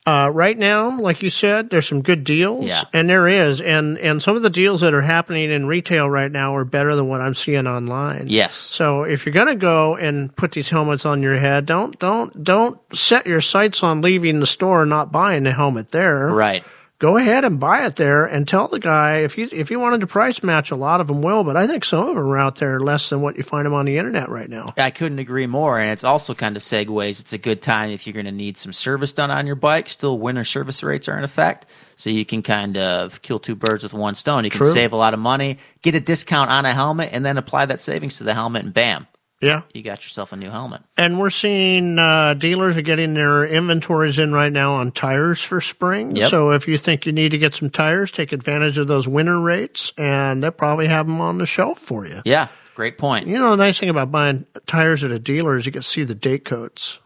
uh, 0.04 0.28
right 0.32 0.58
now, 0.58 0.98
like 1.00 1.22
you 1.22 1.30
said, 1.30 1.70
there's 1.70 1.86
some 1.88 2.02
good 2.02 2.24
deals, 2.24 2.66
Yeah. 2.68 2.82
and 2.92 3.08
there 3.08 3.28
is, 3.28 3.60
and 3.60 3.96
and 3.98 4.20
some 4.22 4.34
of 4.36 4.42
the 4.42 4.50
deals 4.50 4.80
that 4.80 4.92
are 4.94 5.02
happening 5.02 5.50
in 5.50 5.66
retail 5.66 6.10
right 6.10 6.30
now 6.32 6.56
are 6.56 6.64
better 6.64 6.96
than 6.96 7.06
what 7.06 7.20
I'm 7.20 7.34
seeing 7.34 7.68
online. 7.68 8.24
Yes. 8.28 8.56
So 8.56 9.04
if 9.04 9.24
you're 9.24 9.32
gonna 9.32 9.54
go 9.54 9.94
and 9.96 10.34
put 10.34 10.52
these 10.52 10.70
helmets 10.70 11.06
on 11.06 11.22
your 11.22 11.36
head, 11.36 11.66
don't 11.66 11.96
don't 12.00 12.42
don't 12.42 12.78
set 12.92 13.26
your 13.26 13.40
sights 13.40 13.82
on 13.84 14.00
leaving 14.02 14.40
the 14.40 14.46
store 14.46 14.82
and 14.82 14.90
not 14.90 15.12
buying 15.12 15.44
the 15.44 15.52
helmet 15.52 15.90
there. 15.92 16.28
Right. 16.30 16.64
Go 17.02 17.16
ahead 17.16 17.44
and 17.44 17.58
buy 17.58 17.84
it 17.84 17.96
there 17.96 18.24
and 18.24 18.46
tell 18.46 18.68
the 18.68 18.78
guy 18.78 19.16
if 19.16 19.36
you 19.36 19.48
if 19.50 19.70
you 19.70 19.80
wanted 19.80 20.00
to 20.00 20.06
price 20.06 20.42
match 20.42 20.70
a 20.70 20.76
lot 20.76 21.00
of 21.00 21.08
them 21.08 21.20
will 21.20 21.42
but 21.42 21.56
i 21.56 21.66
think 21.66 21.84
some 21.84 22.08
of 22.08 22.14
them 22.14 22.18
are 22.18 22.38
out 22.38 22.56
there 22.56 22.78
less 22.78 23.08
than 23.10 23.20
what 23.20 23.36
you 23.36 23.42
find 23.42 23.66
them 23.66 23.74
on 23.74 23.86
the 23.86 23.98
internet 23.98 24.28
right 24.28 24.48
now 24.48 24.72
I 24.76 24.90
couldn't 24.90 25.18
agree 25.18 25.46
more. 25.46 25.78
And 25.78 25.90
it's 25.90 26.04
also 26.04 26.34
kind 26.34 26.56
of 26.56 26.62
segues. 26.62 27.20
It's 27.20 27.32
a 27.32 27.38
good 27.38 27.62
time 27.62 27.90
if 27.90 28.06
you're 28.06 28.14
going 28.14 28.26
to 28.26 28.32
need 28.32 28.56
some 28.56 28.72
service 28.72 29.12
done 29.12 29.30
on 29.30 29.46
your 29.46 29.56
bike. 29.56 29.88
Still, 29.88 30.18
winter 30.18 30.44
service 30.44 30.82
rates 30.82 31.08
are 31.08 31.16
in 31.16 31.24
effect. 31.24 31.66
So 31.96 32.10
you 32.10 32.24
can 32.24 32.42
kind 32.42 32.76
of 32.76 33.22
kill 33.22 33.38
two 33.38 33.54
birds 33.54 33.82
with 33.82 33.92
one 33.92 34.14
stone. 34.14 34.44
You 34.44 34.50
can 34.50 34.58
True. 34.58 34.72
save 34.72 34.92
a 34.92 34.96
lot 34.96 35.14
of 35.14 35.20
money, 35.20 35.58
get 35.82 35.94
a 35.94 36.00
discount 36.00 36.50
on 36.50 36.64
a 36.64 36.72
helmet, 36.72 37.10
and 37.12 37.24
then 37.24 37.38
apply 37.38 37.66
that 37.66 37.80
savings 37.80 38.18
to 38.18 38.24
the 38.24 38.34
helmet, 38.34 38.64
and 38.64 38.74
bam, 38.74 39.06
yeah 39.42 39.62
you 39.74 39.82
got 39.82 40.02
yourself 40.02 40.32
a 40.32 40.36
new 40.36 40.48
helmet. 40.50 40.80
and 40.96 41.18
we're 41.18 41.28
seeing 41.30 41.98
uh, 41.98 42.32
dealers 42.34 42.76
are 42.76 42.82
getting 42.82 43.12
their 43.14 43.44
inventories 43.44 44.18
in 44.18 44.32
right 44.32 44.52
now 44.52 44.74
on 44.74 44.90
tires 44.92 45.42
for 45.42 45.60
spring 45.60 46.16
Yep. 46.16 46.30
so 46.30 46.50
if 46.52 46.68
you 46.68 46.78
think 46.78 47.04
you 47.06 47.12
need 47.12 47.30
to 47.30 47.38
get 47.38 47.54
some 47.54 47.68
tires 47.68 48.10
take 48.10 48.32
advantage 48.32 48.78
of 48.78 48.86
those 48.88 49.06
winter 49.08 49.38
rates 49.40 49.92
and 49.98 50.42
they'll 50.42 50.50
probably 50.52 50.86
have 50.86 51.06
them 51.06 51.20
on 51.20 51.38
the 51.38 51.46
shelf 51.46 51.78
for 51.80 52.06
you 52.06 52.22
Yeah, 52.24 52.48
great 52.74 52.96
point. 52.98 53.26
you 53.26 53.38
know 53.38 53.50
the 53.50 53.56
nice 53.56 53.78
thing 53.78 53.88
about 53.90 54.10
buying 54.12 54.46
tires 54.66 55.02
at 55.04 55.10
a 55.10 55.18
dealer 55.18 55.56
is 55.58 55.66
you 55.66 55.72
can 55.72 55.82
see 55.82 56.04
the 56.04 56.14
date 56.14 56.44
codes 56.44 56.98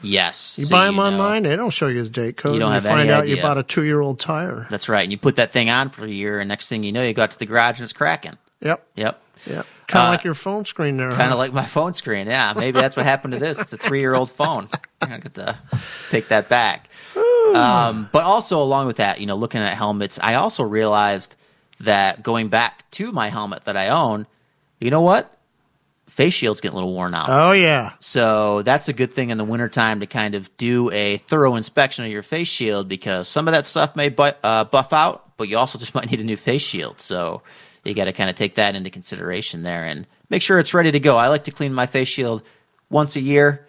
Yes. 0.00 0.56
You 0.60 0.66
So 0.66 0.76
buy 0.76 0.86
them 0.86 0.94
know. 0.94 1.02
online, 1.06 1.42
they 1.42 1.56
don't 1.56 1.70
show 1.70 1.88
you 1.88 2.04
the 2.04 2.08
date 2.08 2.36
code. 2.36 2.54
You 2.54 2.60
don't 2.60 2.70
have 2.70 2.84
find 2.84 3.00
any 3.00 3.10
out 3.10 3.26
you 3.26 3.42
bought 3.42 3.58
a 3.58 3.64
two-year-old 3.64 4.20
tire. 4.20 4.68
That's 4.70 4.88
right. 4.88 5.02
And 5.02 5.10
you 5.10 5.18
put 5.18 5.34
that 5.36 5.50
thing 5.50 5.70
on 5.70 5.90
for 5.90 6.04
a 6.04 6.08
year, 6.08 6.38
and 6.38 6.46
next 6.48 6.68
thing 6.68 6.84
you 6.84 6.92
know, 6.92 7.02
you 7.02 7.12
got 7.14 7.32
to 7.32 7.38
the 7.40 7.46
garage 7.46 7.78
and 7.80 7.82
it's 7.84 7.92
cracking. 7.92 8.34
Yep. 8.60 8.86
Yep. 8.94 9.20
Yep. 9.46 9.66
Kind 9.88 10.02
of 10.02 10.08
Uh, 10.08 10.10
like 10.12 10.24
your 10.24 10.34
phone 10.34 10.64
screen 10.64 10.96
there. 10.98 11.08
Kind 11.10 11.22
huh? 11.22 11.32
of 11.32 11.38
like 11.38 11.52
my 11.52 11.66
phone 11.66 11.92
screen. 11.94 12.26
Yeah, 12.28 12.52
maybe 12.54 12.80
that's 12.80 12.94
what 12.94 13.04
happened 13.06 13.32
to 13.32 13.38
this. 13.40 13.58
It's 13.58 13.72
a 13.72 13.76
three-year-old 13.78 14.30
phone. 14.30 14.68
I 15.00 15.18
got 15.18 15.34
to 15.34 15.58
take 16.10 16.28
that 16.28 16.48
back. 16.48 16.88
Um, 17.54 18.08
but 18.12 18.22
also 18.24 18.62
along 18.62 18.86
with 18.86 18.98
that, 18.98 19.20
you 19.20 19.26
know, 19.26 19.34
looking 19.36 19.60
at 19.62 19.76
helmets, 19.76 20.18
I 20.22 20.34
also 20.34 20.62
realized 20.62 21.34
that 21.80 22.22
going 22.22 22.48
back 22.48 22.88
to 22.92 23.10
my 23.12 23.28
helmet 23.30 23.64
that 23.64 23.76
I 23.76 23.88
own, 23.88 24.26
you 24.80 24.90
know 24.90 25.00
what? 25.02 25.34
Face 26.08 26.34
shield's 26.34 26.60
get 26.60 26.72
a 26.72 26.74
little 26.74 26.92
worn 26.92 27.14
out. 27.14 27.26
Oh 27.28 27.52
yeah. 27.52 27.92
So 28.00 28.62
that's 28.62 28.88
a 28.88 28.92
good 28.92 29.12
thing 29.12 29.30
in 29.30 29.38
the 29.38 29.44
wintertime 29.44 30.00
to 30.00 30.06
kind 30.06 30.34
of 30.34 30.54
do 30.56 30.90
a 30.90 31.18
thorough 31.18 31.54
inspection 31.54 32.04
of 32.04 32.10
your 32.10 32.22
face 32.22 32.48
shield 32.48 32.88
because 32.88 33.28
some 33.28 33.46
of 33.48 33.52
that 33.52 33.66
stuff 33.66 33.94
may 33.96 34.08
bu- 34.08 34.32
uh, 34.42 34.64
buff 34.64 34.92
out, 34.92 35.36
but 35.36 35.48
you 35.48 35.56
also 35.58 35.78
just 35.78 35.94
might 35.94 36.10
need 36.10 36.20
a 36.20 36.24
new 36.24 36.36
face 36.36 36.62
shield. 36.62 37.00
So 37.00 37.42
you 37.88 37.94
got 37.94 38.04
to 38.04 38.12
kind 38.12 38.30
of 38.30 38.36
take 38.36 38.54
that 38.56 38.74
into 38.76 38.90
consideration 38.90 39.62
there 39.62 39.84
and 39.84 40.06
make 40.30 40.42
sure 40.42 40.58
it's 40.58 40.74
ready 40.74 40.92
to 40.92 41.00
go. 41.00 41.16
I 41.16 41.28
like 41.28 41.44
to 41.44 41.50
clean 41.50 41.72
my 41.74 41.86
face 41.86 42.08
shield 42.08 42.42
once 42.90 43.16
a 43.16 43.20
year. 43.20 43.66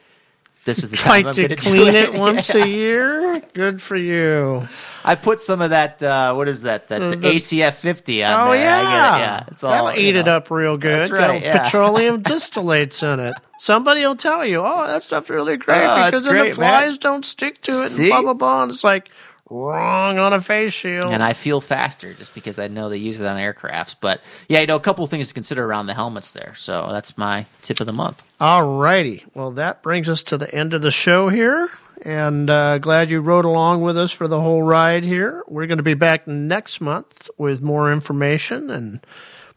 This 0.65 0.84
is 0.84 0.89
the 0.89 0.97
time 0.97 1.26
I'm 1.26 1.34
going 1.36 1.49
to 1.49 1.55
clean 1.55 1.86
do 1.88 1.97
it 1.97 2.13
once 2.20 2.49
a 2.53 2.67
year. 2.67 3.39
Good 3.53 3.82
for 3.82 3.95
you. 3.95 4.67
I 5.05 5.15
put 5.15 5.39
some 5.41 5.61
of 5.61 5.70
that. 5.70 6.03
Uh, 6.03 6.34
what 6.34 6.47
is 6.49 6.63
that? 6.63 6.89
That 6.89 6.99
The- 6.99 7.09
the 7.11 7.15
the- 7.17 7.36
ACF 7.36 7.76
50 7.76 8.24
on 8.26 8.47
Oh 8.49 8.51
there. 8.51 8.61
yeah, 8.61 9.15
it. 9.15 9.20
Yeah, 9.22 9.43
it's 9.47 9.63
all. 9.63 9.72
that'll 9.72 9.99
eat 9.99 10.13
you 10.15 10.20
it 10.20 10.28
up 10.28 10.51
real 10.51 10.78
good. 10.78 11.03
That's 11.03 11.11
right, 11.11 11.41
yeah. 11.41 11.63
petroleum 11.63 12.22
distillates 12.24 13.01
in 13.01 13.20
it. 13.22 13.36
Somebody 13.57 14.01
will 14.05 14.15
tell 14.17 14.45
you, 14.45 14.59
"Oh, 14.63 14.86
that 14.86 15.03
stuff's 15.03 15.30
really 15.30 15.57
great 15.57 15.82
Oh, 15.84 16.05
because 16.05 16.24
then 16.24 16.34
great, 16.34 16.53
the 16.55 16.59
man. 16.61 16.82
flies 16.82 16.97
don't 16.97 17.26
stick 17.26 17.61
to 17.61 17.72
it." 17.72 17.97
And 17.97 18.09
blah 18.09 18.22
blah 18.22 18.34
blah. 18.34 18.63
And 18.63 18.72
it's 18.72 18.84
like 18.84 19.09
wrong 19.49 20.17
on 20.17 20.33
a 20.33 20.41
face 20.41 20.73
shield. 20.73 21.05
and 21.05 21.23
I 21.23 21.33
feel 21.33 21.61
faster 21.61 22.13
just 22.13 22.33
because 22.33 22.59
I 22.59 22.67
know 22.67 22.89
they 22.89 22.97
use 22.97 23.19
it 23.21 23.27
on 23.27 23.37
aircrafts. 23.37 23.95
But 23.99 24.21
yeah, 24.47 24.61
you 24.61 24.67
know, 24.67 24.75
a 24.75 24.79
couple 24.79 25.03
of 25.03 25.09
things 25.09 25.27
to 25.29 25.33
consider 25.33 25.65
around 25.65 25.87
the 25.87 25.93
helmets 25.93 26.31
there. 26.31 26.53
So 26.55 26.87
that's 26.91 27.17
my 27.17 27.45
tip 27.61 27.79
of 27.79 27.85
the 27.85 27.93
month. 27.93 28.21
All 28.39 28.77
righty. 28.79 29.25
Well, 29.33 29.51
that 29.51 29.81
brings 29.81 30.07
us 30.09 30.23
to 30.23 30.37
the 30.37 30.53
end 30.53 30.73
of 30.73 30.81
the 30.81 30.91
show 30.91 31.29
here. 31.29 31.69
And 32.03 32.49
uh, 32.49 32.77
glad 32.77 33.09
you 33.09 33.19
rode 33.19 33.43
along 33.45 33.81
with 33.81 33.97
us 33.97 34.11
for 34.11 34.27
the 34.27 34.39
whole 34.39 34.63
ride 34.63 35.03
here. 35.03 35.43
We're 35.47 35.67
going 35.67 35.77
to 35.79 35.83
be 35.83 35.95
back 35.95 36.27
next 36.27 36.79
month 36.79 37.29
with 37.37 37.61
more 37.61 37.91
information 37.91 38.69
and 38.69 39.01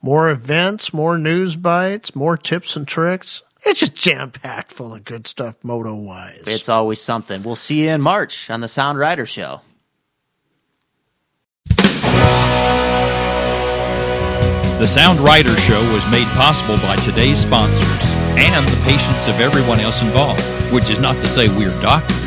more 0.00 0.28
events, 0.30 0.92
more 0.92 1.16
news 1.18 1.54
bites, 1.54 2.16
more 2.16 2.36
tips 2.36 2.74
and 2.74 2.88
tricks. 2.88 3.42
It's 3.64 3.78
just 3.78 3.94
jam 3.94 4.32
packed 4.32 4.72
full 4.72 4.92
of 4.92 5.04
good 5.04 5.28
stuff, 5.28 5.56
moto 5.62 5.94
wise. 5.94 6.42
It's 6.48 6.68
always 6.68 7.00
something. 7.00 7.44
We'll 7.44 7.54
see 7.54 7.84
you 7.84 7.90
in 7.90 8.00
March 8.00 8.50
on 8.50 8.60
the 8.60 8.66
Sound 8.66 8.98
Rider 8.98 9.24
Show. 9.24 9.60
The 14.82 14.88
Sound 14.88 15.20
Rider 15.20 15.56
Show 15.58 15.80
was 15.94 16.02
made 16.10 16.26
possible 16.34 16.76
by 16.78 16.96
today's 16.96 17.38
sponsors 17.38 18.02
and 18.34 18.66
the 18.66 18.82
patience 18.82 19.28
of 19.28 19.38
everyone 19.38 19.78
else 19.78 20.02
involved, 20.02 20.42
which 20.72 20.90
is 20.90 20.98
not 20.98 21.14
to 21.22 21.28
say 21.28 21.46
we're 21.46 21.70
doctors. 21.80 22.18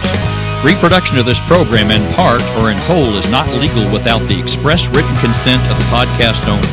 Reproduction 0.63 1.19
of 1.19 1.25
this 1.25 1.41
program 1.51 1.91
in 1.91 1.99
part 2.13 2.41
or 2.55 2.71
in 2.71 2.77
whole 2.87 3.17
is 3.17 3.29
not 3.29 3.45
legal 3.59 3.83
without 3.91 4.23
the 4.29 4.39
express 4.39 4.87
written 4.87 5.17
consent 5.17 5.61
of 5.69 5.77
the 5.77 5.83
podcast 5.91 6.47
owner. 6.47 6.63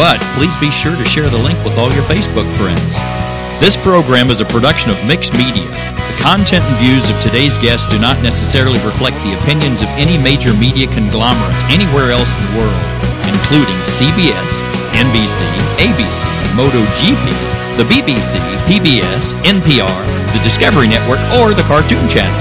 But 0.00 0.16
please 0.32 0.56
be 0.56 0.70
sure 0.70 0.96
to 0.96 1.04
share 1.04 1.28
the 1.28 1.36
link 1.36 1.62
with 1.62 1.76
all 1.76 1.92
your 1.92 2.04
Facebook 2.04 2.48
friends. 2.56 3.27
This 3.58 3.76
program 3.76 4.30
is 4.30 4.38
a 4.38 4.46
production 4.46 4.88
of 4.88 4.96
Mixed 5.02 5.34
Media. 5.34 5.66
The 5.66 6.16
content 6.22 6.62
and 6.62 6.78
views 6.78 7.02
of 7.10 7.18
today's 7.18 7.58
guests 7.58 7.90
do 7.90 7.98
not 7.98 8.14
necessarily 8.22 8.78
reflect 8.86 9.18
the 9.26 9.34
opinions 9.42 9.82
of 9.82 9.90
any 9.98 10.14
major 10.22 10.54
media 10.62 10.86
conglomerate 10.94 11.58
anywhere 11.66 12.14
else 12.14 12.30
in 12.38 12.42
the 12.46 12.62
world, 12.62 12.84
including 13.26 13.74
CBS, 13.82 14.62
NBC, 14.94 15.42
ABC, 15.82 16.22
MotoGP, 16.54 17.26
the 17.74 17.86
BBC, 17.90 18.38
PBS, 18.70 19.34
NPR, 19.42 19.98
the 20.30 20.42
Discovery 20.46 20.86
Network, 20.86 21.18
or 21.42 21.50
the 21.50 21.66
Cartoon 21.66 22.06
Channel. 22.06 22.38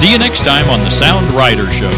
See 0.00 0.10
you 0.10 0.16
next 0.16 0.48
time 0.48 0.70
on 0.72 0.80
the 0.80 0.90
Sound 0.90 1.28
Rider 1.36 1.68
Show. 1.70 1.92